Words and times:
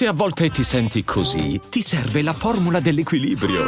Se 0.00 0.06
a 0.06 0.14
volte 0.14 0.48
ti 0.48 0.64
senti 0.64 1.04
così, 1.04 1.60
ti 1.68 1.82
serve 1.82 2.22
la 2.22 2.32
formula 2.32 2.80
dell'equilibrio. 2.80 3.64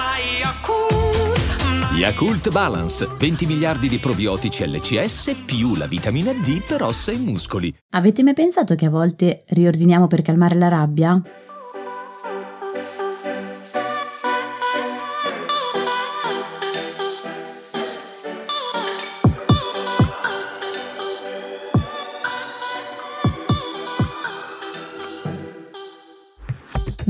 Yakult 1.95 2.51
Balance, 2.51 3.07
20 3.19 3.45
miliardi 3.45 3.87
di 3.87 3.99
probiotici 3.99 4.67
LCS 4.67 5.43
più 5.45 5.75
la 5.75 5.87
vitamina 5.87 6.33
D 6.33 6.63
per 6.63 6.85
ossa 6.85 7.13
e 7.13 7.19
muscoli. 7.19 7.71
Avete 7.91 8.23
mai 8.23 8.33
pensato 8.33 8.75
che 8.77 8.87
a 8.87 8.89
volte 8.89 9.45
riordiniamo 9.49 10.07
per 10.07 10.23
calmare 10.23 10.55
la 10.55 10.69
rabbia? 10.69 11.23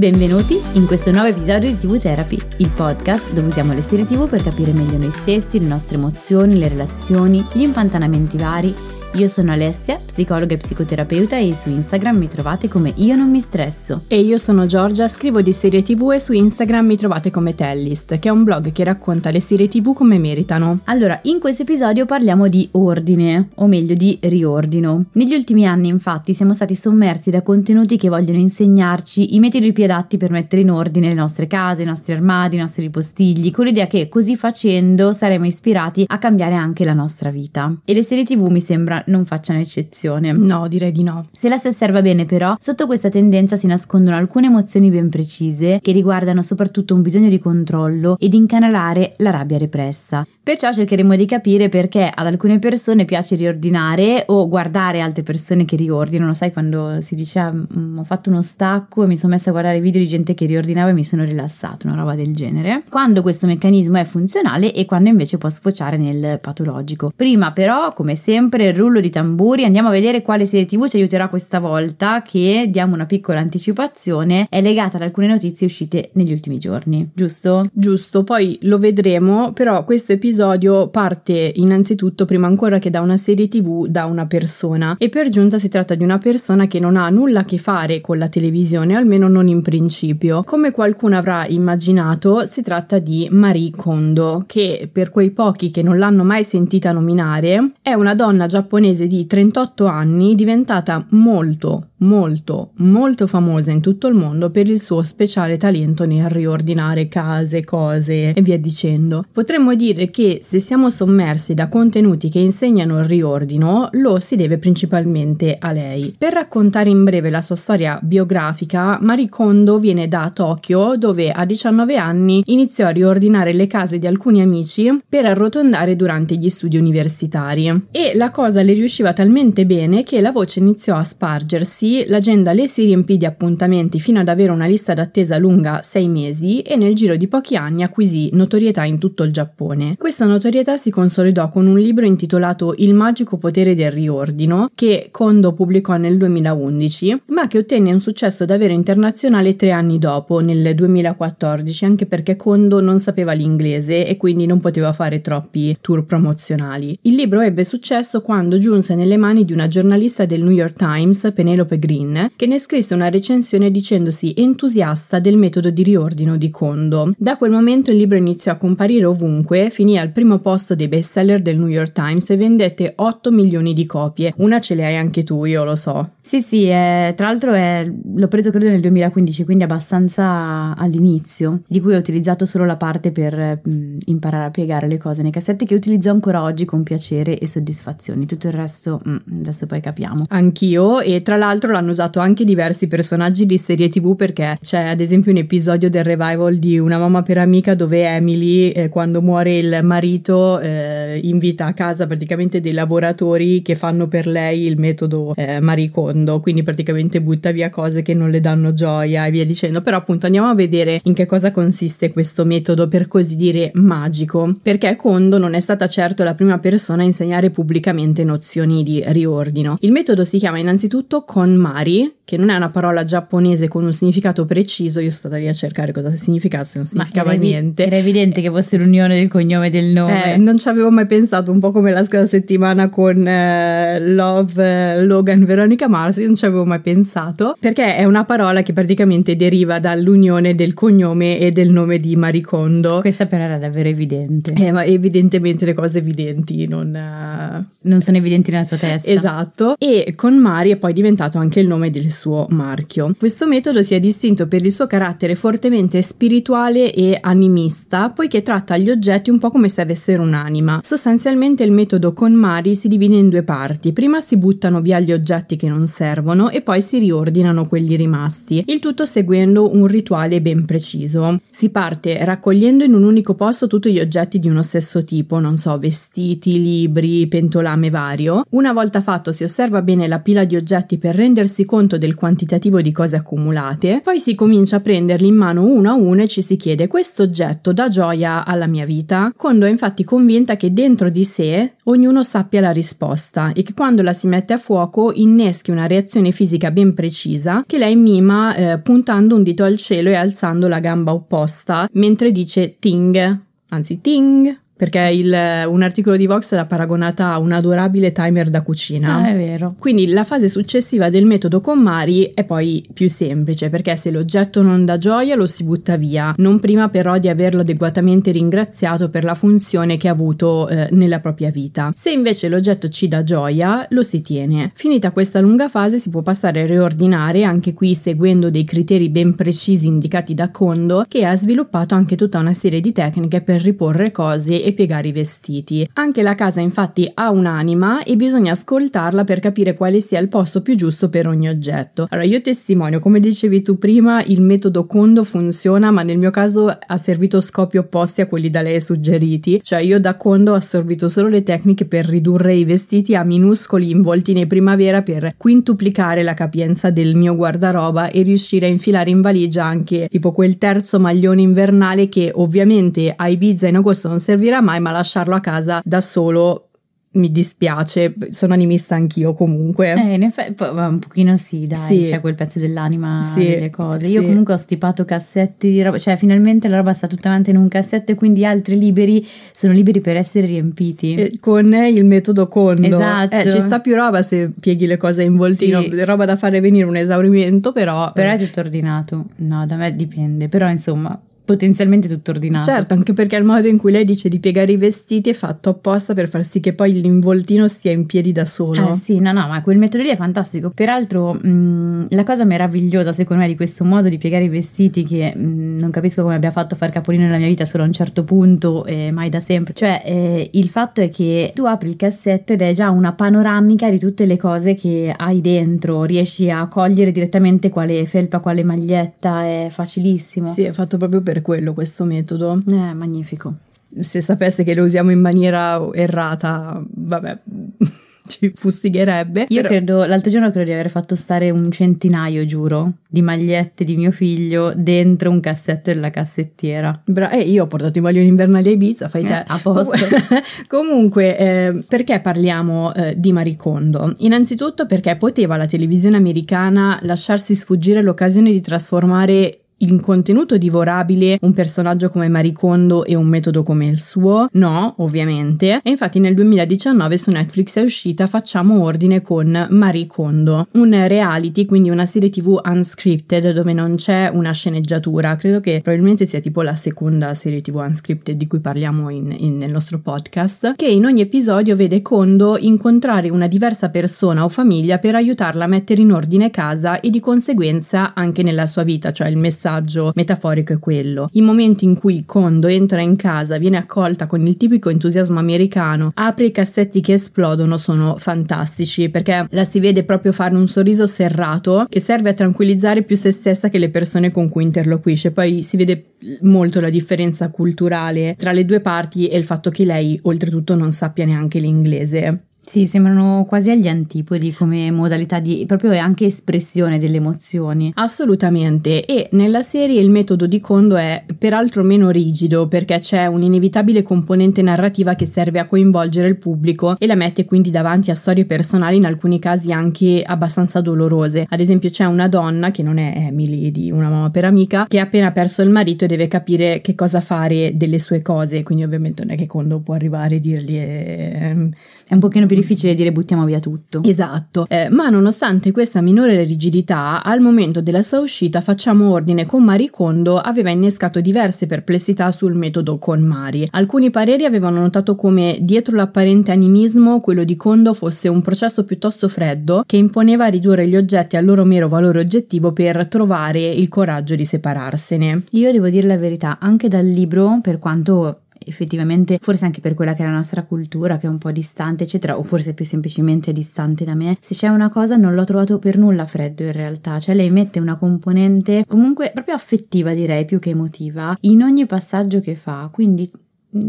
Benvenuti 0.03 0.61
in 0.73 0.87
questo 0.89 1.13
nuovo 1.13 1.29
episodio 1.29 1.71
di 1.71 1.79
TV 1.79 1.97
Therapy, 1.97 2.37
il 2.57 2.71
podcast 2.71 3.33
dove 3.33 3.47
usiamo 3.47 3.73
le 3.73 3.83
serie 3.83 4.05
TV 4.05 4.29
per 4.29 4.43
capire 4.43 4.73
meglio 4.73 4.99
noi 4.99 5.13
stessi, 5.13 5.61
le 5.61 5.67
nostre 5.67 5.95
emozioni, 5.95 6.59
le 6.59 6.67
relazioni, 6.67 7.47
gli 7.53 7.61
impantanamenti 7.61 8.37
vari 8.37 8.75
io 9.15 9.29
sono 9.29 9.53
Alessia, 9.53 10.01
psicologa 10.05 10.55
e 10.55 10.57
psicoterapeuta 10.57 11.37
e 11.37 11.53
su 11.53 11.69
Instagram 11.69 12.17
mi 12.17 12.29
trovate 12.29 12.69
come 12.69 12.93
Io 12.97 13.15
non 13.15 13.31
mi 13.31 13.41
stresso. 13.41 14.05
E 14.09 14.21
io 14.21 14.39
sono 14.39 14.65
Giorgia, 14.65 15.07
scrivo 15.07 15.43
di 15.43 15.53
serie 15.53 15.83
tv 15.83 16.13
e 16.13 16.19
su 16.21 16.33
Instagram 16.33 16.87
mi 16.87 16.97
trovate 16.97 17.31
come 17.31 17.55
Tellist, 17.55 18.19
che 18.19 18.29
è 18.29 18.33
un 18.33 18.43
blog 18.43 18.73
che 18.73 18.85
racconta 18.85 19.31
le 19.31 19.41
serie 19.41 19.69
tv 19.69 19.93
come 19.93 20.19
meritano. 20.19 20.81
Allora, 20.85 21.19
in 21.25 21.41
questo 21.41 21.63
episodio 21.63 22.07
parliamo 22.07 22.49
di 22.49 22.67
ordine, 22.73 23.51
o 23.57 23.67
meglio 23.67 23.95
di 23.95 24.19
riordino. 24.23 25.05
Negli 25.13 25.35
ultimi 25.35 25.67
anni 25.67 25.89
infatti 25.89 26.33
siamo 26.33 26.55
stati 26.55 26.75
sommersi 26.75 27.29
da 27.29 27.43
contenuti 27.43 27.99
che 27.99 28.09
vogliono 28.09 28.39
insegnarci 28.39 29.35
i 29.35 29.41
metodi 29.41 29.73
più 29.73 29.85
adatti 29.85 30.17
per 30.17 30.31
mettere 30.31 30.63
in 30.63 30.71
ordine 30.71 31.09
le 31.09 31.15
nostre 31.15 31.47
case, 31.47 31.83
i 31.83 31.87
nostri 31.87 32.15
armadi, 32.15 32.57
i 32.57 32.61
nostri 32.61 32.83
ripostigli, 32.83 33.51
con 33.51 33.67
l'idea 33.67 33.87
che 33.87 34.09
così 34.09 34.37
facendo 34.37 35.13
saremo 35.13 35.45
ispirati 35.45 36.05
a 36.07 36.17
cambiare 36.17 36.55
anche 36.55 36.85
la 36.85 36.95
nostra 36.95 37.31
vita. 37.31 37.75
E 37.85 37.93
le 37.93 38.03
serie 38.03 38.25
tv 38.25 38.47
mi 38.47 38.61
sembra 38.61 39.02
non 39.07 39.25
facciano 39.25 39.59
eccezione. 39.59 40.33
No, 40.33 40.69
direi 40.69 40.93
di 40.93 41.03
no. 41.03 41.27
Se 41.31 41.49
la 41.49 41.57
si 41.57 41.67
osserva 41.67 42.03
bene 42.03 42.25
però, 42.25 42.55
sotto 42.59 42.87
questa 42.87 43.09
tendenza 43.09 43.57
si 43.57 43.67
nascondono 43.67 44.17
alcune 44.17 44.47
emozioni 44.47 44.91
ben 44.91 45.09
precise 45.09 45.79
che 45.81 45.93
riguardano 45.93 46.43
soprattutto 46.43 46.95
un 46.95 47.03
bisogno 47.03 47.29
di 47.29 47.39
controllo 47.39 48.17
e 48.19 48.29
di 48.29 48.37
incanalare 48.37 49.15
la 49.19 49.31
rabbia 49.31 49.59
repressa. 49.59 50.27
Perciò 50.45 50.73
cercheremo 50.73 51.15
di 51.15 51.25
capire 51.25 51.69
perché 51.69 52.11
ad 52.13 52.27
alcune 52.27 52.59
persone 52.59 53.05
piace 53.05 53.37
riordinare 53.37 54.25
o 54.27 54.49
guardare 54.49 55.01
altre 55.01 55.23
persone 55.23 55.65
che 55.65 55.77
riordinano. 55.77 56.35
Sai 56.35 56.53
quando 56.53 57.01
si 57.01 57.15
dice 57.15 57.39
ah, 57.39 57.53
mm, 57.53 57.99
ho 57.99 58.03
fatto 58.03 58.29
uno 58.29 58.43
stacco 58.43 59.05
e 59.05 59.07
mi 59.07 59.17
sono 59.17 59.35
messa 59.35 59.51
a 59.51 59.53
guardare 59.53 59.81
video 59.81 60.01
di 60.01 60.09
gente 60.09 60.35
che 60.35 60.45
riordinava 60.47 60.91
e 60.91 60.95
mi 60.95 61.05
sono 61.05 61.23
rilassato, 61.23 61.87
una 61.87 61.95
roba 61.95 62.17
del 62.17 62.35
genere. 62.35 62.83
Quando 62.91 63.23
questo 63.23 63.47
meccanismo 63.47 63.99
è 63.99 64.05
funzionale 64.05 64.75
e 64.75 64.85
quando 64.85 65.11
invece 65.11 65.39
può 65.39 65.49
sfociare 65.49 65.97
nel 65.97 66.41
patologico. 66.41 67.13
Prima 67.15 67.53
però, 67.53 67.93
come 67.93 68.17
sempre, 68.17 68.73
rullo 68.73 68.99
di 68.99 69.11
tamburi, 69.11 69.65
andiamo 69.65 69.91
a 69.91 69.93
vedere 69.93 70.23
quale 70.23 70.45
serie 70.45 70.67
tv 70.67 70.89
ci 70.89 70.97
aiuterà 70.97 71.29
questa 71.29 71.61
volta 71.61 72.21
che 72.23 72.67
diamo 72.69 72.95
una 72.95 73.07
piccola 73.07 73.39
anticipazione, 73.39 74.49
è 74.51 74.61
legata 74.61 74.97
ad 74.97 75.05
alcune 75.05 75.29
notizie 75.29 75.67
uscite 75.67 76.11
negli 76.15 76.33
ultimi 76.33 76.59
giorni, 76.59 77.09
giusto? 77.15 77.65
Giusto, 77.73 78.25
poi 78.25 78.59
lo 78.63 78.79
vedremo, 78.79 79.53
però 79.53 79.85
questo 79.85 80.11
episodio 80.11 80.31
episodio 80.33 80.89
parte 80.89 81.53
innanzitutto, 81.57 82.25
prima 82.25 82.47
ancora 82.47 82.79
che 82.79 82.89
da 82.89 83.03
una 83.03 83.19
serie 83.19 83.49
tv, 83.49 83.87
da 83.87 84.07
una 84.07 84.27
persona 84.27 84.97
e 84.97 85.11
per 85.11 85.29
giunta 85.29 85.59
si 85.59 85.69
tratta 85.69 85.95
di 85.95 86.03
una 86.03 86.17
persona 86.17 86.67
che 86.67 86.81
non 86.81 86.97
ha 86.97 87.11
nulla 87.11 87.41
a 87.41 87.45
che 87.45 87.59
fare 87.59 88.01
con 88.01 88.17
la 88.17 88.29
televisione, 88.29 88.97
almeno 88.97 89.29
non 89.29 89.47
in 89.49 89.61
principio. 89.61 90.43
Come 90.43 90.71
qualcuno 90.71 91.19
avrà 91.19 91.47
immaginato, 91.47 92.47
si 92.47 92.63
tratta 92.63 92.99
di 92.99 93.29
Marie 93.31 93.73
Kondo, 93.73 94.45
che 94.47 94.89
per 94.91 95.11
quei 95.11 95.33
pochi 95.33 95.71
che 95.71 95.83
non 95.83 95.99
l'hanno 95.99 96.25
mai 96.25 96.45
sentita 96.45 96.93
nominare, 96.93 97.73
è 97.83 97.93
una 97.93 98.15
donna 98.15 98.47
giapponese 98.47 99.07
di 99.07 99.27
38 99.27 99.85
anni 99.85 100.35
diventata 100.35 101.05
molto, 101.11 101.89
molto, 102.03 102.71
molto 102.77 103.27
famosa 103.27 103.71
in 103.71 103.81
tutto 103.81 104.07
il 104.07 104.15
mondo 104.15 104.51
per 104.51 104.69
il 104.69 104.81
suo 104.81 105.03
speciale 105.03 105.57
talento 105.57 106.05
nel 106.05 106.29
riordinare 106.29 107.09
case, 107.09 107.65
cose 107.65 108.33
e 108.33 108.43
via 108.43 108.59
dicendo. 108.59 109.25
Potremmo 109.33 109.75
dire 109.75 110.09
che 110.09 110.41
se 110.45 110.59
siamo 110.59 110.91
sommersi 110.91 111.55
da 111.55 111.69
contenuti 111.69 112.29
che 112.29 112.39
insegnano 112.39 112.99
il 112.99 113.05
riordino, 113.07 113.89
lo 113.93 114.19
si 114.19 114.37
deve 114.37 114.59
principalmente 114.59 115.57
a 115.59 115.73
lei. 115.73 116.15
Per 116.17 116.33
raccontare 116.33 116.91
in 116.91 117.05
breve 117.05 117.31
la 117.31 117.41
sua 117.41 117.57
storia 117.57 117.99
biografica, 118.03 118.99
Marie 119.01 119.29
Kondo 119.29 119.79
viene 119.79 120.09
da 120.09 120.31
Tokyo, 120.33 120.97
dove 120.97 121.31
a 121.31 121.45
19 121.45 121.97
anni 121.97 122.43
iniziò 122.47 122.87
a 122.87 122.91
riordinare 122.91 123.53
le 123.53 123.67
case 123.67 123.99
di 123.99 124.07
alcuni 124.07 124.41
amici 124.41 125.01
per 125.09 125.27
arrotondare 125.27 125.97
durante 125.97 126.35
gli 126.35 126.49
studi 126.49 126.77
universitari. 126.77 127.87
E 127.91 128.13
la 128.15 128.31
cosa 128.31 128.63
le 128.63 128.73
riusciva 128.73 129.13
talmente 129.13 129.65
bene 129.67 130.03
che 130.03 130.21
la 130.21 130.31
voce 130.31 130.59
iniziò 130.59 130.97
a 130.97 131.05
spargersi, 131.05 131.92
l'agenda 132.07 132.53
le 132.53 132.67
si 132.67 132.85
riempì 132.85 133.17
di 133.17 133.25
appuntamenti 133.25 134.01
fino 134.01 134.21
ad 134.21 134.29
avere 134.29 134.51
una 134.51 134.67
lista 134.67 134.95
d'attesa 134.95 135.37
lunga 135.37 135.81
6 135.83 136.09
mesi 136.09 136.61
e 136.63 136.77
nel 136.77 136.95
giro 136.95 137.17
di 137.17 137.29
pochi 137.29 137.57
anni 137.57 137.83
acquisì 137.83 138.31
notorietà 138.33 138.85
in 138.85 138.99
tutto 138.99 139.23
il 139.23 139.33
Giappone. 139.33 139.97
Questa 139.99 140.27
notorietà 140.27 140.77
si 140.77 140.91
consolidò 140.91 141.49
con 141.49 141.67
un 141.67 141.79
libro 141.79 142.05
intitolato 142.05 142.75
Il 142.79 142.95
magico 142.95 143.37
potere 143.37 143.75
del 143.75 143.91
riordino, 143.91 144.71
che 144.75 145.09
Kondo 145.11 145.53
pubblicò 145.53 145.97
nel 145.97 146.17
2011, 146.17 147.23
ma 147.29 147.47
che 147.47 147.59
ottenne 147.59 147.93
un 147.93 148.01
successo 148.01 148.45
davvero 148.45 148.73
internazionale 148.73 149.57
tre 149.57 149.71
anni 149.71 149.99
dopo, 149.99 150.41
nel 150.41 150.75
2014, 150.75 151.85
anche 151.85 152.07
perché 152.07 152.37
Kondo 152.37 152.81
non 152.81 152.99
sapeva 152.99 153.33
l'inglese 153.33 154.07
e 154.07 154.17
quindi 154.17 154.47
non 154.47 154.61
poteva 154.61 154.93
fare 154.93 155.21
troppi 155.21 155.77
tour 155.81 156.05
promozionali. 156.05 156.99
Il 157.03 157.15
libro 157.15 157.41
ebbe 157.41 157.65
successo 157.65 158.21
quando 158.23 158.59
giunse 158.59 158.95
nelle 158.95 159.17
mani 159.17 159.45
di 159.45 159.53
una 159.53 159.69
giornalista 159.69 160.25
del 160.25 160.43
New 160.43 160.53
York 160.53 160.77
Times, 160.77 161.31
Penelope 161.35 161.79
Green, 161.83 162.31
che 162.37 162.47
ne 162.47 162.61
scrisse 162.61 162.95
una 162.95 163.11
recensione 163.11 163.73
dicendosi 163.73 164.35
entusiasta 164.37 165.19
del 165.19 165.37
metodo 165.37 165.71
di 165.71 165.83
riordino 165.83 166.37
di 166.37 166.49
Kondo. 166.49 167.11
Da 167.19 167.37
quel 167.37 167.51
momento 167.51 167.91
il 167.91 167.97
libro 167.97 168.17
iniziò 168.17 168.53
a 168.53 168.57
comparire 168.57 169.05
ovunque, 169.05 169.69
finì 169.71 169.99
al 169.99 170.13
primo 170.13 170.39
posto 170.39 170.77
dei 170.77 170.87
bestseller 170.87 171.43
del 171.43 171.59
New 171.59 171.67
York 171.67 171.91
Times 171.91 172.31
e 172.31 172.37
vendette 172.37 172.93
8 172.95 173.33
milioni 173.33 173.73
di 173.73 173.85
copie. 173.85 174.33
Una 174.37 174.61
ce 174.61 174.77
le 174.77 174.87
hai 174.87 174.97
anche 174.97 175.25
tu, 175.25 175.45
io 175.45 175.65
lo 175.65 175.75
so. 175.75 176.11
Sì, 176.21 176.41
sì, 176.41 176.67
è, 176.67 177.13
tra 177.17 177.27
l'altro 177.27 177.53
è, 177.53 177.85
l'ho 178.15 178.29
preso 178.29 178.51
credo 178.51 178.69
nel 178.69 178.81
2015, 178.81 179.45
quindi 179.45 179.65
abbastanza 179.65 180.75
all'inizio, 180.77 181.63
di 181.67 181.81
cui 181.81 181.95
ho 181.95 181.99
utilizzato 181.99 182.45
solo 182.45 182.65
la 182.65 182.77
parte 182.77 183.11
per 183.11 183.61
mh, 183.63 183.97
imparare 184.07 184.45
a 184.45 184.51
piegare 184.51 184.87
le 184.87 184.99
cose 184.99 185.23
nei 185.23 185.33
cassetti 185.33 185.67
che 185.67 185.75
utilizzo 185.75 186.11
ancora 186.11 186.43
oggi 186.43 186.65
con 186.65 186.85
piacere 186.85 187.37
e 187.39 187.47
soddisfazione. 187.47 188.25
Tutto 188.27 188.47
il 188.47 188.53
resto 188.53 189.01
mh, 189.03 189.17
adesso 189.39 189.67
poi 189.67 189.81
capiamo. 189.81 190.25
Anch'io 190.29 191.01
e 191.01 191.23
tra 191.23 191.37
l'altro 191.37 191.72
l'hanno 191.73 191.91
usato 191.91 192.21
anche 192.21 192.45
diversi 192.45 192.87
personaggi 192.87 193.47
di 193.47 193.59
serie 193.59 193.89
tv 193.89 194.15
perché 194.15 194.59
c'è 194.61 194.85
ad 194.85 195.01
esempio 195.01 195.31
un 195.31 195.39
episodio 195.39 195.91
del 195.91 196.05
revival 196.05 196.57
di 196.57 196.79
Una 196.79 196.99
mamma 196.99 197.23
per 197.23 197.39
amica 197.39 197.75
dove 197.75 198.07
Emily 198.07 198.71
eh, 198.71 198.89
quando 198.89 199.21
muore 199.23 199.59
il 199.59 199.81
marito 199.83 200.61
eh, 200.61 201.19
invita 201.23 201.67
a 201.67 201.73
casa 201.73 202.07
praticamente 202.07 202.61
dei 202.61 202.73
lavoratori 202.73 203.63
che 203.63 203.75
fanno 203.75 204.09
per 204.09 204.27
lei 204.27 204.67
il 204.67 204.79
metodo 204.79 205.35
eh, 205.37 205.61
Marie 205.61 205.91
Kondo, 205.91 206.41
quindi 206.41 206.63
praticamente 206.63 207.21
butta 207.21 207.51
via 207.51 207.71
cose 207.71 208.03
che 208.03 208.15
non 208.15 208.31
le 208.31 208.41
danno 208.41 208.73
gioia 208.73 209.27
e 209.27 209.31
via 209.31 209.47
dicendo. 209.47 209.83
Però 209.83 209.97
appunto 209.97 210.27
andiamo 210.27 210.49
a 210.49 210.55
vedere 210.55 211.01
in 211.05 211.15
che 211.15 211.27
cosa 211.27 211.51
consiste 211.51 212.13
questo 212.13 212.45
metodo 212.45 212.89
per 212.89 213.07
così 213.07 213.37
dire 213.37 213.71
magico, 213.75 214.55
perché 214.63 214.97
Kondo 214.97 215.39
non 215.39 215.55
è 215.55 215.61
stata 215.61 215.87
certo 215.87 216.25
la 216.25 216.35
prima 216.35 216.59
persona 216.59 217.03
a 217.03 217.07
insegnare 217.07 217.51
pubblicamente 217.51 218.25
nozioni 218.25 218.83
di 218.83 219.03
riordino. 219.07 219.79
Il 219.81 219.93
metodo 219.93 220.25
si 220.25 220.39
chiama 220.39 220.59
innanzitutto 220.59 221.25
KonMari, 221.63 222.15
che 222.25 222.37
non 222.37 222.51
è 222.51 222.57
una 222.57 222.71
parola 222.71 223.05
giapponese 223.05 223.69
con 223.69 223.85
un 223.85 223.93
significato 223.93 224.45
preciso, 224.45 224.99
io 224.99 225.11
sono 225.11 225.29
stata 225.29 225.37
lì 225.37 225.49
a 225.49 225.53
cercare 225.53 225.93
cosa 225.93 226.11
significasse, 226.15 226.79
non 226.79 226.87
significava 226.87 227.33
era 227.33 227.41
niente. 227.41 227.87
Era 227.87 227.97
evidente 227.97 228.41
che 228.41 228.51
fosse 228.51 228.77
l'unione 228.77 229.17
del 229.17 229.29
cognome 229.29 229.71
del 229.71 229.93
nome. 229.93 230.35
Eh, 230.35 230.39
non 230.39 230.59
ci 230.59 230.69
avevo 230.69 230.91
mai 230.91 231.07
pensato, 231.07 231.53
un 231.53 231.61
po' 231.61 231.71
come 231.71 231.93
la 231.93 232.03
scorsa 232.05 232.27
settimana 232.27 232.89
con 232.89 233.27
eh, 233.27 234.01
Love, 234.01 234.65
eh, 234.65 235.05
Logan, 235.05 235.45
Veronica 235.45 235.89
Mars, 235.89 236.19
non 236.19 236.35
ci 236.35 236.45
avevo 236.45 236.65
mai 236.65 236.81
pensato, 236.81 237.57
perché 237.59 237.97
è 237.97 238.05
una 238.05 238.25
parola 238.25 238.63
che 238.63 238.73
praticamente 238.73 239.37
deriva 239.37 239.79
dall'unione 239.79 240.55
del 240.55 240.75
cognome 240.75 241.39
e 241.39 241.53
del 241.53 241.71
nome 241.71 242.01
di 242.01 242.17
Maricondo. 242.17 243.01
Questa 243.01 243.27
però 243.27 243.45
era 243.45 243.59
davvero 243.59 243.89
evidente. 243.89 244.53
Eh, 244.55 244.73
ma 244.73 244.85
evidentemente 244.85 245.65
le 245.65 245.75
cose 245.75 245.99
evidenti 245.99 246.67
non... 246.67 246.89
Uh... 246.89 247.65
Non 247.83 248.01
sono 248.01 248.17
evidenti 248.17 248.51
nella 248.51 248.65
tua 248.65 248.77
testa. 248.77 249.11
Esatto. 249.11 249.75
E 249.79 250.15
con 250.17 250.37
Mari 250.37 250.71
è 250.71 250.77
poi 250.77 250.93
diventato 250.93 251.39
anche 251.43 251.61
il 251.61 251.67
nome 251.67 251.91
del 251.91 252.11
suo 252.11 252.47
marchio. 252.51 253.15
Questo 253.19 253.47
metodo 253.47 253.83
si 253.83 253.95
è 253.95 254.01
distinto 254.01 254.47
per 254.47 254.65
il 254.65 254.73
suo 254.73 254.87
carattere 254.87 255.35
fortemente 255.35 256.01
spirituale 256.01 256.93
e 256.93 257.19
animista, 257.21 258.09
poiché 258.09 258.43
tratta 258.43 258.77
gli 258.77 258.91
oggetti 258.91 259.31
un 259.31 259.39
po' 259.39 259.51
come 259.51 259.69
se 259.69 259.81
avessero 259.81 260.23
un'anima. 260.23 260.81
Sostanzialmente 260.83 261.65
il 261.65 261.73
metodo 261.73 262.13
con 262.13 262.33
Mari 262.33 262.75
si 262.75 262.89
divide 262.89 263.17
in 263.17 263.29
due 263.29 263.43
parti. 263.43 263.93
Prima 263.93 264.21
si 264.21 264.37
buttano 264.37 264.81
via 264.81 265.01
gli 265.01 265.13
oggetti 265.13 265.57
che 265.57 265.69
non 265.69 265.87
servono 265.87 266.49
e 266.51 266.63
poi 266.63 266.81
si 266.81 266.99
riordinano 266.99 267.67
quelli 267.67 267.97
rimasti, 267.97 268.63
il 268.67 268.79
tutto 268.79 269.05
seguendo 269.05 269.75
un 269.75 269.87
rituale 269.87 270.41
ben 270.41 270.65
preciso. 270.65 271.41
Si 271.47 271.69
parte 271.71 272.25
raccogliendo 272.25 272.85
in 272.85 272.95
un 272.95 273.05
unico 273.05 273.35
posto 273.35 273.67
tutti 273.67 273.93
gli 273.93 274.01
oggetti 274.01 274.39
di 274.39 274.49
uno 274.49 274.63
stesso 274.63 275.05
tipo, 275.05 275.39
non 275.39 275.57
so, 275.57 275.77
vestiti, 275.79 276.63
libri, 276.63 277.27
pentolame 277.27 277.91
vario. 277.91 278.45
Una 278.51 278.73
volta 278.73 279.01
fatto 279.01 279.33
si 279.33 279.45
osserva 279.45 279.83
bene 279.83 280.07
la 280.07 280.21
pila 280.21 280.45
di 280.45 280.57
oggetti 280.57 280.99
per 280.99 281.15
rendersi 281.33 281.65
conto 281.65 281.97
del 281.97 282.15
quantitativo 282.15 282.83
di 282.83 282.93
cose 282.93 283.17
accumulate, 283.17 284.03
poi 284.05 284.21
si 284.21 284.35
comincia 284.35 284.77
a 284.77 284.81
prenderli 284.81 285.29
in 285.29 285.35
mano 285.35 285.65
uno 285.65 285.89
a 285.89 285.95
uno 285.95 286.21
e 286.21 286.29
ci 286.29 286.43
si 286.43 286.57
chiede 286.57 286.89
questo 286.89 287.23
oggetto 287.23 287.73
dà 287.73 287.89
gioia 287.89 288.45
alla 288.45 288.67
mia 288.67 288.85
vita? 288.85 289.33
Kondo 289.35 289.65
è 289.65 289.71
infatti 289.71 290.05
convinta 290.05 290.57
che 290.57 290.75
dentro 290.75 291.09
di 291.09 291.25
sé 291.25 291.73
ognuno 291.85 292.23
sappia 292.23 292.61
la 292.61 292.71
risposta 292.71 293.53
e 293.55 293.63
che 293.63 293.73
quando 293.73 294.03
la 294.03 294.13
si 294.13 294.27
mette 294.27 294.53
a 294.53 294.59
fuoco 294.59 295.11
inneschi 295.15 295.71
una 295.71 295.87
reazione 295.87 296.33
fisica 296.33 296.71
ben 296.71 296.93
precisa 296.93 297.65
che 297.67 297.79
lei 297.79 297.97
mima 297.97 298.55
eh, 298.55 298.79
puntando 298.79 299.35
un 299.35 299.43
dito 299.43 299.65
al 299.65 299.79
cielo 299.79 300.11
e 300.11 300.15
alzando 300.15 300.69
la 300.69 300.81
gamba 300.81 301.15
opposta 301.15 301.89
mentre 301.93 302.31
dice 302.31 302.77
ting, 302.79 303.39
anzi 303.71 304.01
ting, 304.03 304.61
perché 304.83 305.11
il, 305.13 305.33
un 305.69 305.81
articolo 305.81 306.17
di 306.17 306.27
Vox 306.27 306.51
l'ha 306.51 306.65
paragonata 306.65 307.35
a 307.35 307.39
un 307.39 307.53
adorabile 307.53 308.11
timer 308.11 308.51
da 308.51 308.63
cucina. 308.63 309.19
Ah, 309.19 309.29
è 309.29 309.37
vero. 309.37 309.77
Quindi 309.79 310.09
la 310.09 310.25
fase 310.25 310.49
successiva 310.49 311.09
del 311.09 311.25
metodo 311.25 311.61
con 311.61 311.79
Mari 311.79 312.33
è 312.35 312.43
poi 312.43 312.85
più 312.93 313.09
semplice, 313.09 313.71
perché 313.71 313.95
se 313.95 314.11
l'oggetto 314.11 314.61
non 314.61 314.85
dà 314.85 314.99
gioia 314.99 315.37
lo 315.37 315.47
si 315.47 315.63
butta 315.63 315.95
via, 315.95 316.35
non 316.39 316.59
prima 316.59 316.89
però 316.89 317.17
di 317.19 317.29
averlo 317.29 317.61
adeguatamente 317.61 318.33
ringraziato 318.33 319.09
per 319.09 319.23
la 319.23 319.35
funzione 319.35 319.97
che 319.97 320.09
ha 320.09 320.11
avuto 320.11 320.67
eh, 320.67 320.89
nella 320.91 321.21
propria 321.21 321.51
vita. 321.51 321.93
Se 321.95 322.11
invece 322.11 322.49
l'oggetto 322.49 322.89
ci 322.89 323.07
dà 323.07 323.23
gioia, 323.23 323.87
lo 323.91 324.03
si 324.03 324.21
tiene. 324.21 324.73
Finita 324.75 325.13
questa 325.13 325.39
lunga 325.39 325.69
fase 325.69 325.99
si 325.99 326.11
può 326.11 326.23
passare 326.23 326.63
a 326.63 326.67
riordinare, 326.67 327.45
anche 327.45 327.73
qui 327.73 327.95
seguendo 327.95 328.51
dei 328.51 328.65
criteri 328.65 329.11
ben 329.11 329.37
precisi 329.37 329.87
indicati 329.87 330.35
da 330.35 330.51
Kondo, 330.51 331.05
che 331.07 331.25
ha 331.25 331.37
sviluppato 331.37 331.95
anche 331.95 332.17
tutta 332.17 332.41
una 332.41 332.53
serie 332.53 332.81
di 332.81 332.91
tecniche 332.91 333.43
per 333.43 333.61
riporre 333.61 334.11
cose 334.11 334.61
e 334.65 334.72
piegare 334.73 335.09
i 335.09 335.13
vestiti. 335.13 335.89
Anche 335.95 336.23
la 336.23 336.35
casa 336.35 336.61
infatti 336.61 337.11
ha 337.15 337.31
un'anima 337.31 338.03
e 338.03 338.17
bisogna 338.17 338.53
ascoltarla 338.53 339.25
per 339.25 339.41
capire 339.41 339.75
quale 339.75 340.01
sia 340.01 340.19
il 340.19 340.29
posto 340.29 340.63
più 340.63 340.75
giusto 340.75 341.09
per 341.09 341.27
ogni 341.27 341.49
oggetto. 341.49 342.07
Allora 342.11 342.27
io 342.27 342.41
testimonio, 342.41 343.01
come 343.01 343.21
dicevi 343.21 343.63
tu 343.63 343.79
prima, 343.79 344.23
il 344.23 344.43
metodo 344.43 344.87
Kondo 344.87 345.25
funziona, 345.25 345.91
ma 345.91 346.03
nel 346.03 346.19
mio 346.19 346.31
caso 346.31 346.69
ha 346.69 346.97
servito 346.97 347.41
scopi 347.41 347.77
opposti 347.77 348.21
a 348.21 348.27
quelli 348.27 348.51
da 348.51 348.63
lei 348.63 348.81
suggeriti, 348.81 349.61
cioè 349.63 349.81
io 349.81 350.01
da 350.01 350.15
Kondo 350.15 350.53
ho 350.53 350.57
assorbito 350.57 351.09
solo 351.09 351.29
le 351.29 351.43
tecniche 351.43 351.85
per 351.85 352.07
ridurre 352.07 352.55
i 352.55 352.65
vestiti 352.65 353.15
a 353.15 353.25
minuscoli 353.25 353.91
involtini 353.91 354.41
in 354.41 354.49
primavera 354.49 355.03
per 355.03 355.35
quintuplicare 355.37 356.23
la 356.23 356.35
capienza 356.35 356.91
del 356.91 357.17
mio 357.17 357.35
guardaroba 357.35 358.11
e 358.11 358.23
riuscire 358.23 358.67
a 358.67 358.71
infilare 358.71 359.11
in 359.11 359.21
valigia 359.21 359.65
anche 359.65 360.07
tipo 360.09 360.33
quel 360.33 360.59
terzo 360.59 360.99
maglione 360.99 361.43
invernale 361.43 362.09
che 362.09 362.31
ovviamente 362.33 363.13
a 363.15 363.29
Ibiza 363.29 363.69
in 363.69 363.77
agosto 363.77 364.09
non 364.09 364.21
servirà 364.21 364.61
mai, 364.63 364.81
ma 364.81 364.91
lasciarlo 364.91 365.35
a 365.35 365.41
casa 365.41 365.83
da 365.85 366.01
solo 366.01 366.69
mi 367.15 367.31
dispiace, 367.31 368.15
sono 368.31 368.55
animista 368.55 368.95
anch'io 368.95 369.35
comunque. 369.35 369.93
Eh, 369.93 370.15
in 370.15 370.23
effetti, 370.23 370.63
un 370.63 370.99
pochino 370.99 371.37
sì, 371.37 371.67
dai, 371.67 371.77
Sì. 371.77 372.07
c'è 372.09 372.21
quel 372.21 372.35
pezzo 372.35 372.59
dell'anima 372.59 373.21
Sì, 373.23 373.45
delle 373.49 373.69
cose. 373.69 374.07
Io 374.07 374.23
sì. 374.23 374.27
comunque 374.27 374.55
ho 374.55 374.57
stipato 374.57 375.05
cassetti 375.05 375.69
di 375.69 375.83
roba, 375.83 375.99
cioè 375.99 376.17
finalmente 376.17 376.69
la 376.69 376.77
roba 376.79 376.95
sta 376.95 377.07
tutta 377.09 377.29
avanti 377.29 377.51
in 377.51 377.59
un 377.59 377.69
cassetto 377.69 378.13
e 378.13 378.15
quindi 378.15 378.47
altri 378.47 378.79
liberi 378.79 379.27
sono 379.55 379.75
liberi 379.75 380.01
per 380.01 380.17
essere 380.17 380.47
riempiti. 380.47 381.13
Eh, 381.15 381.33
Con 381.39 381.75
il 381.75 382.05
metodo 382.07 382.49
Kondo 382.49 382.87
Esatto. 382.87 383.37
Eh, 383.37 383.51
ci 383.51 383.61
sta 383.61 383.81
più 383.81 383.95
roba 383.95 384.23
se 384.23 384.51
pieghi 384.59 384.87
le 384.87 384.97
cose 384.97 385.23
in 385.23 385.37
voltino, 385.37 385.83
Sì. 385.83 386.03
roba 386.05 386.25
da 386.25 386.37
fare 386.37 386.61
venire 386.61 386.87
un 386.87 386.97
esaurimento, 386.97 387.73
però. 387.73 388.11
Però 388.15 388.31
è 388.31 388.39
tutto 388.39 388.61
ordinato. 388.61 389.27
No, 389.37 389.67
da 389.67 389.77
me 389.77 389.95
dipende, 389.95 390.49
però 390.49 390.67
insomma, 390.71 391.21
potenzialmente 391.53 392.09
tutto 392.09 392.31
ordinato. 392.31 392.65
Certo, 392.67 392.95
anche 392.95 393.13
perché 393.13 393.37
il 393.37 393.45
modo 393.45 393.69
in 393.69 393.77
cui 393.77 393.93
lei 393.93 394.05
dice 394.05 394.29
di 394.29 394.39
piegare 394.39 394.73
i 394.73 394.77
vestiti 394.77 395.31
è 395.31 395.35
fatto 395.35 395.71
apposta 395.71 396.15
per 396.15 396.29
far 396.29 396.47
sì 396.47 396.61
che 396.61 396.73
poi 396.73 397.01
l'involtino 397.01 397.69
stia 397.69 397.93
in 397.93 398.07
piedi 398.07 398.33
da 398.33 398.45
solo. 398.45 398.91
Eh 398.91 398.95
sì, 398.95 399.21
no, 399.21 399.33
no, 399.33 399.47
ma 399.47 399.61
quel 399.63 399.79
metodo 399.79 400.03
lì 400.03 400.09
è 400.09 400.17
fantastico. 400.17 400.71
Peraltro, 400.71 401.35
mh, 401.35 402.07
la 402.11 402.25
cosa 402.25 402.45
meravigliosa, 402.45 403.13
secondo 403.13 403.43
me, 403.43 403.49
di 403.49 403.57
questo 403.57 403.85
modo 403.85 404.09
di 404.09 404.19
piegare 404.19 404.45
i 404.45 404.49
vestiti, 404.49 405.05
che 405.05 405.35
mh, 405.35 405.79
non 405.79 405.91
capisco 405.91 406.23
come 406.23 406.35
abbia 406.35 406.51
fatto 406.51 406.75
a 406.75 406.77
far 406.77 406.91
capolino 406.91 407.25
nella 407.25 407.39
mia 407.39 407.49
vita 407.49 407.65
solo 407.65 407.83
a 407.83 407.87
un 407.87 407.93
certo 407.93 408.25
punto 408.25 408.85
e 408.87 409.11
mai 409.11 409.29
da 409.29 409.41
sempre. 409.41 409.75
Cioè, 409.75 410.03
eh, 410.05 410.51
il 410.53 410.69
fatto 410.69 411.01
è 411.01 411.11
che 411.11 411.53
tu 411.55 411.65
apri 411.65 411.91
il 411.91 411.97
cassetto 411.97 412.55
ed 412.55 412.63
è 412.63 412.73
già 412.73 412.91
una 412.91 413.13
panoramica 413.13 413.91
di 413.91 413.99
tutte 413.99 414.25
le 414.25 414.37
cose 414.37 414.75
che 414.75 415.13
hai 415.15 415.41
dentro, 415.41 416.05
riesci 416.05 416.51
a 416.51 416.67
cogliere 416.67 417.11
direttamente 417.11 417.69
quale 417.69 418.07
felpa, 418.07 418.39
quale 418.39 418.65
maglietta, 418.65 419.45
è 419.45 419.67
facilissimo. 419.71 420.47
Sì, 420.49 420.63
è 420.63 420.73
fatto 420.73 420.97
proprio 420.97 421.21
per 421.21 421.42
quello 421.43 421.75
questo 421.75 422.05
metodo. 422.05 422.63
È 422.67 422.93
magnifico. 422.93 423.57
Se 424.01 424.23
sapesse 424.23 424.65
che 424.65 424.75
lo 424.75 424.85
usiamo 424.85 425.11
in 425.11 425.21
maniera 425.21 425.79
errata, 425.93 426.83
vabbè, 426.89 427.39
ci 428.27 428.53
fustigherebbe. 428.55 429.47
Io 429.49 429.57
però- 429.63 429.69
credo, 429.69 430.05
l'altro 430.07 430.31
giorno 430.31 430.51
credo 430.51 430.67
di 430.67 430.73
aver 430.73 430.91
fatto 430.91 431.15
stare 431.15 431.51
un 431.51 431.71
centinaio, 431.71 432.45
giuro, 432.47 432.95
di 433.09 433.21
magliette 433.21 433.85
di 433.85 433.97
mio 433.97 434.11
figlio 434.11 434.73
dentro 434.75 435.31
un 435.31 435.41
cassetto 435.41 435.93
della 435.93 436.09
cassettiera. 436.11 437.03
Bra- 437.05 437.31
eh, 437.31 437.41
io 437.41 437.65
ho 437.65 437.67
portato 437.67 437.99
i 437.99 438.01
maglioni 438.01 438.29
invernali 438.29 438.69
a 438.69 438.73
Ibiza, 438.73 439.09
fai 439.09 439.25
te. 439.25 439.39
Eh, 439.41 439.45
a 439.47 439.59
posto. 439.63 439.93
Comunque, 440.69 441.37
eh, 441.37 441.85
perché 441.87 442.21
parliamo 442.21 442.95
eh, 442.95 443.15
di 443.17 443.33
Maricondo? 443.33 444.15
Innanzitutto 444.19 444.87
perché 444.87 445.17
poteva 445.17 445.57
la 445.57 445.67
televisione 445.67 446.17
americana 446.17 446.99
lasciarsi 447.03 447.55
sfuggire 447.55 448.01
l'occasione 448.03 448.53
di 448.53 448.61
trasformare 448.61 449.62
in 449.83 450.01
contenuto 450.01 450.57
divorabile 450.57 451.39
un 451.41 451.53
personaggio 451.53 452.09
come 452.09 452.29
Maricondo 452.29 453.05
e 453.05 453.15
un 453.15 453.27
metodo 453.27 453.63
come 453.63 453.87
il 453.87 453.99
suo? 453.99 454.49
No, 454.53 454.95
ovviamente. 454.99 455.81
E 455.83 455.91
infatti 455.91 456.21
nel 456.21 456.35
2019 456.35 457.19
su 457.19 457.31
Netflix 457.31 457.75
è 457.75 457.83
uscita 457.83 458.27
Facciamo 458.27 458.83
ordine 458.83 459.23
con 459.23 459.67
Maricondo, 459.71 460.67
un 460.75 461.07
reality, 461.09 461.65
quindi 461.65 461.91
una 461.91 462.07
serie 462.07 462.31
TV 462.31 462.61
unscripted 462.65 463.53
dove 463.53 463.73
non 463.73 463.97
c'è 463.97 464.31
una 464.33 464.53
sceneggiatura. 464.53 465.35
Credo 465.37 465.61
che 465.61 465.81
probabilmente 465.83 466.27
sia 466.27 466.41
tipo 466.41 466.63
la 466.63 466.75
seconda 466.75 467.35
serie 467.35 467.61
TV 467.61 467.77
unscripted 467.77 468.37
di 468.37 468.47
cui 468.47 468.61
parliamo 468.61 469.11
in- 469.11 469.35
in- 469.37 469.57
nel 469.57 469.71
nostro 469.71 469.99
podcast, 469.99 470.75
che 470.77 470.87
in 470.87 471.05
ogni 471.05 471.23
episodio 471.23 471.75
vede 471.75 472.03
Kondo 472.03 472.57
incontrare 472.59 473.31
una 473.31 473.49
diversa 473.49 473.91
persona 473.91 474.45
o 474.45 474.49
famiglia 474.49 474.99
per 474.99 475.17
aiutarla 475.17 475.65
a 475.65 475.69
mettere 475.69 476.03
in 476.03 476.13
ordine 476.13 476.51
casa 476.51 477.01
e 477.01 477.11
di 477.11 477.21
conseguenza 477.21 478.15
anche 478.15 478.43
nella 478.43 478.67
sua 478.67 478.85
vita, 478.85 479.11
cioè 479.11 479.29
il 479.29 479.37
messaggio 479.37 479.71
metaforico 480.15 480.73
è 480.73 480.79
quello. 480.79 481.29
I 481.33 481.41
momenti 481.41 481.85
in 481.85 481.97
cui 481.97 482.25
Kondo 482.27 482.67
entra 482.67 483.01
in 483.01 483.17
casa, 483.17 483.59
viene 483.59 483.77
accolta 483.77 484.27
con 484.27 484.47
il 484.47 484.57
tipico 484.57 484.89
entusiasmo 484.89 485.39
americano, 485.39 486.13
apre 486.15 486.47
i 486.47 486.51
cassetti 486.53 487.01
che 487.01 487.15
esplodono, 487.15 487.77
sono 487.77 488.17
fantastici 488.17 489.09
perché 489.09 489.47
la 489.51 489.65
si 489.65 489.81
vede 489.81 490.05
proprio 490.05 490.33
fare 490.33 490.55
un 490.55 490.67
sorriso 490.67 491.07
serrato 491.07 491.85
che 491.89 492.01
serve 492.01 492.31
a 492.31 492.35
tranquillizzare 492.35 493.03
più 493.03 493.17
se 493.17 493.31
stessa 493.31 493.69
che 493.69 493.79
le 493.79 493.91
persone 493.91 494.31
con 494.31 494.49
cui 494.49 494.65
interloquisce. 494.65 495.31
Poi 495.31 495.63
si 495.63 495.77
vede 495.77 496.05
molto 496.43 496.81
la 496.81 496.91
differenza 496.91 497.49
culturale 497.51 498.35
tra 498.39 498.53
le 498.53 498.65
due 498.65 498.81
parti 498.81 499.29
e 499.29 499.37
il 499.37 499.45
fatto 499.45 499.71
che 499.71 499.85
lei 499.85 500.19
oltretutto 500.23 500.75
non 500.75 500.93
sappia 500.93 501.25
neanche 501.25 501.59
l'inglese. 501.59 502.45
Sì, 502.65 502.87
sembrano 502.87 503.45
quasi 503.47 503.71
agli 503.71 503.89
antipodi 503.89 504.53
come 504.53 504.91
modalità 504.93 505.41
di 505.41 505.65
proprio 505.67 505.99
anche 505.99 506.27
espressione 506.27 506.99
delle 506.99 507.17
emozioni. 507.17 507.91
Assolutamente, 507.95 509.05
e 509.05 509.29
nella 509.33 509.63
serie 509.63 510.01
il 510.01 510.11
metodo 510.11 510.47
di 510.47 510.61
Kondo 510.61 510.97
è 510.97 511.25
peraltro 511.37 511.83
meno 511.83 512.11
rigido 512.11 512.69
perché 512.69 512.99
c'è 513.01 513.27
un'inevitabile 513.27 514.03
componente 514.03 514.63
narrativa 514.63 515.15
che 515.15 515.27
serve 515.27 515.59
a 515.59 515.67
coinvolgere 515.67 516.29
il 516.29 516.39
pubblico 516.39 516.97
e 516.99 517.07
la 517.07 517.17
mette 517.17 517.45
quindi 517.45 517.71
davanti 517.71 518.11
a 518.11 518.15
storie 518.15 518.45
personali 518.45 518.97
in 518.97 519.07
alcuni 519.07 519.41
casi 519.41 519.73
anche 519.73 520.23
abbastanza 520.25 520.81
dolorose. 520.81 521.47
Ad 521.49 521.61
esempio 521.61 521.91
c'è 521.91 522.05
una 522.05 522.29
donna 522.29 522.71
che 522.71 522.85
non 522.85 522.97
è 522.99 523.27
Emily 523.29 523.73
di 523.73 523.91
Una 523.91 524.09
mamma 524.09 524.31
per 524.31 524.45
amica 524.45 524.87
che 524.87 525.01
ha 525.01 525.03
appena 525.03 525.33
perso 525.33 525.63
il 525.63 525.71
marito 525.71 526.05
e 526.05 526.09
deve 526.09 526.29
capire 526.29 526.81
che 526.81 526.95
cosa 526.95 527.21
fare 527.21 527.73
delle 527.77 527.99
sue 527.99 528.23
cose, 528.23 528.63
quindi 528.63 528.85
ovviamente 528.85 529.25
non 529.25 529.35
è 529.35 529.37
che 529.37 529.47
Kondo 529.47 529.81
può 529.81 529.95
arrivare 529.95 530.37
e 530.37 530.41
dirgli 530.41 530.77
eh, 530.77 531.69
È 532.13 532.15
un 532.17 532.21
pochino 532.21 532.45
più 532.45 532.57
difficile 532.57 532.93
dire 532.93 533.11
buttiamo 533.11 533.47
via 533.47 533.59
tutto. 533.59 534.03
Esatto, 534.05 534.67
eh, 534.69 534.91
ma 534.91 535.09
nonostante 535.09 535.73
questa 535.73 536.03
minore 536.03 536.45
rigidità, 536.45 537.23
al 537.23 537.41
momento 537.41 537.81
della 537.81 538.03
sua 538.03 538.19
uscita 538.19 538.61
Facciamo 538.61 539.13
Ordine 539.13 539.47
con 539.47 539.65
Marie 539.65 539.89
Kondo 539.89 540.37
aveva 540.37 540.69
innescato 540.69 541.23
diverse 541.23 541.67
perplessità 541.67 542.31
sul 542.31 542.53
metodo 542.53 542.99
con 542.99 543.23
Mari. 543.23 543.67
Alcuni 543.71 544.11
pareri 544.11 544.45
avevano 544.45 544.81
notato 544.81 545.15
come 545.15 545.57
dietro 545.63 545.97
l'apparente 545.97 546.53
animismo 546.53 547.23
quello 547.23 547.45
di 547.45 547.57
Kondo 547.57 547.95
fosse 547.95 548.29
un 548.29 548.43
processo 548.43 548.85
piuttosto 548.85 549.27
freddo 549.31 549.83
che 549.87 549.97
imponeva 549.97 550.45
a 550.45 550.49
ridurre 550.49 550.87
gli 550.87 550.97
oggetti 550.97 551.39
al 551.39 551.47
loro 551.47 551.65
mero 551.65 551.89
valore 551.89 552.21
oggettivo 552.21 552.75
per 552.75 553.09
trovare 553.09 553.65
il 553.65 553.89
coraggio 553.89 554.35
di 554.35 554.45
separarsene. 554.45 555.45
Io 555.53 555.73
devo 555.73 555.89
dire 555.89 556.07
la 556.07 556.19
verità, 556.19 556.59
anche 556.61 556.89
dal 556.89 557.07
libro, 557.07 557.61
per 557.63 557.79
quanto 557.79 558.42
effettivamente 558.67 559.39
forse 559.41 559.65
anche 559.65 559.81
per 559.81 559.95
quella 559.95 560.15
che 560.15 560.23
è 560.23 560.27
la 560.27 560.33
nostra 560.33 560.65
cultura 560.65 561.17
che 561.17 561.27
è 561.27 561.31
un 561.31 561.39
po' 561.39 561.51
distante 561.51 562.05
eccetera 562.05 562.39
o 562.39 562.43
forse 562.43 562.75
più 562.75 562.85
semplicemente 562.85 563.53
distante 563.53 564.05
da 564.05 564.15
me 564.15 564.37
se 564.41 564.55
c'è 564.55 564.69
una 564.69 564.89
cosa 564.89 565.17
non 565.17 565.35
l'ho 565.35 565.45
trovato 565.45 565.79
per 565.79 565.99
nulla 565.99 566.27
freddo 566.27 566.63
in 566.63 566.73
realtà 566.73 567.19
cioè 567.19 567.35
lei 567.35 567.51
mette 567.51 567.81
una 567.81 567.97
componente 567.97 568.85
comunque 568.87 569.31
proprio 569.33 569.55
affettiva 569.55 570.13
direi 570.13 570.45
più 570.45 570.59
che 570.59 570.71
emotiva 570.71 571.37
in 571.41 571.63
ogni 571.63 571.87
passaggio 571.87 572.41
che 572.41 572.55
fa 572.55 572.89
quindi 572.93 573.31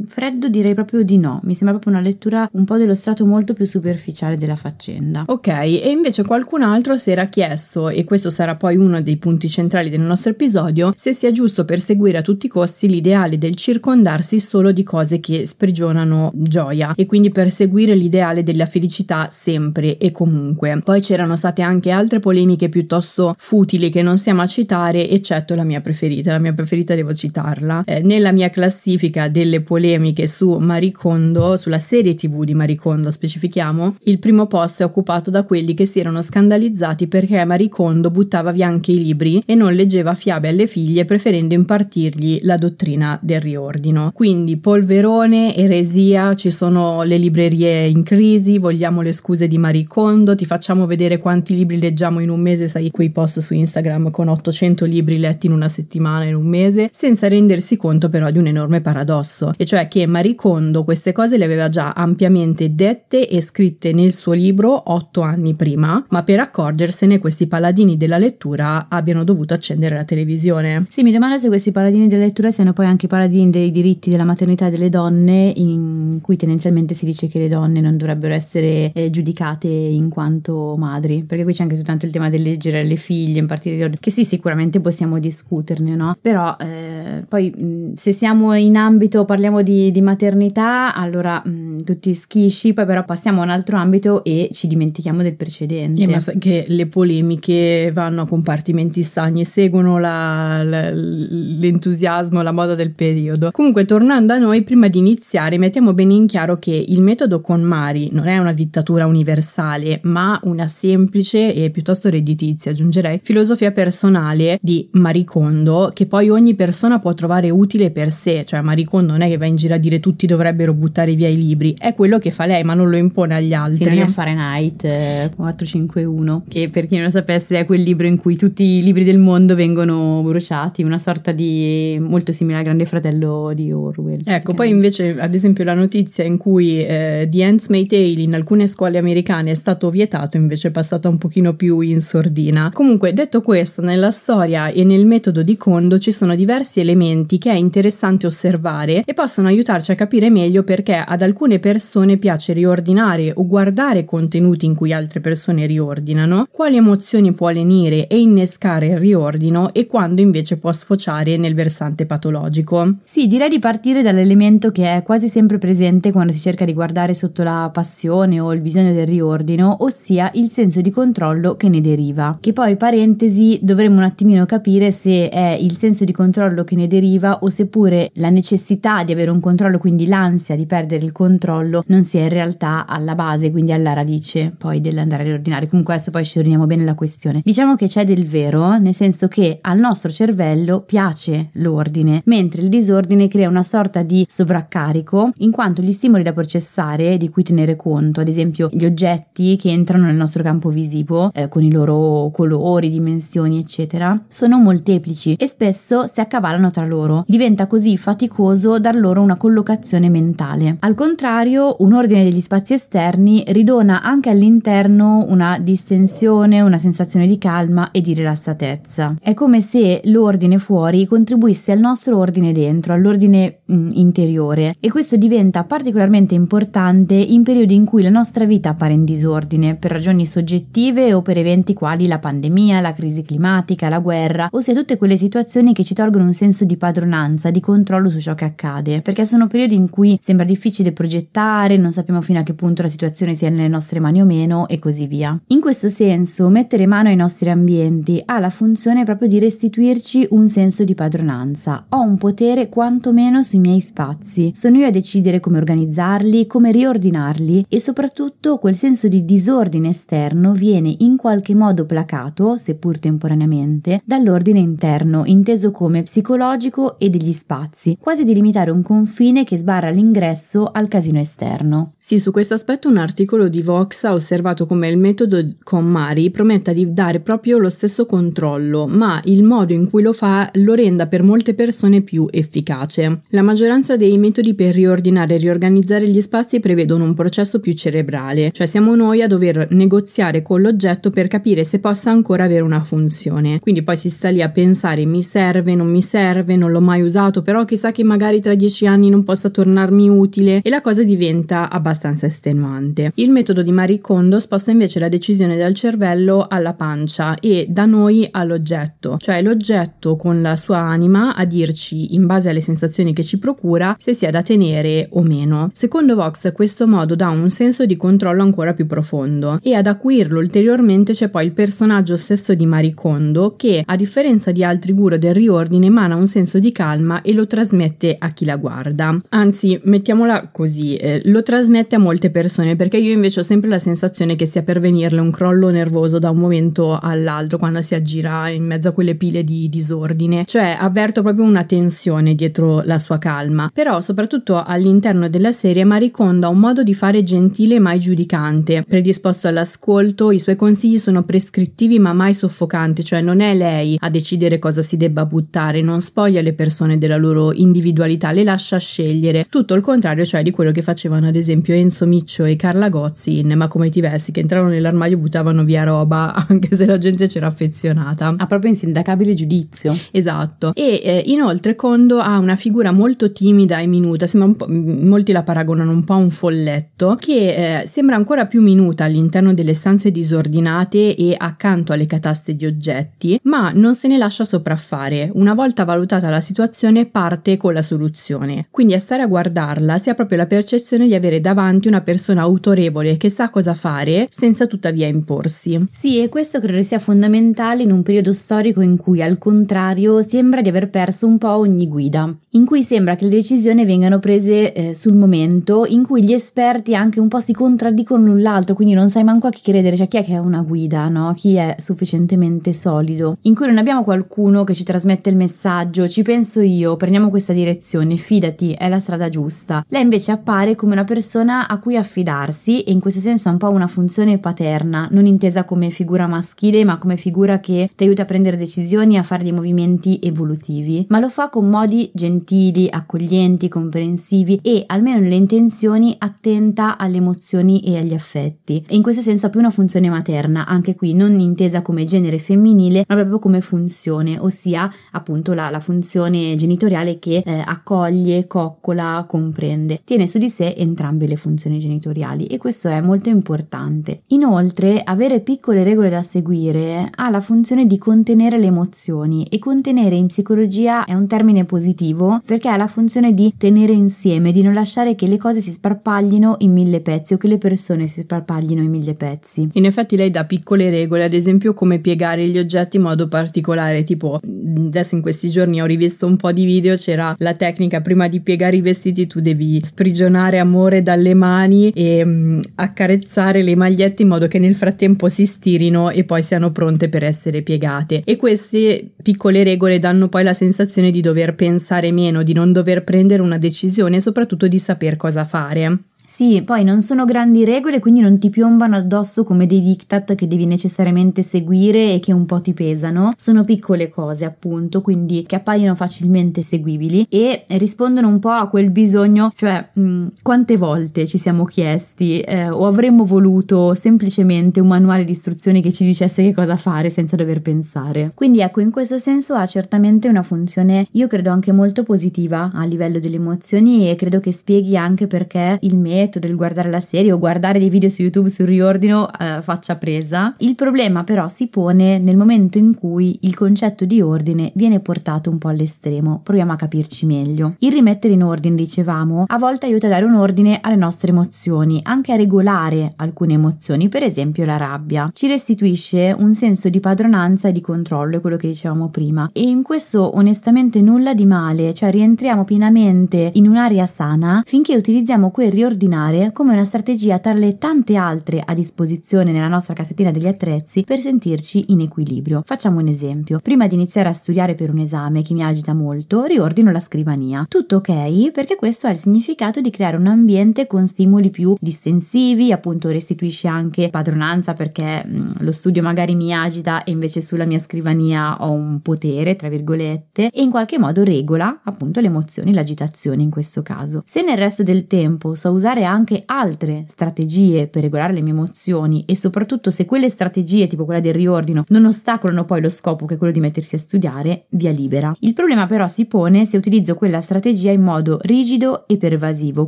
freddo 0.07 0.47
direi 0.47 0.73
proprio 0.73 1.03
di 1.03 1.17
no, 1.17 1.41
mi 1.43 1.53
sembra 1.53 1.77
proprio 1.77 1.93
una 1.93 2.01
lettura 2.01 2.47
un 2.53 2.63
po' 2.63 2.77
dello 2.77 2.95
strato 2.95 3.25
molto 3.25 3.53
più 3.53 3.65
superficiale 3.65 4.37
della 4.37 4.55
faccenda. 4.55 5.23
Ok, 5.27 5.47
e 5.47 5.89
invece 5.89 6.23
qualcun 6.23 6.61
altro 6.61 6.97
si 6.97 7.11
era 7.11 7.25
chiesto, 7.25 7.89
e 7.89 8.03
questo 8.03 8.29
sarà 8.29 8.55
poi 8.55 8.77
uno 8.77 9.01
dei 9.01 9.17
punti 9.17 9.49
centrali 9.49 9.89
del 9.89 9.99
nostro 9.99 10.31
episodio, 10.31 10.93
se 10.95 11.13
sia 11.13 11.31
giusto 11.31 11.65
perseguire 11.65 12.19
a 12.19 12.21
tutti 12.21 12.45
i 12.45 12.49
costi 12.49 12.87
l'ideale 12.87 13.37
del 13.37 13.55
circondarsi 13.55 14.39
solo 14.39 14.71
di 14.71 14.83
cose 14.83 15.19
che 15.19 15.45
sprigionano 15.45 16.31
gioia 16.33 16.93
e 16.95 17.05
quindi 17.05 17.29
perseguire 17.29 17.95
l'ideale 17.95 18.43
della 18.43 18.65
felicità 18.65 19.27
sempre 19.29 19.97
e 19.97 20.11
comunque. 20.11 20.79
Poi 20.83 21.01
c'erano 21.01 21.35
state 21.35 21.61
anche 21.61 21.91
altre 21.91 22.19
polemiche 22.19 22.69
piuttosto 22.69 23.35
futili 23.37 23.89
che 23.89 24.01
non 24.01 24.17
stiamo 24.17 24.41
a 24.41 24.47
citare, 24.47 25.09
eccetto 25.09 25.55
la 25.55 25.63
mia 25.63 25.81
preferita, 25.81 26.31
la 26.31 26.39
mia 26.39 26.53
preferita 26.53 26.95
devo 26.95 27.13
citarla. 27.13 27.83
Eh, 27.85 28.01
nella 28.01 28.31
mia 28.31 28.49
classifica 28.49 29.27
delle 29.27 29.59
polemiche 29.59 29.72
polemiche 29.73 30.27
su 30.27 30.51
Marie 30.59 30.91
Kondo, 30.91 31.57
sulla 31.57 31.79
serie 31.79 32.13
tv 32.13 32.43
di 32.43 32.53
Marie 32.53 32.75
Kondo 32.75 33.09
specifichiamo, 33.09 33.95
il 34.03 34.19
primo 34.19 34.45
posto 34.45 34.83
è 34.83 34.85
occupato 34.85 35.31
da 35.31 35.41
quelli 35.41 35.73
che 35.73 35.87
si 35.87 35.99
erano 35.99 36.21
scandalizzati 36.21 37.07
perché 37.07 37.43
Marie 37.43 37.69
Kondo 37.69 38.11
buttava 38.11 38.51
via 38.51 38.67
anche 38.67 38.91
i 38.91 39.01
libri 39.01 39.41
e 39.43 39.55
non 39.55 39.73
leggeva 39.73 40.13
fiabe 40.13 40.49
alle 40.49 40.67
figlie 40.67 41.05
preferendo 41.05 41.55
impartirgli 41.55 42.41
la 42.43 42.57
dottrina 42.57 43.17
del 43.19 43.41
riordino. 43.41 44.11
Quindi 44.13 44.57
polverone, 44.57 45.55
eresia, 45.55 46.35
ci 46.35 46.51
sono 46.51 47.01
le 47.01 47.17
librerie 47.17 47.87
in 47.87 48.03
crisi, 48.03 48.59
vogliamo 48.59 49.01
le 49.01 49.11
scuse 49.11 49.47
di 49.47 49.57
Marie 49.57 49.87
Kondo, 49.87 50.35
ti 50.35 50.45
facciamo 50.45 50.85
vedere 50.85 51.17
quanti 51.17 51.55
libri 51.55 51.79
leggiamo 51.79 52.19
in 52.19 52.29
un 52.29 52.41
mese, 52.41 52.67
sai 52.67 52.91
quei 52.91 53.09
post 53.09 53.39
su 53.39 53.55
Instagram 53.55 54.11
con 54.11 54.27
800 54.27 54.85
libri 54.85 55.17
letti 55.17 55.47
in 55.47 55.51
una 55.51 55.67
settimana, 55.67 56.25
in 56.25 56.35
un 56.35 56.45
mese, 56.45 56.91
senza 56.91 57.27
rendersi 57.27 57.75
conto 57.75 58.07
però 58.09 58.29
di 58.29 58.37
un 58.37 58.45
enorme 58.45 58.79
paradosso 58.79 59.51
e 59.63 59.65
cioè 59.65 59.87
che 59.87 60.05
Marie 60.05 60.35
Kondo 60.35 60.83
queste 60.83 61.13
cose 61.13 61.37
le 61.37 61.45
aveva 61.45 61.69
già 61.69 61.93
ampiamente 61.93 62.75
dette 62.75 63.29
e 63.29 63.41
scritte 63.41 63.93
nel 63.93 64.13
suo 64.13 64.33
libro 64.33 64.91
otto 64.91 65.21
anni 65.21 65.53
prima, 65.53 66.05
ma 66.09 66.23
per 66.23 66.41
accorgersene 66.41 67.17
questi 67.17 67.47
paladini 67.47 67.95
della 67.95 68.17
lettura 68.17 68.87
abbiano 68.89 69.23
dovuto 69.23 69.53
accendere 69.53 69.95
la 69.95 70.03
televisione. 70.03 70.85
Sì, 70.89 71.01
mi 71.01 71.13
domando 71.13 71.37
se 71.37 71.47
questi 71.47 71.71
paladini 71.71 72.07
della 72.07 72.25
lettura 72.25 72.51
siano 72.51 72.73
poi 72.73 72.87
anche 72.87 73.07
paladini 73.07 73.49
dei 73.49 73.71
diritti 73.71 74.09
della 74.09 74.25
maternità 74.25 74.69
delle 74.69 74.89
donne, 74.89 75.53
in 75.55 76.19
cui 76.21 76.35
tendenzialmente 76.35 76.93
si 76.93 77.05
dice 77.05 77.27
che 77.27 77.39
le 77.39 77.47
donne 77.47 77.79
non 77.79 77.95
dovrebbero 77.95 78.33
essere 78.33 78.91
eh, 78.93 79.09
giudicate 79.09 79.67
in 79.67 80.09
quanto 80.09 80.75
madri, 80.77 81.23
perché 81.23 81.45
qui 81.45 81.53
c'è 81.53 81.63
anche 81.63 81.77
soltanto 81.77 82.05
il 82.05 82.11
tema 82.11 82.29
del 82.29 82.41
leggere 82.41 82.81
alle 82.81 82.97
figlie, 82.97 83.39
in 83.39 83.47
particolare, 83.47 83.95
che 83.97 84.11
sì, 84.11 84.25
sicuramente 84.25 84.81
possiamo 84.81 85.19
discuterne, 85.19 85.95
no? 85.95 86.17
Però 86.19 86.57
eh, 86.59 87.23
poi 87.25 87.93
se 87.95 88.11
siamo 88.11 88.53
in 88.55 88.75
ambito, 88.75 89.23
parliamo 89.23 89.51
parliamo 89.53 89.61
di, 89.61 89.91
di 89.91 90.01
maternità, 90.01 90.95
allora 90.95 91.41
mh, 91.43 91.83
tutti 91.83 92.13
schisci, 92.13 92.73
poi 92.73 92.85
però 92.85 93.03
passiamo 93.03 93.41
a 93.41 93.43
un 93.43 93.49
altro 93.49 93.77
ambito 93.77 94.23
e 94.23 94.49
ci 94.51 94.67
dimentichiamo 94.67 95.21
del 95.21 95.35
precedente. 95.35 96.01
Eh, 96.01 96.07
ma 96.07 96.19
che 96.39 96.65
le 96.67 96.87
polemiche 96.87 97.91
vanno 97.93 98.23
a 98.23 98.27
compartimenti 98.27 99.03
stagni, 99.03 99.45
seguono 99.45 99.99
la, 99.99 100.63
la, 100.63 100.89
l'entusiasmo, 100.89 102.41
la 102.41 102.51
moda 102.51 102.73
del 102.75 102.91
periodo. 102.91 103.51
Comunque, 103.51 103.85
tornando 103.85 104.33
a 104.33 104.37
noi, 104.37 104.63
prima 104.63 104.87
di 104.87 104.97
iniziare, 104.97 105.57
mettiamo 105.57 105.93
bene 105.93 106.13
in 106.13 106.25
chiaro 106.25 106.57
che 106.57 106.71
il 106.87 107.01
metodo 107.01 107.41
con 107.41 107.61
Mari 107.61 108.09
non 108.11 108.27
è 108.27 108.37
una 108.37 108.53
dittatura 108.53 109.05
universale, 109.05 109.99
ma 110.03 110.39
una 110.43 110.67
semplice 110.67 111.53
e 111.53 111.69
piuttosto 111.69 112.09
redditizia, 112.09 112.71
aggiungerei, 112.71 113.19
filosofia 113.21 113.71
personale 113.71 114.57
di 114.61 114.87
Maricondo, 114.93 115.91
che 115.93 116.05
poi 116.05 116.29
ogni 116.29 116.55
persona 116.55 116.99
può 116.99 117.13
trovare 117.13 117.49
utile 117.49 117.91
per 117.91 118.11
sé, 118.11 118.45
cioè 118.45 118.61
Maricondo 118.61 119.11
non 119.11 119.21
è 119.21 119.29
che 119.29 119.37
va 119.43 119.45
in 119.47 119.55
giro 119.55 119.75
a 119.75 119.77
dire 119.77 119.99
tutti 119.99 120.25
dovrebbero 120.25 120.73
buttare 120.73 121.13
via 121.13 121.29
i 121.29 121.37
libri, 121.37 121.75
è 121.77 121.93
quello 121.93 122.17
che 122.17 122.31
fa 122.31 122.45
lei, 122.45 122.63
ma 122.63 122.73
non 122.73 122.89
lo 122.89 122.97
impone 122.97 123.35
agli 123.35 123.53
altri. 123.53 123.85
Sì, 123.85 123.89
non 123.89 123.99
è 123.99 124.07
Fahrenheit 124.07 124.83
eh, 124.83 125.29
451, 125.35 126.43
che 126.47 126.69
per 126.69 126.87
chi 126.87 126.95
non 126.95 127.05
lo 127.05 127.09
sapesse 127.09 127.57
è 127.59 127.65
quel 127.65 127.81
libro 127.81 128.07
in 128.07 128.17
cui 128.17 128.35
tutti 128.35 128.63
i 128.63 128.83
libri 128.83 129.03
del 129.03 129.19
mondo 129.19 129.55
vengono 129.55 130.21
bruciati, 130.23 130.83
una 130.83 130.99
sorta 130.99 131.31
di 131.31 131.97
molto 131.99 132.31
simile 132.31 132.57
al 132.57 132.63
Grande 132.63 132.85
Fratello 132.85 133.51
di 133.53 133.71
Orwell. 133.71 134.21
Ecco, 134.25 134.53
poi 134.53 134.69
invece 134.69 135.19
ad 135.19 135.33
esempio 135.33 135.63
la 135.63 135.73
notizia 135.73 136.23
in 136.23 136.37
cui 136.37 136.83
eh, 136.83 137.27
The 137.29 137.43
Handmaid's 137.43 137.91
Tale 137.93 138.21
in 138.21 138.33
alcune 138.33 138.65
scuole 138.65 138.97
americane 138.97 139.51
è 139.51 139.53
stato 139.53 139.89
vietato 139.89 140.37
invece 140.37 140.69
è 140.69 140.71
passata 140.71 141.09
un 141.09 141.17
pochino 141.17 141.53
più 141.53 141.79
in 141.81 142.01
sordina. 142.01 142.71
Comunque, 142.73 143.13
detto 143.13 143.41
questo, 143.41 143.81
nella 143.81 144.09
storia 144.09 144.69
e 144.69 144.83
nel 144.83 145.05
metodo 145.05 145.43
di 145.43 145.55
Kondo 145.55 145.99
ci 145.99 146.11
sono 146.11 146.35
diversi 146.35 146.79
elementi 146.79 147.37
che 147.37 147.51
è 147.51 147.55
interessante 147.55 148.25
osservare 148.25 149.03
e 149.05 149.13
possono 149.13 149.32
aiutarci 149.41 149.91
a 149.91 149.95
capire 149.95 150.29
meglio 150.29 150.63
perché 150.63 150.95
ad 150.95 151.21
alcune 151.21 151.59
persone 151.59 152.17
piace 152.17 152.53
riordinare 152.53 153.31
o 153.35 153.45
guardare 153.45 154.05
contenuti 154.05 154.65
in 154.65 154.75
cui 154.75 154.93
altre 154.93 155.19
persone 155.19 155.65
riordinano, 155.65 156.47
quali 156.51 156.77
emozioni 156.77 157.31
può 157.33 157.49
lenire 157.49 158.07
e 158.07 158.19
innescare 158.19 158.87
il 158.87 158.97
riordino 158.97 159.73
e 159.73 159.87
quando 159.87 160.21
invece 160.21 160.57
può 160.57 160.71
sfociare 160.71 161.37
nel 161.37 161.55
versante 161.55 162.05
patologico. 162.05 162.95
Sì, 163.03 163.27
direi 163.27 163.49
di 163.49 163.59
partire 163.59 164.01
dall'elemento 164.01 164.71
che 164.71 164.95
è 164.95 165.03
quasi 165.03 165.27
sempre 165.27 165.57
presente 165.57 166.11
quando 166.11 166.31
si 166.31 166.41
cerca 166.41 166.65
di 166.65 166.73
guardare 166.73 167.13
sotto 167.13 167.43
la 167.43 167.69
passione 167.71 168.39
o 168.39 168.53
il 168.53 168.61
bisogno 168.61 168.93
del 168.93 169.07
riordino, 169.07 169.77
ossia 169.79 170.31
il 170.35 170.47
senso 170.47 170.81
di 170.81 170.89
controllo 170.89 171.55
che 171.55 171.69
ne 171.69 171.81
deriva. 171.81 172.37
Che 172.39 172.53
poi, 172.53 172.75
parentesi, 172.75 173.59
dovremmo 173.61 173.97
un 173.97 174.03
attimino 174.03 174.45
capire 174.45 174.91
se 174.91 175.29
è 175.29 175.57
il 175.59 175.77
senso 175.77 176.03
di 176.03 176.11
controllo 176.11 176.63
che 176.63 176.75
ne 176.75 176.87
deriva 176.87 177.39
o 177.41 177.49
seppure 177.49 178.11
la 178.15 178.29
necessità 178.29 179.03
di 179.03 179.11
avere 179.13 179.31
un 179.31 179.39
controllo, 179.39 179.77
quindi 179.77 180.07
l'ansia 180.07 180.55
di 180.55 180.65
perdere 180.65 181.05
il 181.05 181.11
controllo, 181.11 181.83
non 181.87 182.03
sia 182.03 182.21
in 182.21 182.29
realtà 182.29 182.85
alla 182.87 183.15
base, 183.15 183.51
quindi 183.51 183.71
alla 183.71 183.93
radice 183.93 184.53
poi 184.57 184.81
dell'andare 184.81 185.23
a 185.23 185.25
riordinare. 185.25 185.67
Comunque 185.67 185.93
adesso 185.95 186.11
poi 186.11 186.25
ci 186.25 186.37
ordiniamo 186.37 186.65
bene 186.65 186.83
la 186.83 186.95
questione. 186.95 187.41
Diciamo 187.43 187.75
che 187.75 187.87
c'è 187.87 188.03
del 188.05 188.25
vero, 188.25 188.77
nel 188.77 188.93
senso 188.93 189.27
che 189.27 189.57
al 189.61 189.79
nostro 189.79 190.11
cervello 190.11 190.81
piace 190.81 191.49
l'ordine, 191.53 192.21
mentre 192.25 192.61
il 192.61 192.69
disordine 192.69 193.27
crea 193.27 193.49
una 193.49 193.63
sorta 193.63 194.01
di 194.01 194.25
sovraccarico, 194.27 195.31
in 195.37 195.51
quanto 195.51 195.81
gli 195.81 195.91
stimoli 195.91 196.23
da 196.23 196.33
processare, 196.33 197.17
di 197.17 197.29
cui 197.29 197.43
tenere 197.43 197.75
conto, 197.75 198.19
ad 198.19 198.27
esempio 198.27 198.69
gli 198.71 198.85
oggetti 198.85 199.55
che 199.57 199.69
entrano 199.69 200.05
nel 200.05 200.15
nostro 200.15 200.43
campo 200.43 200.69
visivo, 200.69 201.31
eh, 201.33 201.47
con 201.47 201.63
i 201.63 201.71
loro 201.71 202.29
colori, 202.31 202.89
dimensioni, 202.89 203.59
eccetera, 203.59 204.19
sono 204.27 204.57
molteplici 204.57 205.35
e 205.35 205.47
spesso 205.47 206.07
si 206.07 206.19
accavallano 206.19 206.71
tra 206.71 206.85
loro. 206.85 207.23
Diventa 207.27 207.67
così 207.67 207.97
faticoso 207.97 208.79
dar 208.79 208.95
loro 208.95 209.02
una 209.11 209.37
collocazione 209.37 210.09
mentale. 210.09 210.77
Al 210.79 210.95
contrario, 210.95 211.75
un 211.79 211.93
ordine 211.93 212.23
degli 212.23 212.41
spazi 212.41 212.73
esterni 212.73 213.43
ridona 213.47 214.01
anche 214.01 214.29
all'interno 214.29 215.25
una 215.27 215.59
distensione, 215.59 216.61
una 216.61 216.77
sensazione 216.77 217.27
di 217.27 217.37
calma 217.37 217.91
e 217.91 218.01
di 218.01 218.13
rilassatezza. 218.13 219.15
È 219.21 219.33
come 219.33 219.61
se 219.61 220.01
l'ordine 220.05 220.57
fuori 220.57 221.05
contribuisse 221.05 221.71
al 221.71 221.79
nostro 221.79 222.17
ordine 222.17 222.51
dentro, 222.51 222.93
all'ordine 222.93 223.59
mh, 223.65 223.75
mm, 223.75 223.89
interiore 223.93 224.75
e 224.79 224.89
questo 224.89 225.17
diventa 225.17 225.63
particolarmente 225.63 226.33
importante 226.33 227.13
in 227.13 227.43
periodi 227.43 227.75
in 227.75 227.85
cui 227.85 228.01
la 228.01 228.09
nostra 228.09 228.45
vita 228.45 228.69
appare 228.69 228.93
in 228.93 229.03
disordine 229.03 229.75
per 229.75 229.91
ragioni 229.91 230.25
soggettive 230.25 231.13
o 231.13 231.21
per 231.21 231.37
eventi 231.37 231.73
quali 231.73 232.07
la 232.07 232.19
pandemia, 232.19 232.79
la 232.79 232.93
crisi 232.93 233.21
climatica, 233.21 233.89
la 233.89 233.99
guerra, 233.99 234.47
ossia 234.51 234.73
tutte 234.73 234.97
quelle 234.97 235.17
situazioni 235.17 235.73
che 235.73 235.83
ci 235.83 235.93
tolgono 235.93 236.25
un 236.25 236.33
senso 236.33 236.65
di 236.65 236.77
padronanza, 236.77 237.51
di 237.51 237.59
controllo 237.59 238.09
su 238.09 238.19
ciò 238.19 238.33
che 238.35 238.45
accade 238.45 238.92
complicate, 238.93 239.01
perché 239.01 239.25
sono 239.25 239.47
periodi 239.47 239.75
in 239.75 239.89
cui 239.89 240.17
sembra 240.21 240.45
difficile 240.45 240.91
progettare, 240.91 241.77
non 241.77 241.91
sappiamo 241.91 242.21
fino 242.21 242.39
a 242.39 242.43
che 242.43 242.53
punto 242.53 242.81
la 242.81 242.87
situazione 242.87 243.33
sia 243.33 243.49
nelle 243.49 243.67
nostre 243.67 243.99
mani 243.99 244.21
o 244.21 244.25
meno 244.25 244.67
e 244.67 244.79
così 244.79 245.07
via. 245.07 245.39
In 245.47 245.61
questo 245.61 245.89
senso, 245.89 246.49
mettere 246.49 246.85
mano 246.85 247.09
ai 247.09 247.15
nostri 247.15 247.49
ambienti 247.49 248.21
ha 248.25 248.39
la 248.39 248.49
funzione 248.49 249.03
proprio 249.03 249.27
di 249.27 249.39
restituirci 249.39 250.27
un 250.31 250.47
senso 250.47 250.83
di 250.83 250.95
padronanza. 250.95 251.85
Ho 251.89 252.01
un 252.01 252.17
potere 252.17 252.69
quantomeno 252.69 253.43
sui 253.43 253.59
miei 253.59 253.79
spazi. 253.79 254.51
Sono 254.55 254.77
io 254.77 254.87
a 254.87 254.91
decidere 254.91 255.39
come 255.39 255.57
organizzarli, 255.57 256.47
come 256.47 256.71
riordinarli 256.71 257.65
e 257.69 257.79
soprattutto 257.79 258.57
quel 258.57 258.75
senso 258.75 259.07
di 259.07 259.25
disordine 259.25 259.89
esterno 259.89 260.53
viene 260.53 260.93
in 260.99 261.17
qualche 261.17 261.55
modo 261.55 261.85
placato, 261.85 262.57
seppur 262.57 262.99
temporaneamente, 262.99 264.01
dall'ordine 264.05 264.59
interno, 264.59 265.23
inteso 265.25 265.71
come 265.71 266.03
psicologico 266.03 266.99
e 266.99 267.09
degli 267.09 267.31
spazi, 267.31 267.97
quasi 267.99 268.23
di 268.23 268.33
limitare 268.33 268.71
un 268.71 268.82
confine 268.83 269.43
che 269.43 269.57
sbarra 269.57 269.89
l'ingresso 269.89 270.69
al 270.71 270.87
casino 270.87 271.19
esterno. 271.19 271.93
Sì, 271.97 272.19
su 272.19 272.31
questo 272.31 272.53
aspetto 272.53 272.87
un 272.87 272.97
articolo 272.97 273.47
di 273.47 273.61
Vox 273.61 274.03
ha 274.03 274.13
osservato 274.13 274.65
come 274.65 274.89
il 274.89 274.97
metodo 274.97 275.43
con 275.63 275.85
Mari 275.85 276.29
prometta 276.29 276.71
di 276.71 276.93
dare 276.93 277.19
proprio 277.19 277.57
lo 277.57 277.69
stesso 277.69 278.05
controllo, 278.05 278.85
ma 278.87 279.19
il 279.25 279.43
modo 279.43 279.73
in 279.73 279.89
cui 279.89 280.03
lo 280.03 280.13
fa 280.13 280.49
lo 280.55 280.73
renda 280.73 281.07
per 281.07 281.23
molte 281.23 281.53
persone 281.53 282.01
più 282.01 282.27
efficace. 282.29 283.21
La 283.29 283.41
maggioranza 283.41 283.97
dei 283.97 284.17
metodi 284.17 284.53
per 284.53 284.75
riordinare 284.75 285.35
e 285.35 285.37
riorganizzare 285.37 286.09
gli 286.09 286.21
spazi 286.21 286.59
prevedono 286.59 287.05
un 287.05 287.13
processo 287.13 287.59
più 287.59 287.73
cerebrale, 287.73 288.51
cioè 288.51 288.67
siamo 288.67 288.95
noi 288.95 289.21
a 289.21 289.27
dover 289.27 289.67
negoziare 289.71 290.41
con 290.41 290.61
l'oggetto 290.61 291.09
per 291.09 291.27
capire 291.27 291.63
se 291.63 291.79
possa 291.79 292.11
ancora 292.11 292.43
avere 292.43 292.63
una 292.63 292.83
funzione. 292.83 293.59
Quindi 293.59 293.83
poi 293.83 293.97
si 293.97 294.09
sta 294.09 294.29
lì 294.29 294.41
a 294.41 294.49
pensare 294.49 295.05
mi 295.05 295.21
serve, 295.23 295.75
non 295.75 295.89
mi 295.89 296.01
serve, 296.01 296.55
non 296.55 296.71
l'ho 296.71 296.81
mai 296.81 297.01
usato, 297.01 297.41
però 297.41 297.63
chissà 297.65 297.91
che 297.91 298.03
magari 298.03 298.41
tra 298.41 298.55
dieci 298.55 298.72
anni 298.81 299.09
non 299.09 299.23
possa 299.23 299.49
tornarmi 299.49 300.09
utile 300.09 300.61
e 300.63 300.69
la 300.69 300.81
cosa 300.81 301.03
diventa 301.03 301.69
abbastanza 301.69 302.25
estenuante. 302.25 303.11
Il 303.15 303.29
metodo 303.29 303.61
di 303.61 303.71
Marie 303.71 303.99
Kondo 303.99 304.39
sposta 304.39 304.71
invece 304.71 304.99
la 304.99 305.09
decisione 305.09 305.57
dal 305.57 305.73
cervello 305.73 306.47
alla 306.49 306.73
pancia 306.73 307.35
e 307.39 307.65
da 307.69 307.85
noi 307.85 308.27
all'oggetto, 308.29 309.17
cioè 309.19 309.41
l'oggetto 309.41 310.15
con 310.15 310.41
la 310.41 310.55
sua 310.55 310.79
anima 310.79 311.35
a 311.35 311.45
dirci 311.45 312.15
in 312.15 312.25
base 312.25 312.49
alle 312.49 312.61
sensazioni 312.61 313.13
che 313.13 313.23
ci 313.23 313.37
procura 313.37 313.95
se 313.97 314.13
sia 314.13 314.31
da 314.31 314.41
tenere 314.41 315.07
o 315.11 315.21
meno. 315.21 315.69
Secondo 315.73 316.15
Vox 316.15 316.51
questo 316.51 316.87
modo 316.87 317.15
dà 317.15 317.29
un 317.29 317.49
senso 317.49 317.85
di 317.85 317.95
controllo 317.95 318.41
ancora 318.41 318.73
più 318.73 318.85
profondo 318.85 319.59
e 319.61 319.73
ad 319.75 319.87
acuirlo 319.87 320.39
ulteriormente 320.39 321.13
c'è 321.13 321.29
poi 321.29 321.45
il 321.45 321.51
personaggio 321.51 322.17
stesso 322.17 322.53
di 322.53 322.65
Marie 322.65 322.93
Kondo 322.93 323.55
che 323.55 323.83
a 323.85 323.95
differenza 323.95 324.51
di 324.51 324.63
altri 324.63 324.93
guru 324.93 325.17
del 325.17 325.33
riordine 325.33 325.87
emana 325.87 326.15
un 326.15 326.27
senso 326.27 326.59
di 326.59 326.71
calma 326.71 327.21
e 327.21 327.33
lo 327.33 327.47
trasmette 327.47 328.15
a 328.17 328.29
chi 328.29 328.45
la 328.45 328.57
guarda. 328.63 329.17
Anzi, 329.29 329.77
mettiamola 329.83 330.47
così, 330.49 330.95
eh, 330.95 331.21
lo 331.25 331.43
trasmette 331.43 331.95
a 331.95 331.99
molte 331.99 332.29
persone 332.29 332.77
perché 332.77 332.95
io 332.95 333.11
invece 333.11 333.41
ho 333.41 333.43
sempre 333.43 333.69
la 333.69 333.77
sensazione 333.77 334.37
che 334.37 334.45
stia 334.45 334.63
per 334.63 334.79
venirle 334.79 335.19
un 335.19 335.31
crollo 335.31 335.69
nervoso 335.69 336.17
da 336.17 336.29
un 336.29 336.37
momento 336.37 336.97
all'altro 336.97 337.57
quando 337.57 337.81
si 337.81 337.93
aggira 337.93 338.47
in 338.47 338.63
mezzo 338.63 338.87
a 338.87 338.91
quelle 338.93 339.15
pile 339.15 339.43
di 339.43 339.67
disordine, 339.67 340.45
cioè 340.47 340.77
avverto 340.79 341.21
proprio 341.21 341.43
una 341.43 341.65
tensione 341.65 342.35
dietro 342.35 342.81
la 342.85 342.99
sua 342.99 343.17
calma. 343.17 343.69
Però 343.73 343.99
soprattutto 343.99 344.63
all'interno 344.63 345.27
della 345.27 345.51
serie 345.51 345.83
Mariconda 345.83 346.47
ha 346.47 346.49
un 346.49 346.59
modo 346.59 346.83
di 346.83 346.93
fare 346.93 347.21
gentile 347.21 347.79
mai 347.79 347.99
giudicante, 347.99 348.81
predisposto 348.87 349.49
all'ascolto, 349.49 350.31
i 350.31 350.39
suoi 350.39 350.55
consigli 350.55 350.97
sono 350.97 351.23
prescrittivi 351.23 351.99
ma 351.99 352.13
mai 352.13 352.33
soffocanti, 352.33 353.03
cioè 353.03 353.19
non 353.19 353.41
è 353.41 353.53
lei 353.53 353.97
a 353.99 354.09
decidere 354.09 354.57
cosa 354.57 354.81
si 354.81 354.95
debba 354.95 355.25
buttare, 355.25 355.81
non 355.81 355.99
spoglia 355.99 356.41
le 356.41 356.53
persone 356.53 356.97
della 356.97 357.17
loro 357.17 357.51
individualità, 357.51 358.31
le 358.31 358.43
lascia 358.45 358.51
scegliere, 358.57 359.45
tutto 359.49 359.73
il 359.73 359.81
contrario 359.81 360.25
cioè 360.25 360.43
di 360.43 360.51
quello 360.51 360.71
che 360.71 360.81
facevano 360.81 361.27
ad 361.27 361.35
esempio 361.35 361.73
Enzo 361.73 362.05
Miccio 362.05 362.45
e 362.45 362.55
Carla 362.55 362.89
Gozzi 362.89 363.39
in 363.39 363.53
Ma 363.55 363.67
come 363.67 363.89
ti 363.89 364.01
vesti, 364.01 364.31
che 364.31 364.39
entravano 364.39 364.71
nell'armadio 364.71 365.17
e 365.17 365.19
buttavano 365.19 365.63
via 365.63 365.83
roba 365.83 366.33
anche 366.47 366.75
se 366.75 366.85
la 366.85 366.97
gente 366.97 367.27
c'era 367.27 367.47
affezionata. 367.47 368.33
Ha 368.37 368.45
proprio 368.45 368.71
insindacabile 368.71 369.33
giudizio. 369.33 369.95
Esatto. 370.11 370.73
E 370.75 371.01
eh, 371.03 371.23
inoltre 371.27 371.75
Kondo 371.75 372.19
ha 372.19 372.37
una 372.37 372.55
figura 372.55 372.91
molto 372.91 373.31
timida 373.31 373.79
e 373.79 373.87
minuta, 373.87 374.27
sembra 374.27 374.49
un 374.49 374.55
po', 374.55 374.67
molti 374.69 375.31
la 375.31 375.43
paragonano 375.43 375.91
un 375.91 376.03
po' 376.03 376.13
a 376.13 376.17
un 376.17 376.29
folletto, 376.29 377.17
che 377.19 377.81
eh, 377.81 377.87
sembra 377.87 378.15
ancora 378.15 378.45
più 378.45 378.61
minuta 378.61 379.03
all'interno 379.03 379.53
delle 379.53 379.73
stanze 379.73 380.11
disordinate 380.11 381.15
e 381.15 381.35
accanto 381.37 381.93
alle 381.93 382.05
cataste 382.05 382.55
di 382.55 382.65
oggetti, 382.65 383.39
ma 383.43 383.71
non 383.73 383.95
se 383.95 384.07
ne 384.07 384.17
lascia 384.17 384.43
sopraffare. 384.43 385.29
Una 385.33 385.53
volta 385.53 385.83
valutata 385.83 386.29
la 386.29 386.41
situazione 386.41 387.05
parte 387.05 387.57
con 387.57 387.73
la 387.73 387.81
soluzione. 387.81 388.42
Quindi 388.71 388.93
a 388.93 388.99
stare 388.99 389.21
a 389.21 389.27
guardarla 389.27 389.97
si 389.97 390.09
ha 390.09 390.13
proprio 390.13 390.37
la 390.37 390.45
percezione 390.45 391.07
di 391.07 391.15
avere 391.15 391.39
davanti 391.39 391.87
una 391.87 392.01
persona 392.01 392.41
autorevole 392.41 393.17
che 393.17 393.29
sa 393.29 393.49
cosa 393.49 393.73
fare 393.73 394.27
senza 394.29 394.67
tuttavia 394.67 395.07
imporsi. 395.07 395.87
Sì, 395.91 396.21
e 396.21 396.29
questo 396.29 396.59
credo 396.59 396.81
sia 396.81 396.99
fondamentale 396.99 397.83
in 397.83 397.91
un 397.91 398.03
periodo 398.03 398.33
storico 398.33 398.81
in 398.81 398.97
cui 398.97 399.21
al 399.21 399.37
contrario 399.37 400.21
sembra 400.21 400.61
di 400.61 400.69
aver 400.69 400.89
perso 400.89 401.27
un 401.27 401.37
po' 401.37 401.55
ogni 401.55 401.87
guida, 401.87 402.33
in 402.51 402.65
cui 402.65 402.83
sembra 402.83 403.15
che 403.15 403.25
le 403.25 403.31
decisioni 403.31 403.85
vengano 403.85 404.19
prese 404.19 404.73
eh, 404.73 404.93
sul 404.93 405.13
momento, 405.13 405.85
in 405.87 406.03
cui 406.03 406.23
gli 406.23 406.33
esperti 406.33 406.95
anche 406.95 407.19
un 407.19 407.27
po' 407.27 407.39
si 407.39 407.53
contraddicono 407.53 408.25
l'un 408.25 408.41
l'altro, 408.41 408.75
quindi 408.75 408.93
non 408.93 409.09
sai 409.09 409.23
manco 409.23 409.47
a 409.47 409.49
chi 409.49 409.61
credere, 409.61 409.95
cioè 409.95 410.07
chi 410.07 410.17
è 410.17 410.23
che 410.23 410.33
è 410.33 410.37
una 410.37 410.61
guida, 410.61 411.07
no? 411.07 411.33
Chi 411.35 411.55
è 411.55 411.75
sufficientemente 411.79 412.73
solido, 412.73 413.37
in 413.41 413.55
cui 413.55 413.67
non 413.67 413.77
abbiamo 413.77 414.03
qualcuno 414.03 414.63
che 414.63 414.73
ci 414.73 414.83
trasmette 414.83 415.29
il 415.29 415.35
messaggio, 415.35 416.07
ci 416.07 416.21
penso 416.21 416.59
io, 416.59 416.95
prendiamo 416.95 417.29
questa 417.29 417.53
direzione, 417.53 418.13
fidati, 418.23 418.71
è 418.71 418.89
la 418.89 418.99
strada 418.99 419.29
giusta. 419.29 419.85
Lei 419.89 420.01
invece 420.01 420.31
appare 420.31 420.75
come 420.75 420.93
una 420.93 421.03
persona 421.03 421.67
a 421.67 421.77
cui 421.77 421.97
affidarsi 421.97 422.81
e 422.81 422.91
in 422.91 422.99
questo 422.99 423.19
senso 423.19 423.49
ha 423.49 423.51
un 423.51 423.57
po' 423.57 423.69
una 423.69 423.87
funzione 423.87 424.39
paterna, 424.39 425.07
non 425.11 425.25
intesa 425.25 425.65
come 425.65 425.89
figura 425.89 426.25
maschile, 426.25 426.83
ma 426.83 426.97
come 426.97 427.17
figura 427.17 427.59
che 427.59 427.89
ti 427.95 428.03
aiuta 428.03 428.23
a 428.23 428.25
prendere 428.25 428.57
decisioni 428.57 429.15
e 429.15 429.17
a 429.19 429.23
fare 429.23 429.43
dei 429.43 429.51
movimenti 429.51 430.19
evolutivi, 430.23 431.05
ma 431.09 431.19
lo 431.19 431.29
fa 431.29 431.49
con 431.49 431.69
modi 431.69 432.09
gentili, 432.13 432.87
accoglienti, 432.89 433.67
comprensivi 433.67 434.59
e, 434.63 434.83
almeno 434.87 435.19
nelle 435.19 435.35
intenzioni, 435.35 436.15
attenta 436.17 436.97
alle 436.97 437.17
emozioni 437.17 437.81
e 437.81 437.97
agli 437.97 438.13
affetti. 438.13 438.83
E 438.87 438.95
in 438.95 439.01
questo 439.01 439.21
senso 439.21 439.45
ha 439.45 439.49
più 439.49 439.59
una 439.59 439.69
funzione 439.69 440.09
materna, 440.09 440.65
anche 440.65 440.95
qui 440.95 441.13
non 441.13 441.39
intesa 441.39 441.81
come 441.81 442.05
genere 442.05 442.37
femminile, 442.39 443.03
ma 443.07 443.15
proprio 443.15 443.39
come 443.39 443.61
funzione, 443.61 444.37
ossia 444.39 444.89
appunto 445.11 445.53
la, 445.53 445.69
la 445.69 445.79
funzione 445.79 446.55
genitoriale 446.55 447.19
che 447.19 447.43
eh, 447.45 447.63
accoglie, 447.65 448.11
coccola, 448.47 449.25
comprende. 449.27 450.01
Tiene 450.03 450.27
su 450.27 450.37
di 450.37 450.49
sé 450.49 450.75
entrambe 450.75 451.27
le 451.27 451.35
funzioni 451.35 451.79
genitoriali 451.79 452.45
e 452.45 452.57
questo 452.57 452.87
è 452.87 452.99
molto 453.01 453.29
importante. 453.29 454.21
Inoltre, 454.27 455.01
avere 455.03 455.39
piccole 455.39 455.83
regole 455.83 456.09
da 456.09 456.21
seguire 456.21 457.09
ha 457.13 457.29
la 457.29 457.41
funzione 457.41 457.85
di 457.85 457.97
contenere 457.97 458.57
le 458.57 458.67
emozioni 458.67 459.45
e 459.49 459.59
contenere 459.59 460.15
in 460.15 460.27
psicologia 460.27 461.05
è 461.05 461.13
un 461.13 461.27
termine 461.27 461.65
positivo 461.65 462.41
perché 462.45 462.69
ha 462.69 462.77
la 462.77 462.87
funzione 462.87 463.33
di 463.33 463.53
tenere 463.57 463.93
insieme, 463.93 464.51
di 464.51 464.61
non 464.61 464.73
lasciare 464.73 465.15
che 465.15 465.27
le 465.27 465.37
cose 465.37 465.61
si 465.61 465.71
sparpaglino 465.71 466.57
in 466.59 466.71
mille 466.71 467.01
pezzi 467.01 467.33
o 467.33 467.37
che 467.37 467.47
le 467.47 467.57
persone 467.57 468.07
si 468.07 468.21
sparpaglino 468.21 468.81
in 468.81 468.89
mille 468.89 469.13
pezzi. 469.15 469.69
In 469.73 469.85
effetti 469.85 470.15
lei 470.15 470.29
dà 470.29 470.45
piccole 470.45 470.89
regole, 470.89 471.23
ad 471.23 471.33
esempio 471.33 471.73
come 471.73 471.99
piegare 471.99 472.47
gli 472.47 472.57
oggetti 472.57 472.97
in 472.97 473.03
modo 473.03 473.27
particolare, 473.27 474.03
tipo 474.03 474.39
adesso 474.43 475.15
in 475.15 475.21
questi 475.21 475.49
giorni 475.49 475.81
ho 475.81 475.85
rivisto 475.85 476.25
un 476.25 476.37
po' 476.37 476.51
di 476.51 476.65
video, 476.65 476.95
c'era 476.95 477.35
la 477.39 477.53
tecnica 477.53 478.01
prima 478.03 478.27
di 478.27 478.41
piegare 478.41 478.75
i 478.75 478.81
vestiti 478.81 479.25
tu 479.25 479.39
devi 479.39 479.81
sprigionare 479.83 480.59
amore 480.59 481.01
dalle 481.01 481.33
mani 481.33 481.89
e 481.89 482.21
um, 482.21 482.61
accarezzare 482.75 483.63
le 483.63 483.75
magliette 483.75 484.21
in 484.21 484.27
modo 484.27 484.47
che 484.47 484.59
nel 484.59 484.75
frattempo 484.75 485.27
si 485.27 485.47
stirino 485.47 486.11
e 486.11 486.23
poi 486.23 486.43
siano 486.43 486.71
pronte 486.71 487.09
per 487.09 487.23
essere 487.23 487.63
piegate. 487.63 488.21
E 488.23 488.35
queste 488.35 489.09
piccole 489.23 489.63
regole 489.63 489.97
danno 489.97 490.27
poi 490.27 490.43
la 490.43 490.53
sensazione 490.53 491.09
di 491.09 491.21
dover 491.21 491.55
pensare 491.55 492.11
meno, 492.11 492.43
di 492.43 492.53
non 492.53 492.71
dover 492.71 493.03
prendere 493.03 493.41
una 493.41 493.57
decisione 493.57 494.17
e 494.17 494.21
soprattutto 494.21 494.67
di 494.67 494.77
saper 494.77 495.15
cosa 495.15 495.43
fare. 495.43 495.97
Sì, 496.35 496.63
poi 496.63 496.83
non 496.83 497.03
sono 497.03 497.25
grandi 497.25 497.63
regole, 497.63 497.99
quindi 497.99 498.19
non 498.19 498.39
ti 498.39 498.49
piombano 498.49 498.95
addosso 498.95 499.43
come 499.43 499.67
dei 499.67 499.81
diktat 499.83 500.33
che 500.33 500.47
devi 500.47 500.65
necessariamente 500.65 501.43
seguire 501.43 502.15
e 502.15 502.19
che 502.19 502.33
un 502.33 502.47
po' 502.47 502.59
ti 502.59 502.73
pesano. 502.73 503.33
Sono 503.37 503.63
piccole 503.63 504.09
cose, 504.09 504.43
appunto, 504.43 505.01
quindi 505.01 505.43
che 505.43 505.57
appaiono 505.57 505.93
facilmente 505.93 506.63
seguibili 506.63 507.27
e 507.29 507.65
rispondono 507.67 508.29
un 508.29 508.39
po' 508.39 508.49
a 508.49 508.67
quel 508.67 508.89
bisogno, 508.89 509.51
cioè 509.55 509.89
mh, 509.93 510.25
quante 510.41 510.75
volte 510.75 511.27
ci 511.27 511.37
siamo 511.37 511.65
chiesti 511.65 512.39
eh, 512.39 512.67
o 512.67 512.87
avremmo 512.87 513.25
voluto 513.25 513.93
semplicemente 513.93 514.79
un 514.79 514.87
manuale 514.87 515.25
di 515.25 515.31
istruzioni 515.31 515.83
che 515.83 515.91
ci 515.91 516.03
dicesse 516.03 516.41
che 516.41 516.55
cosa 516.55 516.77
fare 516.77 517.11
senza 517.11 517.35
dover 517.35 517.61
pensare. 517.61 518.31
Quindi 518.33 518.61
ecco, 518.61 518.79
in 518.81 518.89
questo 518.89 519.19
senso 519.19 519.53
ha 519.53 519.67
certamente 519.67 520.29
una 520.29 520.41
funzione, 520.41 521.05
io 521.11 521.27
credo 521.27 521.51
anche 521.51 521.71
molto 521.71 522.01
positiva 522.01 522.71
a 522.73 522.85
livello 522.85 523.19
delle 523.19 523.35
emozioni 523.35 524.09
e 524.09 524.15
credo 524.15 524.39
che 524.39 524.51
spieghi 524.51 524.97
anche 524.97 525.27
perché 525.27 525.77
il 525.81 525.95
metodo 525.95 526.21
metodo, 526.23 526.47
il 526.47 526.55
guardare 526.55 526.89
la 526.89 526.99
serie 526.99 527.31
o 527.31 527.37
guardare 527.37 527.79
dei 527.79 527.89
video 527.89 528.09
su 528.09 528.21
YouTube 528.21 528.49
sul 528.49 528.65
riordino 528.65 529.29
eh, 529.31 529.61
faccia 529.61 529.95
presa. 529.97 530.53
Il 530.59 530.75
problema 530.75 531.23
però 531.23 531.47
si 531.47 531.67
pone 531.67 532.17
nel 532.17 532.37
momento 532.37 532.77
in 532.77 532.95
cui 532.95 533.39
il 533.41 533.55
concetto 533.55 534.05
di 534.05 534.21
ordine 534.21 534.71
viene 534.75 534.99
portato 534.99 535.49
un 535.49 535.57
po' 535.57 535.67
all'estremo. 535.67 536.39
Proviamo 536.41 536.71
a 536.71 536.75
capirci 536.75 537.25
meglio. 537.25 537.75
Il 537.79 537.91
rimettere 537.91 538.33
in 538.33 538.43
ordine, 538.43 538.75
dicevamo, 538.75 539.45
a 539.47 539.57
volte 539.57 539.85
aiuta 539.85 540.07
a 540.07 540.11
dare 540.11 540.25
un 540.25 540.35
ordine 540.35 540.79
alle 540.81 540.95
nostre 540.95 541.31
emozioni, 541.31 541.99
anche 542.03 542.31
a 542.31 542.37
regolare 542.37 543.11
alcune 543.17 543.53
emozioni, 543.53 544.07
per 544.07 544.23
esempio 544.23 544.65
la 544.65 544.77
rabbia. 544.77 545.29
Ci 545.33 545.47
restituisce 545.47 546.33
un 546.37 546.53
senso 546.53 546.89
di 546.89 546.99
padronanza 546.99 547.67
e 547.67 547.71
di 547.71 547.81
controllo, 547.81 548.37
è 548.37 548.41
quello 548.41 548.57
che 548.57 548.67
dicevamo 548.67 549.09
prima. 549.09 549.49
E 549.51 549.61
in 549.61 549.83
questo 549.83 550.37
onestamente 550.37 551.01
nulla 551.01 551.33
di 551.33 551.45
male, 551.45 551.93
cioè 551.93 552.11
rientriamo 552.11 552.63
pienamente 552.63 553.51
in 553.53 553.67
un'area 553.67 554.05
sana 554.05 554.63
finché 554.65 554.95
utilizziamo 554.95 555.51
quel 555.51 555.71
riordinare 556.13 556.51
come 556.51 556.73
una 556.73 556.83
strategia 556.83 557.39
tra 557.39 557.53
le 557.53 557.77
tante 557.77 558.15
altre 558.15 558.61
a 558.63 558.73
disposizione 558.73 559.51
nella 559.51 559.67
nostra 559.67 559.93
cassettina 559.93 560.31
degli 560.31 560.47
attrezzi 560.47 561.03
per 561.03 561.19
sentirci 561.19 561.85
in 561.87 562.01
equilibrio. 562.01 562.61
Facciamo 562.63 562.99
un 562.99 563.07
esempio. 563.07 563.59
Prima 563.59 563.87
di 563.87 563.95
iniziare 563.95 564.29
a 564.29 564.33
studiare 564.33 564.75
per 564.75 564.91
un 564.91 564.99
esame 564.99 565.41
che 565.41 565.53
mi 565.53 565.63
agita 565.63 565.93
molto, 565.93 566.43
riordino 566.43 566.91
la 566.91 566.99
scrivania. 566.99 567.65
Tutto 567.67 567.97
ok 567.97 568.51
perché 568.51 568.75
questo 568.75 569.07
ha 569.07 569.09
il 569.09 569.17
significato 569.17 569.81
di 569.81 569.89
creare 569.89 570.17
un 570.17 570.27
ambiente 570.27 570.85
con 570.87 571.07
stimoli 571.07 571.49
più 571.49 571.75
distensivi, 571.79 572.71
appunto 572.71 573.09
restituisce 573.09 573.67
anche 573.67 574.09
padronanza 574.09 574.73
perché 574.73 575.23
mh, 575.25 575.37
mm, 575.37 575.47
lo 575.59 575.71
studio 575.71 576.03
magari 576.03 576.35
mi 576.35 576.53
agita 576.53 577.03
e 577.03 577.11
invece 577.11 577.41
sulla 577.41 577.65
mia 577.65 577.79
scrivania 577.79 578.63
ho 578.63 578.71
un 578.71 579.01
potere, 579.01 579.55
tra 579.55 579.69
virgolette, 579.69 580.49
e 580.51 580.61
in 580.61 580.69
qualche 580.69 580.99
modo 580.99 581.23
regola 581.23 581.81
appunto 581.83 582.19
le 582.19 582.27
emozioni, 582.27 582.73
l'agitazione 582.73 583.41
in 583.41 583.49
questo 583.49 583.81
caso. 583.81 584.21
Se 584.25 584.43
nel 584.43 584.57
resto 584.57 584.83
del 584.83 585.07
tempo 585.07 585.55
so 585.55 585.71
usare 585.71 586.02
anche 586.03 586.43
altre 586.45 587.05
strategie 587.07 587.87
per 587.87 588.03
regolare 588.03 588.33
le 588.33 588.41
mie 588.41 588.51
emozioni 588.53 589.23
e 589.25 589.35
soprattutto 589.35 589.91
se 589.91 590.05
quelle 590.05 590.29
strategie, 590.29 590.87
tipo 590.87 591.05
quella 591.05 591.19
del 591.19 591.33
riordino, 591.33 591.83
non 591.87 592.05
ostacolano 592.05 592.65
poi 592.65 592.81
lo 592.81 592.89
scopo 592.89 593.25
che 593.25 593.35
è 593.35 593.37
quello 593.37 593.53
di 593.53 593.59
mettersi 593.59 593.95
a 593.95 593.99
studiare, 593.99 594.65
via 594.69 594.91
libera. 594.91 595.35
Il 595.39 595.53
problema 595.53 595.85
però 595.85 596.07
si 596.07 596.25
pone 596.25 596.65
se 596.65 596.77
utilizzo 596.77 597.15
quella 597.15 597.41
strategia 597.41 597.91
in 597.91 598.01
modo 598.01 598.37
rigido 598.41 599.07
e 599.07 599.17
pervasivo, 599.17 599.87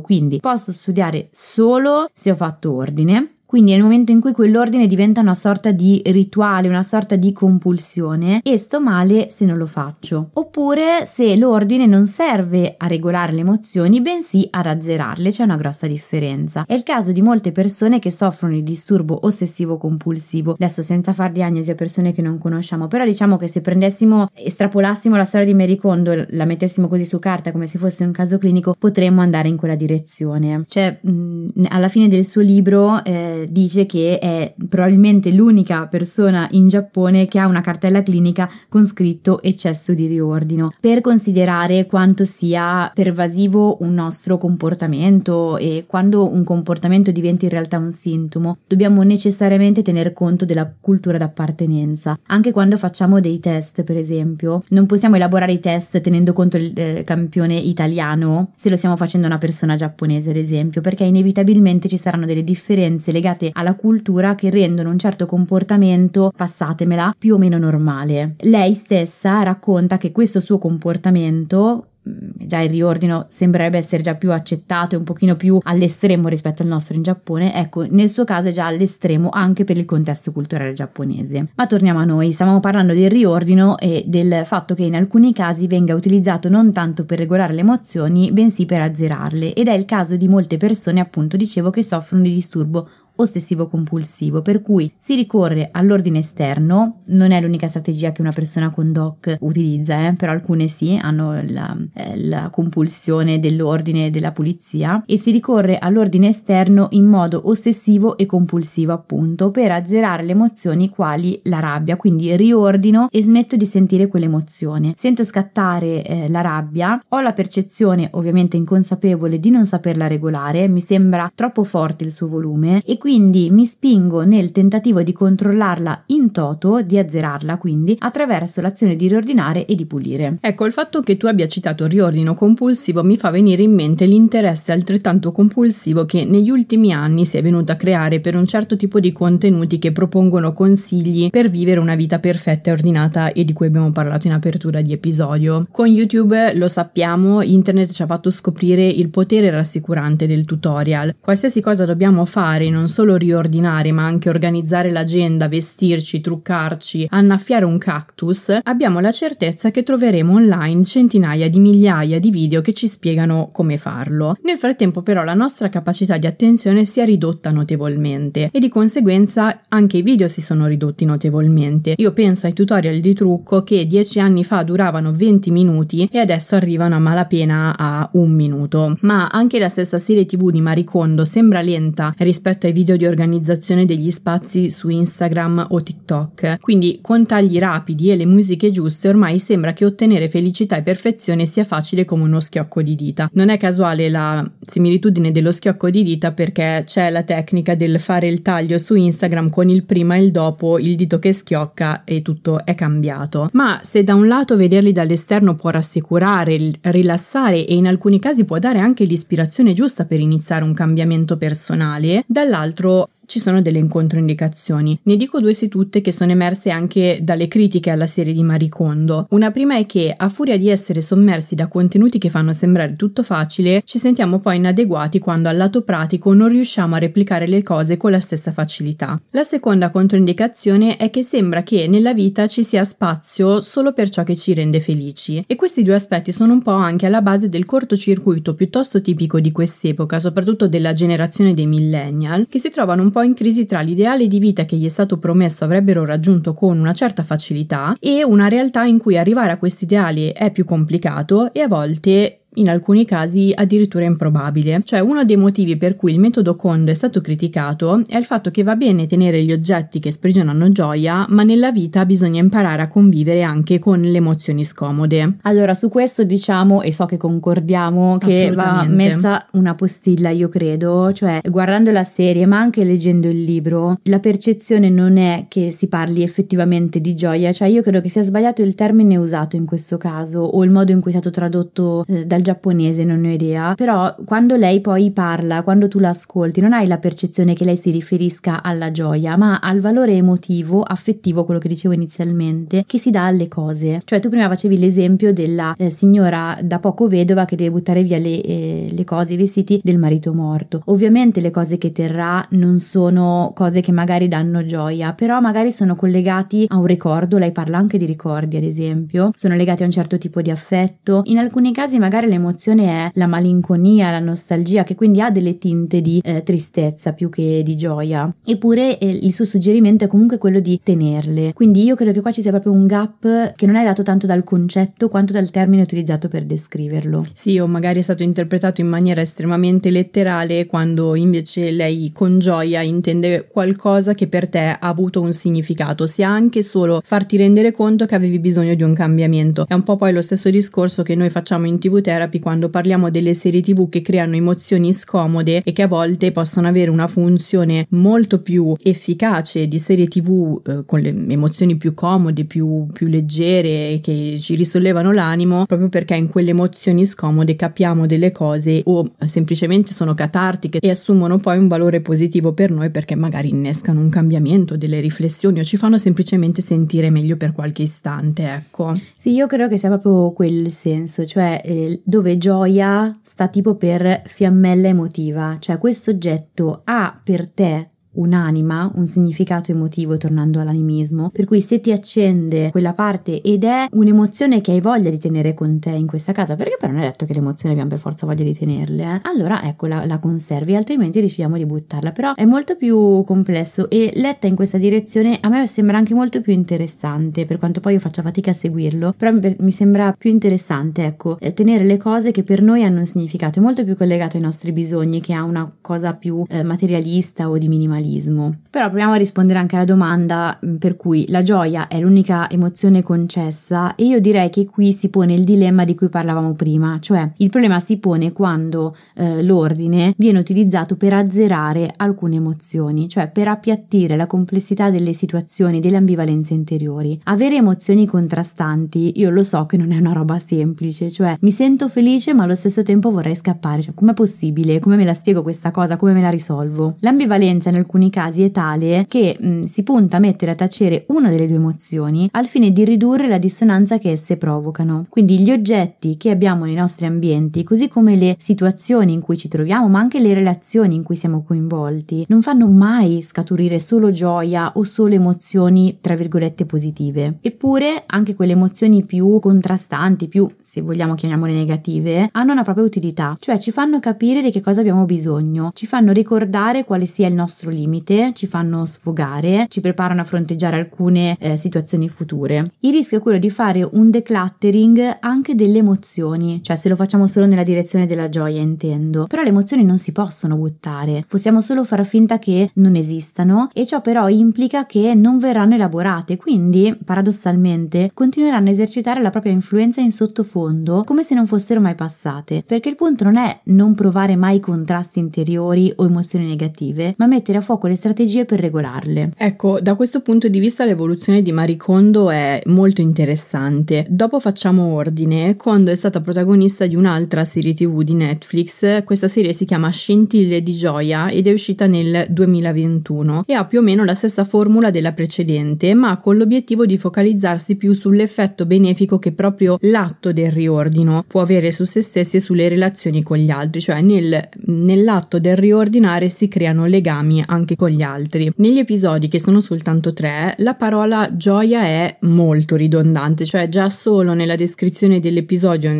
quindi 0.00 0.40
posso 0.40 0.72
studiare 0.72 1.28
solo 1.32 2.08
se 2.12 2.30
ho 2.30 2.34
fatto 2.34 2.72
ordine, 2.74 3.35
quindi 3.56 3.72
è 3.72 3.76
il 3.76 3.82
momento 3.84 4.12
in 4.12 4.20
cui 4.20 4.32
quell'ordine 4.32 4.86
diventa 4.86 5.22
una 5.22 5.34
sorta 5.34 5.70
di 5.70 6.02
rituale, 6.04 6.68
una 6.68 6.82
sorta 6.82 7.16
di 7.16 7.32
compulsione 7.32 8.40
e 8.42 8.58
sto 8.58 8.82
male 8.82 9.30
se 9.34 9.46
non 9.46 9.56
lo 9.56 9.64
faccio. 9.64 10.28
Oppure 10.34 11.08
se 11.10 11.34
l'ordine 11.36 11.86
non 11.86 12.04
serve 12.04 12.74
a 12.76 12.86
regolare 12.86 13.32
le 13.32 13.40
emozioni, 13.40 14.02
bensì 14.02 14.46
ad 14.50 14.66
azzerarle, 14.66 15.30
c'è 15.30 15.42
una 15.42 15.56
grossa 15.56 15.86
differenza. 15.86 16.66
È 16.66 16.74
il 16.74 16.82
caso 16.82 17.12
di 17.12 17.22
molte 17.22 17.50
persone 17.50 17.98
che 17.98 18.10
soffrono 18.10 18.52
di 18.52 18.60
disturbo 18.60 19.20
ossessivo 19.22 19.78
compulsivo. 19.78 20.52
Adesso 20.52 20.82
senza 20.82 21.14
far 21.14 21.32
diagnosi 21.32 21.70
a 21.70 21.74
persone 21.74 22.12
che 22.12 22.20
non 22.20 22.38
conosciamo, 22.38 22.88
però 22.88 23.06
diciamo 23.06 23.38
che 23.38 23.48
se 23.48 23.62
prendessimo, 23.62 24.28
estrapolassimo 24.34 25.16
la 25.16 25.24
storia 25.24 25.46
di 25.46 25.54
Mary 25.54 25.76
Kondo, 25.76 26.26
la 26.28 26.44
mettessimo 26.44 26.88
così 26.88 27.06
su 27.06 27.18
carta 27.18 27.52
come 27.52 27.66
se 27.66 27.78
fosse 27.78 28.04
un 28.04 28.12
caso 28.12 28.36
clinico, 28.36 28.74
potremmo 28.78 29.22
andare 29.22 29.48
in 29.48 29.56
quella 29.56 29.76
direzione. 29.76 30.62
Cioè, 30.68 30.98
mh, 31.00 31.46
alla 31.70 31.88
fine 31.88 32.06
del 32.06 32.26
suo 32.26 32.42
libro 32.42 33.02
eh, 33.02 33.45
dice 33.50 33.86
che 33.86 34.18
è 34.18 34.54
probabilmente 34.68 35.32
l'unica 35.32 35.86
persona 35.86 36.48
in 36.52 36.68
Giappone 36.68 37.26
che 37.26 37.38
ha 37.38 37.46
una 37.46 37.60
cartella 37.60 38.02
clinica 38.02 38.50
con 38.68 38.84
scritto 38.86 39.42
eccesso 39.42 39.94
di 39.94 40.06
riordino, 40.06 40.72
per 40.80 41.00
considerare 41.00 41.86
quanto 41.86 42.24
sia 42.24 42.90
pervasivo 42.94 43.78
un 43.80 43.94
nostro 43.94 44.38
comportamento 44.38 45.56
e 45.56 45.84
quando 45.86 46.30
un 46.32 46.44
comportamento 46.44 47.10
diventa 47.10 47.44
in 47.44 47.50
realtà 47.50 47.78
un 47.78 47.92
sintomo, 47.92 48.58
dobbiamo 48.66 49.02
necessariamente 49.02 49.82
tener 49.82 50.12
conto 50.12 50.44
della 50.44 50.72
cultura 50.80 51.18
d'appartenenza. 51.18 52.18
Anche 52.26 52.52
quando 52.52 52.76
facciamo 52.76 53.20
dei 53.20 53.40
test, 53.40 53.82
per 53.82 53.96
esempio, 53.96 54.62
non 54.70 54.86
possiamo 54.86 55.16
elaborare 55.16 55.52
i 55.52 55.60
test 55.60 56.00
tenendo 56.00 56.32
conto 56.32 56.56
del 56.56 56.72
eh, 56.74 57.04
campione 57.04 57.54
italiano 57.54 58.52
se 58.54 58.70
lo 58.70 58.76
stiamo 58.76 58.96
facendo 58.96 59.26
una 59.26 59.38
persona 59.38 59.76
giapponese, 59.76 60.30
ad 60.30 60.36
esempio, 60.36 60.80
perché 60.80 61.04
inevitabilmente 61.04 61.88
ci 61.88 61.96
saranno 61.96 62.26
delle 62.26 62.44
differenze 62.44 63.12
legate 63.12 63.25
legate 63.26 63.50
alla 63.52 63.74
cultura 63.74 64.34
che 64.34 64.50
rendono 64.50 64.90
un 64.90 64.98
certo 64.98 65.26
comportamento, 65.26 66.32
passatemela, 66.34 67.14
più 67.18 67.34
o 67.34 67.38
meno 67.38 67.58
normale. 67.58 68.36
Lei 68.40 68.72
stessa 68.74 69.42
racconta 69.42 69.96
che 69.96 70.12
questo 70.12 70.38
suo 70.38 70.58
comportamento 70.58 71.88
Mm, 72.08 72.46
già 72.46 72.60
il 72.60 72.70
riordino 72.70 73.26
sembrerebbe 73.28 73.78
essere 73.78 74.00
già 74.00 74.14
più 74.14 74.30
accettato 74.30 74.94
e 74.94 74.98
un 74.98 75.04
pochino 75.04 75.34
più 75.34 75.58
all'estremo 75.60 76.28
rispetto 76.28 76.62
al 76.62 76.68
nostro 76.68 76.94
in 76.94 77.02
Giappone, 77.02 77.52
ecco, 77.54 77.84
nel 77.88 78.08
suo 78.08 78.22
caso 78.22 78.48
è 78.48 78.52
già 78.52 78.66
all'estremo 78.66 79.28
anche 79.30 79.64
per 79.64 79.76
il 79.76 79.84
contesto 79.84 80.30
culturale 80.30 80.72
giapponese. 80.72 81.48
Ma 81.56 81.66
torniamo 81.66 81.98
a 81.98 82.04
noi, 82.04 82.30
stavamo 82.30 82.60
parlando 82.60 82.92
del 82.94 83.10
riordino 83.10 83.76
e 83.78 84.04
del 84.06 84.42
fatto 84.44 84.74
che 84.74 84.84
in 84.84 84.94
alcuni 84.94 85.32
casi 85.32 85.66
venga 85.66 85.94
utilizzato 85.94 86.48
non 86.48 86.72
tanto 86.72 87.04
per 87.04 87.18
regolare 87.18 87.54
le 87.54 87.60
emozioni, 87.60 88.30
bensì 88.30 88.66
per 88.66 88.82
azzerarle 88.82 89.52
ed 89.54 89.66
è 89.66 89.72
il 89.72 89.84
caso 89.84 90.16
di 90.16 90.28
molte 90.28 90.58
persone, 90.58 91.00
appunto, 91.00 91.36
dicevo 91.36 91.70
che 91.70 91.82
soffrono 91.82 92.22
di 92.22 92.32
disturbo 92.32 92.88
ossessivo 93.16 93.66
compulsivo, 93.66 94.42
per 94.42 94.62
cui 94.62 94.92
si 94.96 95.14
ricorre 95.14 95.70
all'ordine 95.72 96.18
esterno, 96.18 97.00
non 97.06 97.30
è 97.30 97.40
l'unica 97.40 97.68
strategia 97.68 98.12
che 98.12 98.20
una 98.20 98.32
persona 98.32 98.70
con 98.70 98.92
DOC 98.92 99.38
utilizza, 99.40 100.06
eh, 100.06 100.12
però 100.12 100.32
alcune 100.32 100.68
sì, 100.68 100.98
hanno 101.00 101.42
la, 101.48 101.76
eh, 101.94 102.16
la 102.26 102.50
compulsione 102.50 103.38
dell'ordine 103.38 104.10
della 104.10 104.32
pulizia, 104.32 105.02
e 105.06 105.16
si 105.16 105.30
ricorre 105.30 105.78
all'ordine 105.78 106.28
esterno 106.28 106.88
in 106.90 107.06
modo 107.06 107.48
ossessivo 107.48 108.16
e 108.16 108.26
compulsivo, 108.26 108.92
appunto, 108.92 109.50
per 109.50 109.72
azzerare 109.72 110.22
le 110.22 110.32
emozioni 110.32 110.90
quali 110.90 111.40
la 111.44 111.60
rabbia, 111.60 111.96
quindi 111.96 112.34
riordino 112.36 113.08
e 113.10 113.22
smetto 113.22 113.56
di 113.56 113.66
sentire 113.66 114.08
quell'emozione. 114.08 114.94
Sento 114.96 115.24
scattare 115.24 116.04
eh, 116.04 116.28
la 116.28 116.40
rabbia, 116.42 117.00
ho 117.08 117.20
la 117.20 117.32
percezione 117.32 118.08
ovviamente 118.12 118.56
inconsapevole 118.56 119.40
di 119.40 119.50
non 119.50 119.64
saperla 119.64 120.06
regolare, 120.06 120.68
mi 120.68 120.80
sembra 120.80 121.30
troppo 121.34 121.64
forte 121.64 122.04
il 122.04 122.12
suo 122.12 122.26
volume 122.26 122.82
e 122.84 122.98
quindi 122.98 123.05
mi 123.06 123.64
spingo 123.64 124.24
nel 124.24 124.50
tentativo 124.50 125.00
di 125.04 125.12
controllarla 125.12 126.04
in 126.06 126.32
toto, 126.32 126.82
di 126.82 126.98
azzerarla 126.98 127.56
quindi, 127.56 127.96
attraverso 128.00 128.60
l'azione 128.60 128.96
di 128.96 129.06
riordinare 129.06 129.64
e 129.64 129.76
di 129.76 129.86
pulire. 129.86 130.38
Ecco, 130.40 130.66
il 130.66 130.72
fatto 130.72 131.02
che 131.02 131.16
tu 131.16 131.26
abbia 131.26 131.46
citato 131.46 131.86
riordino 131.86 132.34
compulsivo 132.34 133.04
mi 133.04 133.16
fa 133.16 133.30
venire 133.30 133.62
in 133.62 133.72
mente 133.72 134.06
l'interesse 134.06 134.72
altrettanto 134.72 135.30
compulsivo 135.30 136.04
che 136.04 136.24
negli 136.24 136.50
ultimi 136.50 136.92
anni 136.92 137.24
si 137.24 137.36
è 137.36 137.42
venuto 137.42 137.70
a 137.70 137.76
creare 137.76 138.18
per 138.18 138.34
un 138.34 138.44
certo 138.44 138.74
tipo 138.76 138.98
di 138.98 139.12
contenuti 139.12 139.78
che 139.78 139.92
propongono 139.92 140.52
consigli 140.52 141.30
per 141.30 141.48
vivere 141.48 141.78
una 141.78 141.94
vita 141.94 142.18
perfetta 142.18 142.70
e 142.70 142.72
ordinata 142.72 143.32
e 143.32 143.44
di 143.44 143.52
cui 143.52 143.66
abbiamo 143.66 143.92
parlato 143.92 144.26
in 144.26 144.32
apertura 144.32 144.80
di 144.82 144.92
episodio. 144.92 145.68
Con 145.70 145.86
YouTube 145.86 146.54
lo 146.56 146.66
sappiamo, 146.66 147.40
internet 147.40 147.92
ci 147.92 148.02
ha 148.02 148.06
fatto 148.06 148.32
scoprire 148.32 148.84
il 148.84 149.10
potere 149.10 149.48
rassicurante 149.50 150.26
del 150.26 150.44
tutorial. 150.44 151.14
Qualsiasi 151.20 151.60
cosa 151.60 151.84
dobbiamo 151.84 152.24
fare 152.24 152.68
non 152.68 152.94
solo 152.96 153.16
riordinare 153.16 153.92
ma 153.92 154.06
anche 154.06 154.30
organizzare 154.30 154.90
l'agenda, 154.90 155.48
vestirci, 155.48 156.22
truccarci, 156.22 157.08
annaffiare 157.10 157.66
un 157.66 157.76
cactus, 157.76 158.58
abbiamo 158.62 159.00
la 159.00 159.10
certezza 159.10 159.70
che 159.70 159.82
troveremo 159.82 160.32
online 160.32 160.82
centinaia 160.82 161.50
di 161.50 161.58
migliaia 161.58 162.18
di 162.18 162.30
video 162.30 162.62
che 162.62 162.72
ci 162.72 162.88
spiegano 162.88 163.50
come 163.52 163.76
farlo. 163.76 164.38
Nel 164.44 164.56
frattempo 164.56 165.02
però 165.02 165.24
la 165.24 165.34
nostra 165.34 165.68
capacità 165.68 166.16
di 166.16 166.26
attenzione 166.26 166.86
si 166.86 167.00
è 167.00 167.04
ridotta 167.04 167.50
notevolmente 167.50 168.48
e 168.50 168.58
di 168.58 168.70
conseguenza 168.70 169.60
anche 169.68 169.98
i 169.98 170.02
video 170.02 170.26
si 170.26 170.40
sono 170.40 170.66
ridotti 170.66 171.04
notevolmente. 171.04 171.96
Io 171.98 172.14
penso 172.14 172.46
ai 172.46 172.54
tutorial 172.54 173.00
di 173.00 173.12
trucco 173.12 173.62
che 173.62 173.86
dieci 173.86 174.20
anni 174.20 174.42
fa 174.42 174.62
duravano 174.62 175.12
20 175.12 175.50
minuti 175.50 176.08
e 176.10 176.18
adesso 176.18 176.54
arrivano 176.54 176.94
a 176.94 176.98
malapena 176.98 177.76
a 177.76 178.08
un 178.14 178.30
minuto. 178.30 178.96
Ma 179.02 179.28
anche 179.28 179.58
la 179.58 179.68
stessa 179.68 179.98
serie 179.98 180.24
tv 180.24 180.50
di 180.50 180.62
Maricondo 180.62 181.26
sembra 181.26 181.60
lenta 181.60 182.14
rispetto 182.16 182.64
ai 182.66 182.72
video 182.72 182.84
video 182.86 182.96
di 182.96 183.06
organizzazione 183.06 183.84
degli 183.84 184.12
spazi 184.12 184.70
su 184.70 184.88
Instagram 184.88 185.66
o 185.70 185.82
TikTok. 185.82 186.60
Quindi 186.60 187.00
con 187.02 187.26
tagli 187.26 187.58
rapidi 187.58 188.12
e 188.12 188.16
le 188.16 188.26
musiche 188.26 188.70
giuste 188.70 189.08
ormai 189.08 189.40
sembra 189.40 189.72
che 189.72 189.84
ottenere 189.84 190.28
felicità 190.28 190.76
e 190.76 190.82
perfezione 190.82 191.46
sia 191.46 191.64
facile 191.64 192.04
come 192.04 192.22
uno 192.22 192.38
schiocco 192.38 192.82
di 192.82 192.94
dita. 192.94 193.28
Non 193.32 193.48
è 193.48 193.56
casuale 193.56 194.08
la 194.08 194.48
similitudine 194.60 195.32
dello 195.32 195.50
schiocco 195.50 195.90
di 195.90 196.04
dita 196.04 196.30
perché 196.30 196.84
c'è 196.86 197.10
la 197.10 197.24
tecnica 197.24 197.74
del 197.74 197.98
fare 197.98 198.28
il 198.28 198.40
taglio 198.40 198.78
su 198.78 198.94
Instagram 198.94 199.50
con 199.50 199.68
il 199.68 199.82
prima 199.82 200.14
e 200.14 200.22
il 200.22 200.30
dopo, 200.30 200.78
il 200.78 200.94
dito 200.94 201.18
che 201.18 201.32
schiocca 201.32 202.04
e 202.04 202.22
tutto 202.22 202.64
è 202.64 202.76
cambiato. 202.76 203.48
Ma 203.54 203.80
se 203.82 204.04
da 204.04 204.14
un 204.14 204.28
lato 204.28 204.56
vederli 204.56 204.92
dall'esterno 204.92 205.56
può 205.56 205.70
rassicurare, 205.70 206.70
rilassare 206.82 207.66
e 207.66 207.74
in 207.74 207.88
alcuni 207.88 208.20
casi 208.20 208.44
può 208.44 208.60
dare 208.60 208.78
anche 208.78 209.02
l'ispirazione 209.02 209.72
giusta 209.72 210.04
per 210.04 210.20
iniziare 210.20 210.62
un 210.62 210.72
cambiamento 210.72 211.36
personale, 211.36 212.22
dall'altro 212.28 212.74
teatro 212.76 213.08
ci 213.26 213.38
sono 213.38 213.60
delle 213.60 213.86
controindicazioni. 213.86 214.98
Ne 215.02 215.16
dico 215.16 215.40
due 215.40 215.54
su 215.54 215.68
tutte 215.68 216.00
che 216.00 216.12
sono 216.12 216.30
emerse 216.30 216.70
anche 216.70 217.18
dalle 217.22 217.48
critiche 217.48 217.90
alla 217.90 218.06
serie 218.06 218.32
di 218.32 218.42
Maricondo. 218.42 219.26
Una 219.30 219.50
prima 219.50 219.76
è 219.76 219.86
che 219.86 220.12
a 220.16 220.28
furia 220.28 220.56
di 220.56 220.68
essere 220.68 221.02
sommersi 221.02 221.54
da 221.54 221.68
contenuti 221.68 222.18
che 222.18 222.30
fanno 222.30 222.52
sembrare 222.52 222.96
tutto 222.96 223.22
facile, 223.22 223.82
ci 223.84 223.98
sentiamo 223.98 224.38
poi 224.38 224.56
inadeguati 224.56 225.18
quando 225.18 225.48
al 225.48 225.56
lato 225.56 225.82
pratico 225.82 226.32
non 226.32 226.48
riusciamo 226.48 226.94
a 226.94 226.98
replicare 226.98 227.46
le 227.46 227.62
cose 227.62 227.96
con 227.96 228.10
la 228.10 228.20
stessa 228.20 228.52
facilità. 228.52 229.20
La 229.30 229.42
seconda 229.42 229.90
controindicazione 229.90 230.96
è 230.96 231.10
che 231.10 231.22
sembra 231.22 231.62
che 231.62 231.88
nella 231.88 232.14
vita 232.14 232.46
ci 232.46 232.62
sia 232.62 232.84
spazio 232.84 233.60
solo 233.60 233.92
per 233.92 234.08
ciò 234.08 234.22
che 234.22 234.36
ci 234.36 234.54
rende 234.54 234.80
felici 234.80 235.44
e 235.46 235.56
questi 235.56 235.82
due 235.82 235.94
aspetti 235.94 236.32
sono 236.32 236.52
un 236.52 236.62
po' 236.62 236.72
anche 236.72 237.06
alla 237.06 237.22
base 237.22 237.48
del 237.48 237.64
cortocircuito 237.64 238.54
piuttosto 238.54 239.00
tipico 239.00 239.40
di 239.40 239.52
quest'epoca, 239.52 240.18
soprattutto 240.18 240.68
della 240.68 240.92
generazione 240.92 241.54
dei 241.54 241.66
millennial, 241.66 242.46
che 242.48 242.58
si 242.58 242.70
trovano 242.70 243.02
un 243.02 243.10
po' 243.10 243.15
in 243.22 243.34
crisi 243.34 243.66
tra 243.66 243.80
l'ideale 243.80 244.26
di 244.26 244.38
vita 244.38 244.64
che 244.64 244.76
gli 244.76 244.84
è 244.84 244.88
stato 244.88 245.18
promesso 245.18 245.64
avrebbero 245.64 246.04
raggiunto 246.04 246.52
con 246.52 246.78
una 246.78 246.92
certa 246.92 247.22
facilità 247.22 247.96
e 248.00 248.24
una 248.24 248.48
realtà 248.48 248.84
in 248.84 248.98
cui 248.98 249.16
arrivare 249.18 249.52
a 249.52 249.58
questi 249.58 249.84
ideali 249.84 250.28
è 250.28 250.50
più 250.50 250.64
complicato 250.64 251.52
e 251.52 251.60
a 251.60 251.68
volte 251.68 252.40
in 252.56 252.68
alcuni 252.68 253.04
casi 253.04 253.52
addirittura 253.54 254.04
improbabile. 254.04 254.82
Cioè 254.84 255.00
uno 255.00 255.24
dei 255.24 255.36
motivi 255.36 255.76
per 255.76 255.96
cui 255.96 256.12
il 256.12 256.20
metodo 256.20 256.54
Kondo 256.54 256.90
è 256.90 256.94
stato 256.94 257.20
criticato 257.20 258.02
è 258.06 258.16
il 258.16 258.24
fatto 258.24 258.50
che 258.50 258.62
va 258.62 258.76
bene 258.76 259.06
tenere 259.06 259.42
gli 259.42 259.52
oggetti 259.52 259.98
che 259.98 260.10
sprigionano 260.10 260.68
gioia, 260.70 261.26
ma 261.28 261.42
nella 261.42 261.70
vita 261.70 262.04
bisogna 262.04 262.40
imparare 262.40 262.82
a 262.82 262.88
convivere 262.88 263.42
anche 263.42 263.78
con 263.78 264.00
le 264.00 264.16
emozioni 264.16 264.64
scomode. 264.64 265.36
Allora 265.42 265.74
su 265.74 265.88
questo 265.88 266.24
diciamo 266.24 266.82
e 266.82 266.92
so 266.92 267.06
che 267.06 267.16
concordiamo 267.16 268.18
che 268.18 268.52
va 268.52 268.86
messa 268.88 269.46
una 269.52 269.74
postilla 269.74 270.30
io 270.30 270.48
credo, 270.48 271.12
cioè 271.12 271.40
guardando 271.48 271.90
la 271.90 272.04
serie 272.04 272.46
ma 272.46 272.58
anche 272.58 272.84
leggendo 272.84 273.28
il 273.28 273.42
libro 273.42 273.98
la 274.04 274.18
percezione 274.18 274.88
non 274.88 275.16
è 275.16 275.46
che 275.48 275.70
si 275.70 275.88
parli 275.88 276.22
effettivamente 276.22 277.00
di 277.00 277.14
gioia, 277.14 277.52
cioè 277.52 277.68
io 277.68 277.82
credo 277.82 278.00
che 278.00 278.08
sia 278.08 278.22
sbagliato 278.22 278.62
il 278.62 278.74
termine 278.74 279.16
usato 279.16 279.56
in 279.56 279.64
questo 279.66 279.96
caso 279.96 280.40
o 280.40 280.64
il 280.64 280.70
modo 280.70 280.92
in 280.92 281.00
cui 281.00 281.10
è 281.10 281.14
stato 281.14 281.30
tradotto 281.30 282.04
eh, 282.06 282.26
dal 282.26 282.42
giapponese, 282.46 283.02
non 283.02 283.20
ne 283.20 283.30
ho 283.30 283.32
idea, 283.32 283.74
però 283.74 284.14
quando 284.24 284.54
lei 284.54 284.80
poi 284.80 285.10
parla, 285.10 285.62
quando 285.62 285.88
tu 285.88 285.98
la 285.98 286.10
ascolti, 286.10 286.60
non 286.60 286.72
hai 286.72 286.86
la 286.86 286.98
percezione 286.98 287.54
che 287.54 287.64
lei 287.64 287.76
si 287.76 287.90
riferisca 287.90 288.62
alla 288.62 288.92
gioia, 288.92 289.36
ma 289.36 289.58
al 289.58 289.80
valore 289.80 290.12
emotivo, 290.12 290.82
affettivo, 290.82 291.44
quello 291.44 291.58
che 291.58 291.68
dicevo 291.68 291.92
inizialmente, 291.92 292.84
che 292.86 292.98
si 292.98 293.10
dà 293.10 293.26
alle 293.26 293.48
cose. 293.48 294.02
Cioè 294.04 294.20
tu 294.20 294.28
prima 294.28 294.46
facevi 294.48 294.78
l'esempio 294.78 295.32
della 295.32 295.74
eh, 295.76 295.90
signora 295.90 296.56
da 296.62 296.78
poco 296.78 297.08
vedova 297.08 297.44
che 297.44 297.56
deve 297.56 297.70
buttare 297.70 298.04
via 298.04 298.18
le, 298.18 298.40
eh, 298.40 298.86
le 298.90 299.04
cose, 299.04 299.34
i 299.34 299.36
vestiti 299.36 299.80
del 299.82 299.98
marito 299.98 300.32
morto. 300.32 300.82
Ovviamente 300.86 301.40
le 301.40 301.50
cose 301.50 301.78
che 301.78 301.90
terrà 301.90 302.46
non 302.50 302.78
sono 302.78 303.50
cose 303.54 303.80
che 303.80 303.90
magari 303.90 304.28
danno 304.28 304.64
gioia, 304.64 305.14
però 305.14 305.40
magari 305.40 305.72
sono 305.72 305.96
collegati 305.96 306.66
a 306.68 306.78
un 306.78 306.86
ricordo, 306.86 307.38
lei 307.38 307.50
parla 307.50 307.78
anche 307.78 307.98
di 307.98 308.04
ricordi 308.06 308.56
ad 308.56 308.62
esempio, 308.62 309.32
sono 309.34 309.54
legati 309.56 309.82
a 309.82 309.86
un 309.86 309.92
certo 309.92 310.16
tipo 310.18 310.40
di 310.40 310.50
affetto. 310.50 311.22
In 311.24 311.38
alcuni 311.38 311.72
casi 311.72 311.98
magari 311.98 312.28
le 312.28 312.35
l'emozione 312.36 312.86
è 312.86 313.10
la 313.14 313.26
malinconia, 313.26 314.10
la 314.10 314.20
nostalgia, 314.20 314.84
che 314.84 314.94
quindi 314.94 315.20
ha 315.20 315.30
delle 315.30 315.58
tinte 315.58 316.00
di 316.00 316.20
eh, 316.22 316.42
tristezza 316.42 317.12
più 317.12 317.28
che 317.28 317.62
di 317.64 317.76
gioia. 317.76 318.32
Eppure 318.44 318.98
eh, 318.98 319.08
il 319.08 319.32
suo 319.32 319.44
suggerimento 319.44 320.04
è 320.04 320.06
comunque 320.06 320.38
quello 320.38 320.60
di 320.60 320.78
tenerle. 320.82 321.52
Quindi 321.52 321.82
io 321.84 321.94
credo 321.94 322.12
che 322.12 322.20
qua 322.20 322.30
ci 322.30 322.42
sia 322.42 322.50
proprio 322.50 322.72
un 322.72 322.86
gap 322.86 323.54
che 323.54 323.66
non 323.66 323.76
è 323.76 323.84
dato 323.84 324.02
tanto 324.02 324.26
dal 324.26 324.44
concetto 324.44 325.08
quanto 325.08 325.32
dal 325.32 325.50
termine 325.50 325.82
utilizzato 325.82 326.28
per 326.28 326.44
descriverlo. 326.44 327.26
Sì, 327.32 327.58
o 327.58 327.66
magari 327.66 328.00
è 328.00 328.02
stato 328.02 328.22
interpretato 328.22 328.80
in 328.80 328.88
maniera 328.88 329.20
estremamente 329.20 329.90
letterale 329.90 330.66
quando 330.66 331.14
invece 331.14 331.70
lei 331.70 332.10
con 332.12 332.38
gioia 332.38 332.82
intende 332.82 333.46
qualcosa 333.50 334.14
che 334.14 334.28
per 334.28 334.48
te 334.48 334.76
ha 334.78 334.78
avuto 334.80 335.20
un 335.20 335.32
significato, 335.32 336.06
sia 336.06 336.28
anche 336.28 336.62
solo 336.62 337.00
farti 337.02 337.36
rendere 337.36 337.72
conto 337.72 338.04
che 338.06 338.14
avevi 338.14 338.38
bisogno 338.38 338.74
di 338.74 338.82
un 338.82 338.94
cambiamento. 338.94 339.66
È 339.66 339.74
un 339.74 339.82
po' 339.82 339.96
poi 339.96 340.12
lo 340.12 340.22
stesso 340.22 340.50
discorso 340.50 341.02
che 341.02 341.14
noi 341.14 341.30
facciamo 341.30 341.66
in 341.66 341.78
TV 341.78 342.00
Therapy 342.00 342.25
therapy 342.26 342.38
quando 342.40 342.68
parliamo 342.68 343.10
delle 343.10 343.34
serie 343.34 343.60
tv 343.60 343.88
che 343.88 344.02
creano 344.02 344.34
emozioni 344.34 344.92
scomode 344.92 345.62
e 345.62 345.72
che 345.72 345.82
a 345.82 345.88
volte 345.88 346.32
possono 346.32 346.66
avere 346.68 346.90
una 346.90 347.06
funzione 347.06 347.86
molto 347.90 348.42
più 348.42 348.74
efficace 348.82 349.68
di 349.68 349.78
serie 349.78 350.06
tv 350.06 350.60
eh, 350.66 350.84
con 350.84 351.00
le 351.00 351.08
emozioni 351.08 351.76
più 351.76 351.94
comode, 351.94 352.44
più, 352.44 352.86
più 352.92 353.06
leggere 353.06 354.00
che 354.02 354.36
ci 354.38 354.54
risollevano 354.54 355.12
l'animo 355.12 355.64
proprio 355.64 355.88
perché 355.88 356.14
in 356.16 356.28
quelle 356.28 356.50
emozioni 356.50 357.04
scomode 357.04 357.56
capiamo 357.56 358.06
delle 358.06 358.30
cose 358.30 358.82
o 358.84 359.10
semplicemente 359.24 359.92
sono 359.92 360.14
catartiche 360.14 360.78
e 360.80 360.90
assumono 360.90 361.38
poi 361.38 361.58
un 361.58 361.68
valore 361.68 362.00
positivo 362.00 362.52
per 362.52 362.70
noi 362.70 362.90
perché 362.90 363.14
magari 363.14 363.50
innescano 363.50 364.00
un 364.00 364.08
cambiamento, 364.08 364.76
delle 364.76 365.00
riflessioni 365.00 365.60
o 365.60 365.64
ci 365.64 365.76
fanno 365.76 365.98
semplicemente 365.98 366.60
sentire 366.60 367.10
meglio 367.10 367.36
per 367.36 367.52
qualche 367.52 367.82
istante, 367.82 368.52
ecco. 368.52 368.94
Sì, 369.14 369.32
io 369.32 369.46
credo 369.46 369.68
che 369.68 369.78
sia 369.78 369.88
proprio 369.88 370.32
quel 370.32 370.70
senso, 370.70 371.24
cioè 371.26 371.60
eh, 371.64 372.00
dove 372.08 372.38
gioia 372.38 373.12
sta 373.20 373.48
tipo 373.48 373.74
per 373.74 374.22
fiammella 374.26 374.86
emotiva, 374.86 375.56
cioè 375.58 375.76
questo 375.78 376.10
oggetto 376.10 376.82
ha 376.84 377.20
per 377.24 377.50
te 377.50 377.90
un'anima, 378.16 378.92
un 378.94 379.06
significato 379.06 379.72
emotivo 379.72 380.16
tornando 380.16 380.60
all'animismo, 380.60 381.30
per 381.30 381.44
cui 381.44 381.60
se 381.60 381.80
ti 381.80 381.92
accende 381.92 382.70
quella 382.70 382.92
parte 382.92 383.40
ed 383.40 383.64
è 383.64 383.86
un'emozione 383.90 384.60
che 384.60 384.72
hai 384.72 384.80
voglia 384.80 385.10
di 385.10 385.18
tenere 385.18 385.54
con 385.54 385.78
te 385.78 385.90
in 385.90 386.06
questa 386.06 386.32
casa, 386.32 386.56
perché 386.56 386.76
poi 386.78 386.90
non 386.90 387.00
è 387.00 387.06
detto 387.06 387.24
che 387.24 387.32
le 387.32 387.40
emozioni 387.40 387.72
abbiamo 387.72 387.90
per 387.90 387.98
forza 387.98 388.26
voglia 388.26 388.44
di 388.44 388.54
tenerle, 388.54 389.02
eh? 389.02 389.20
allora 389.22 389.62
ecco 389.64 389.86
la, 389.86 390.04
la 390.06 390.18
conservi, 390.18 390.74
altrimenti 390.74 391.20
decidiamo 391.20 391.56
di 391.56 391.66
buttarla, 391.66 392.12
però 392.12 392.34
è 392.34 392.44
molto 392.44 392.76
più 392.76 393.22
complesso 393.24 393.90
e 393.90 394.12
letta 394.14 394.46
in 394.46 394.54
questa 394.54 394.78
direzione 394.78 395.38
a 395.40 395.48
me 395.48 395.66
sembra 395.66 395.98
anche 395.98 396.14
molto 396.14 396.40
più 396.40 396.52
interessante, 396.52 397.46
per 397.46 397.58
quanto 397.58 397.80
poi 397.80 397.94
io 397.94 397.98
faccia 397.98 398.22
fatica 398.22 398.50
a 398.50 398.54
seguirlo, 398.54 399.14
però 399.16 399.32
mi, 399.32 399.56
mi 399.60 399.70
sembra 399.70 400.14
più 400.16 400.30
interessante, 400.30 401.04
ecco, 401.04 401.38
eh, 401.40 401.52
tenere 401.52 401.84
le 401.84 401.96
cose 401.96 402.30
che 402.30 402.42
per 402.42 402.62
noi 402.62 402.84
hanno 402.84 403.00
un 403.00 403.06
significato, 403.06 403.58
è 403.58 403.62
molto 403.62 403.84
più 403.84 403.96
collegato 403.96 404.36
ai 404.36 404.42
nostri 404.42 404.72
bisogni 404.72 405.20
che 405.20 405.32
a 405.32 405.44
una 405.44 405.70
cosa 405.80 406.14
più 406.14 406.44
eh, 406.48 406.62
materialista 406.62 407.48
o 407.48 407.58
di 407.58 407.68
minimalismo 407.68 408.04
minimalismo. 408.06 408.54
Però 408.70 408.86
proviamo 408.86 409.12
a 409.12 409.16
rispondere 409.16 409.58
anche 409.58 409.76
alla 409.76 409.84
domanda 409.84 410.58
mm, 410.64 410.76
per 410.76 410.96
cui 410.96 411.26
la 411.28 411.42
gioia 411.42 411.88
è 411.88 411.98
l'unica 411.98 412.48
emozione 412.50 413.02
concessa 413.02 413.94
e 413.94 414.04
io 414.04 414.20
direi 414.20 414.50
che 414.50 414.66
qui 414.66 414.92
si 414.92 415.08
pone 415.08 415.34
il 415.34 415.44
dilemma 415.44 415.84
di 415.84 415.94
cui 415.94 416.08
parlavamo 416.08 416.54
prima, 416.54 416.98
cioè 417.00 417.30
il 417.38 417.50
problema 417.50 417.80
si 417.80 417.98
pone 417.98 418.32
quando 418.32 418.94
eh, 419.14 419.42
l'ordine 419.42 420.14
viene 420.16 420.38
utilizzato 420.38 420.96
per 420.96 421.14
azzerare 421.14 421.90
alcune 421.96 422.36
emozioni, 422.36 423.08
cioè 423.08 423.28
per 423.28 423.48
appiattire 423.48 424.16
la 424.16 424.26
complessità 424.26 424.90
delle 424.90 425.12
situazioni, 425.12 425.80
delle 425.80 425.96
ambivalenze 425.96 426.54
interiori. 426.54 427.18
Avere 427.24 427.56
emozioni 427.56 428.06
contrastanti, 428.06 429.14
io 429.16 429.30
lo 429.30 429.42
so 429.42 429.66
che 429.66 429.76
non 429.76 429.92
è 429.92 429.98
una 429.98 430.12
roba 430.12 430.38
semplice, 430.38 431.10
cioè 431.10 431.36
mi 431.40 431.50
sento 431.50 431.88
felice 431.88 432.34
ma 432.34 432.44
allo 432.44 432.54
stesso 432.54 432.82
tempo 432.82 433.10
vorrei 433.10 433.34
scappare, 433.34 433.82
cioè 433.82 433.94
com'è 433.94 434.12
possibile? 434.12 434.78
Come 434.78 434.96
me 434.96 435.04
la 435.04 435.14
spiego 435.14 435.42
questa 435.42 435.70
cosa? 435.70 435.96
Come 435.96 436.12
me 436.12 436.20
la 436.20 436.30
risolvo? 436.30 436.96
L'ambivalenza 437.00 437.70
in 437.70 437.76
alcuni 437.76 437.95
alcuni 437.96 438.10
casi 438.10 438.42
è 438.42 438.50
tale 438.50 439.06
che 439.08 439.36
mh, 439.38 439.60
si 439.62 439.82
punta 439.82 440.18
a 440.18 440.20
mettere 440.20 440.50
a 440.50 440.54
tacere 440.54 441.04
una 441.08 441.30
delle 441.30 441.46
due 441.46 441.56
emozioni 441.56 442.28
al 442.32 442.46
fine 442.46 442.70
di 442.70 442.84
ridurre 442.84 443.26
la 443.26 443.38
dissonanza 443.38 443.96
che 443.98 444.10
esse 444.10 444.36
provocano. 444.36 445.06
Quindi 445.08 445.40
gli 445.40 445.50
oggetti 445.50 446.16
che 446.18 446.30
abbiamo 446.30 446.66
nei 446.66 446.74
nostri 446.74 447.06
ambienti, 447.06 447.64
così 447.64 447.88
come 447.88 448.16
le 448.16 448.36
situazioni 448.38 449.14
in 449.14 449.20
cui 449.20 449.38
ci 449.38 449.48
troviamo, 449.48 449.88
ma 449.88 449.98
anche 449.98 450.20
le 450.20 450.34
relazioni 450.34 450.94
in 450.94 451.02
cui 451.02 451.16
siamo 451.16 451.42
coinvolti, 451.42 452.26
non 452.28 452.42
fanno 452.42 452.68
mai 452.68 453.22
scaturire 453.22 453.80
solo 453.80 454.10
gioia 454.10 454.72
o 454.74 454.84
solo 454.84 455.14
emozioni 455.14 455.98
tra 456.00 456.14
virgolette 456.14 456.66
positive. 456.66 457.38
Eppure 457.40 458.02
anche 458.06 458.34
quelle 458.34 458.52
emozioni 458.52 459.04
più 459.04 459.38
contrastanti, 459.40 460.28
più 460.28 460.48
se 460.60 460.82
vogliamo 460.82 461.14
chiamiamole 461.14 461.54
negative, 461.54 462.28
hanno 462.32 462.52
una 462.52 462.62
propria 462.62 462.84
utilità, 462.84 463.36
cioè 463.40 463.58
ci 463.58 463.70
fanno 463.70 464.00
capire 464.00 464.42
di 464.42 464.50
che 464.50 464.60
cosa 464.60 464.80
abbiamo 464.80 465.06
bisogno, 465.06 465.70
ci 465.72 465.86
fanno 465.86 466.12
ricordare 466.12 466.84
quale 466.84 467.06
sia 467.06 467.26
il 467.26 467.34
nostro 467.34 467.70
limite 467.70 467.84
limite, 467.86 468.32
ci 468.34 468.46
fanno 468.46 468.84
sfogare, 468.84 469.66
ci 469.68 469.80
preparano 469.80 470.20
a 470.20 470.24
fronteggiare 470.24 470.76
alcune 470.76 471.36
eh, 471.38 471.56
situazioni 471.56 472.08
future. 472.08 472.72
Il 472.80 472.92
rischio 472.92 473.18
è 473.18 473.20
quello 473.20 473.38
di 473.38 473.48
fare 473.48 473.88
un 473.90 474.10
decluttering 474.10 475.18
anche 475.20 475.54
delle 475.54 475.78
emozioni, 475.78 476.62
cioè 476.62 476.76
se 476.76 476.88
lo 476.88 476.96
facciamo 476.96 477.26
solo 477.26 477.46
nella 477.46 477.62
direzione 477.62 478.06
della 478.06 478.28
gioia 478.28 478.60
intendo. 478.60 479.26
Però 479.26 479.42
le 479.42 479.48
emozioni 479.48 479.84
non 479.84 479.98
si 479.98 480.12
possono 480.12 480.56
buttare, 480.56 481.24
possiamo 481.26 481.60
solo 481.60 481.84
far 481.84 482.04
finta 482.04 482.38
che 482.38 482.70
non 482.74 482.96
esistano 482.96 483.70
e 483.72 483.86
ciò 483.86 484.00
però 484.00 484.28
implica 484.28 484.84
che 484.84 485.14
non 485.14 485.38
verranno 485.38 485.74
elaborate, 485.74 486.36
quindi 486.36 486.96
paradossalmente 487.02 488.10
continueranno 488.12 488.68
a 488.68 488.72
esercitare 488.72 489.22
la 489.22 489.30
propria 489.30 489.52
influenza 489.52 490.00
in 490.00 490.12
sottofondo 490.12 491.02
come 491.06 491.22
se 491.22 491.34
non 491.34 491.46
fossero 491.46 491.80
mai 491.80 491.94
passate, 491.94 492.64
perché 492.66 492.88
il 492.88 492.96
punto 492.96 493.24
non 493.24 493.36
è 493.36 493.60
non 493.64 493.94
provare 493.94 494.36
mai 494.36 494.58
contrasti 494.60 495.18
interiori 495.18 495.92
o 495.96 496.04
emozioni 496.04 496.46
negative, 496.46 497.14
ma 497.18 497.26
mettere 497.26 497.58
a 497.58 497.62
fuoco 497.66 497.88
le 497.88 497.96
strategie 497.96 498.44
per 498.44 498.60
regolarle. 498.60 499.32
Ecco, 499.36 499.80
da 499.80 499.96
questo 499.96 500.20
punto 500.20 500.46
di 500.46 500.60
vista 500.60 500.84
l'evoluzione 500.84 501.42
di 501.42 501.50
Marie 501.50 501.76
Kondo 501.76 502.30
è 502.30 502.62
molto 502.66 503.00
interessante. 503.00 504.06
Dopo 504.08 504.38
facciamo 504.38 504.94
ordine, 504.94 505.56
Kondo 505.56 505.90
è 505.90 505.96
stata 505.96 506.20
protagonista 506.20 506.86
di 506.86 506.94
un'altra 506.94 507.44
serie 507.44 507.74
tv 507.74 508.02
di 508.02 508.14
Netflix, 508.14 509.02
questa 509.02 509.26
serie 509.26 509.52
si 509.52 509.64
chiama 509.64 509.90
Scintille 509.90 510.62
di 510.62 510.72
gioia 510.72 511.28
ed 511.28 511.48
è 511.48 511.52
uscita 511.52 511.88
nel 511.88 512.26
2021 512.28 513.42
e 513.46 513.54
ha 513.54 513.64
più 513.64 513.80
o 513.80 513.82
meno 513.82 514.04
la 514.04 514.14
stessa 514.14 514.44
formula 514.44 514.90
della 514.90 515.12
precedente, 515.12 515.92
ma 515.94 516.16
con 516.18 516.36
l'obiettivo 516.36 516.86
di 516.86 516.96
focalizzarsi 516.96 517.74
più 517.74 517.94
sull'effetto 517.94 518.64
benefico 518.64 519.18
che 519.18 519.32
proprio 519.32 519.76
l'atto 519.80 520.32
del 520.32 520.52
riordino 520.52 521.24
può 521.26 521.40
avere 521.40 521.72
su 521.72 521.82
se 521.82 522.00
stessi 522.00 522.36
e 522.36 522.40
sulle 522.40 522.68
relazioni 522.68 523.24
con 523.24 523.38
gli 523.38 523.50
altri, 523.50 523.80
cioè 523.80 524.00
nel, 524.02 524.40
nell'atto 524.66 525.40
del 525.40 525.56
riordinare 525.56 526.28
si 526.28 526.46
creano 526.46 526.86
legami 526.86 527.42
anche 527.56 527.76
con 527.76 527.90
gli 527.90 528.02
altri. 528.02 528.52
Negli 528.56 528.78
episodi, 528.78 529.28
che 529.28 529.40
sono 529.40 529.60
soltanto 529.60 530.12
tre, 530.12 530.54
la 530.58 530.74
parola 530.74 531.28
gioia 531.32 531.82
è 531.82 532.16
molto 532.20 532.76
ridondante, 532.76 533.44
cioè 533.44 533.68
già 533.68 533.88
solo 533.88 534.34
nella 534.34 534.54
descrizione 534.54 535.18
dell'episodio 535.18 535.90